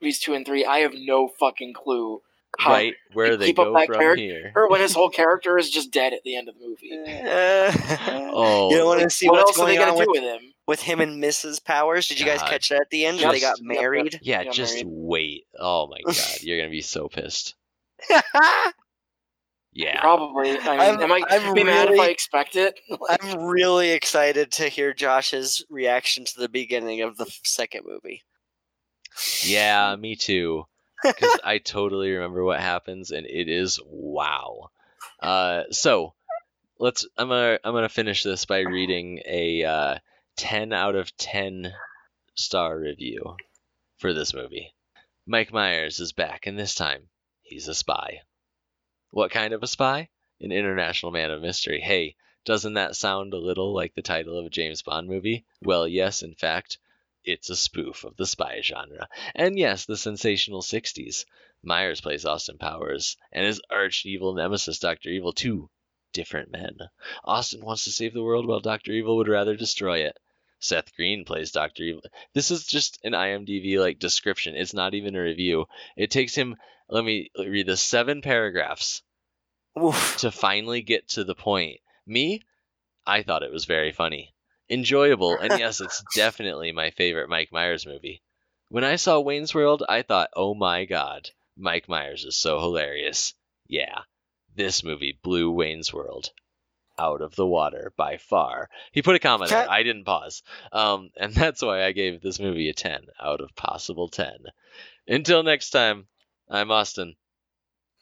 [0.01, 0.65] Movies two and three.
[0.65, 2.23] I have no fucking clue
[2.59, 4.53] how right where they keep up go that from character- here.
[4.57, 6.91] or when his whole character is just dead at the end of the movie.
[8.39, 10.11] Oh, you don't want to see what what's else are they going gonna on do
[10.11, 10.53] with, with him?
[10.67, 11.63] With him and Mrs.
[11.65, 12.09] Powers.
[12.09, 12.51] Did you guys God.
[12.51, 13.21] catch that at the end?
[13.21, 13.81] where they got Just- Yep, yep.
[13.83, 14.19] married.
[14.23, 14.87] yeah, Yeah, just married.
[14.89, 15.45] wait.
[15.59, 17.55] Oh my god, you're gonna be so pissed.
[19.73, 20.01] Yeah.
[20.01, 20.53] Probably.
[20.53, 22.81] I mean, I'm- am I I'm be mad if I expect it?
[23.11, 28.23] I'm really excited to hear Josh's reaction to the beginning of the second movie.
[29.43, 30.65] Yeah, me too.
[31.05, 34.71] Because I totally remember what happens, and it is wow.
[35.21, 36.15] Uh, so
[36.79, 37.07] let's.
[37.19, 37.59] I'm gonna.
[37.63, 39.99] I'm gonna finish this by reading a uh,
[40.37, 41.75] ten out of ten
[42.35, 43.37] star review
[43.97, 44.75] for this movie.
[45.27, 47.09] Mike Myers is back, and this time
[47.43, 48.21] he's a spy.
[49.11, 50.11] What kind of a spy?
[50.41, 51.81] An international man of mystery.
[51.81, 55.47] Hey, doesn't that sound a little like the title of a James Bond movie?
[55.63, 56.79] Well, yes, in fact,
[57.25, 59.09] it's a spoof of the spy genre.
[59.35, 61.25] And yes, the sensational 60s.
[61.63, 65.09] Myers plays Austin Powers, and his arch evil nemesis, Dr.
[65.09, 65.71] Evil, two
[66.13, 66.79] different men.
[67.25, 68.93] Austin wants to save the world while Dr.
[68.93, 70.17] Evil would rather destroy it.
[70.59, 71.83] Seth Green plays Dr.
[71.83, 72.03] Evil.
[72.33, 74.57] This is just an IMDb like description.
[74.57, 75.67] It's not even a review.
[75.97, 76.57] It takes him
[76.89, 79.03] let me read the seven paragraphs
[79.81, 80.19] Oof.
[80.19, 81.81] to finally get to the point.
[82.07, 82.43] Me,
[83.05, 84.35] I thought it was very funny,
[84.71, 88.23] enjoyable, and yes, it's definitely my favorite Mike Myers movie.
[88.69, 93.35] When I saw Wayne's World, I thought, oh my god, Mike Myers is so hilarious.
[93.67, 94.03] Yeah,
[94.55, 96.31] this movie blew Wayne's World
[96.99, 98.69] out of the water by far.
[98.93, 99.69] He put a comma there.
[99.71, 100.43] I didn't pause.
[100.73, 104.31] Um, and that's why I gave this movie a 10 out of possible 10.
[105.09, 106.07] Until next time,
[106.49, 107.17] I'm Austin,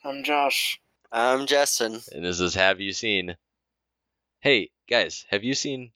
[0.04, 0.80] I'm Josh.
[1.10, 2.00] I'm Justin.
[2.12, 3.36] and this is Have You Seen?
[4.40, 5.92] Hey, guys, have you seen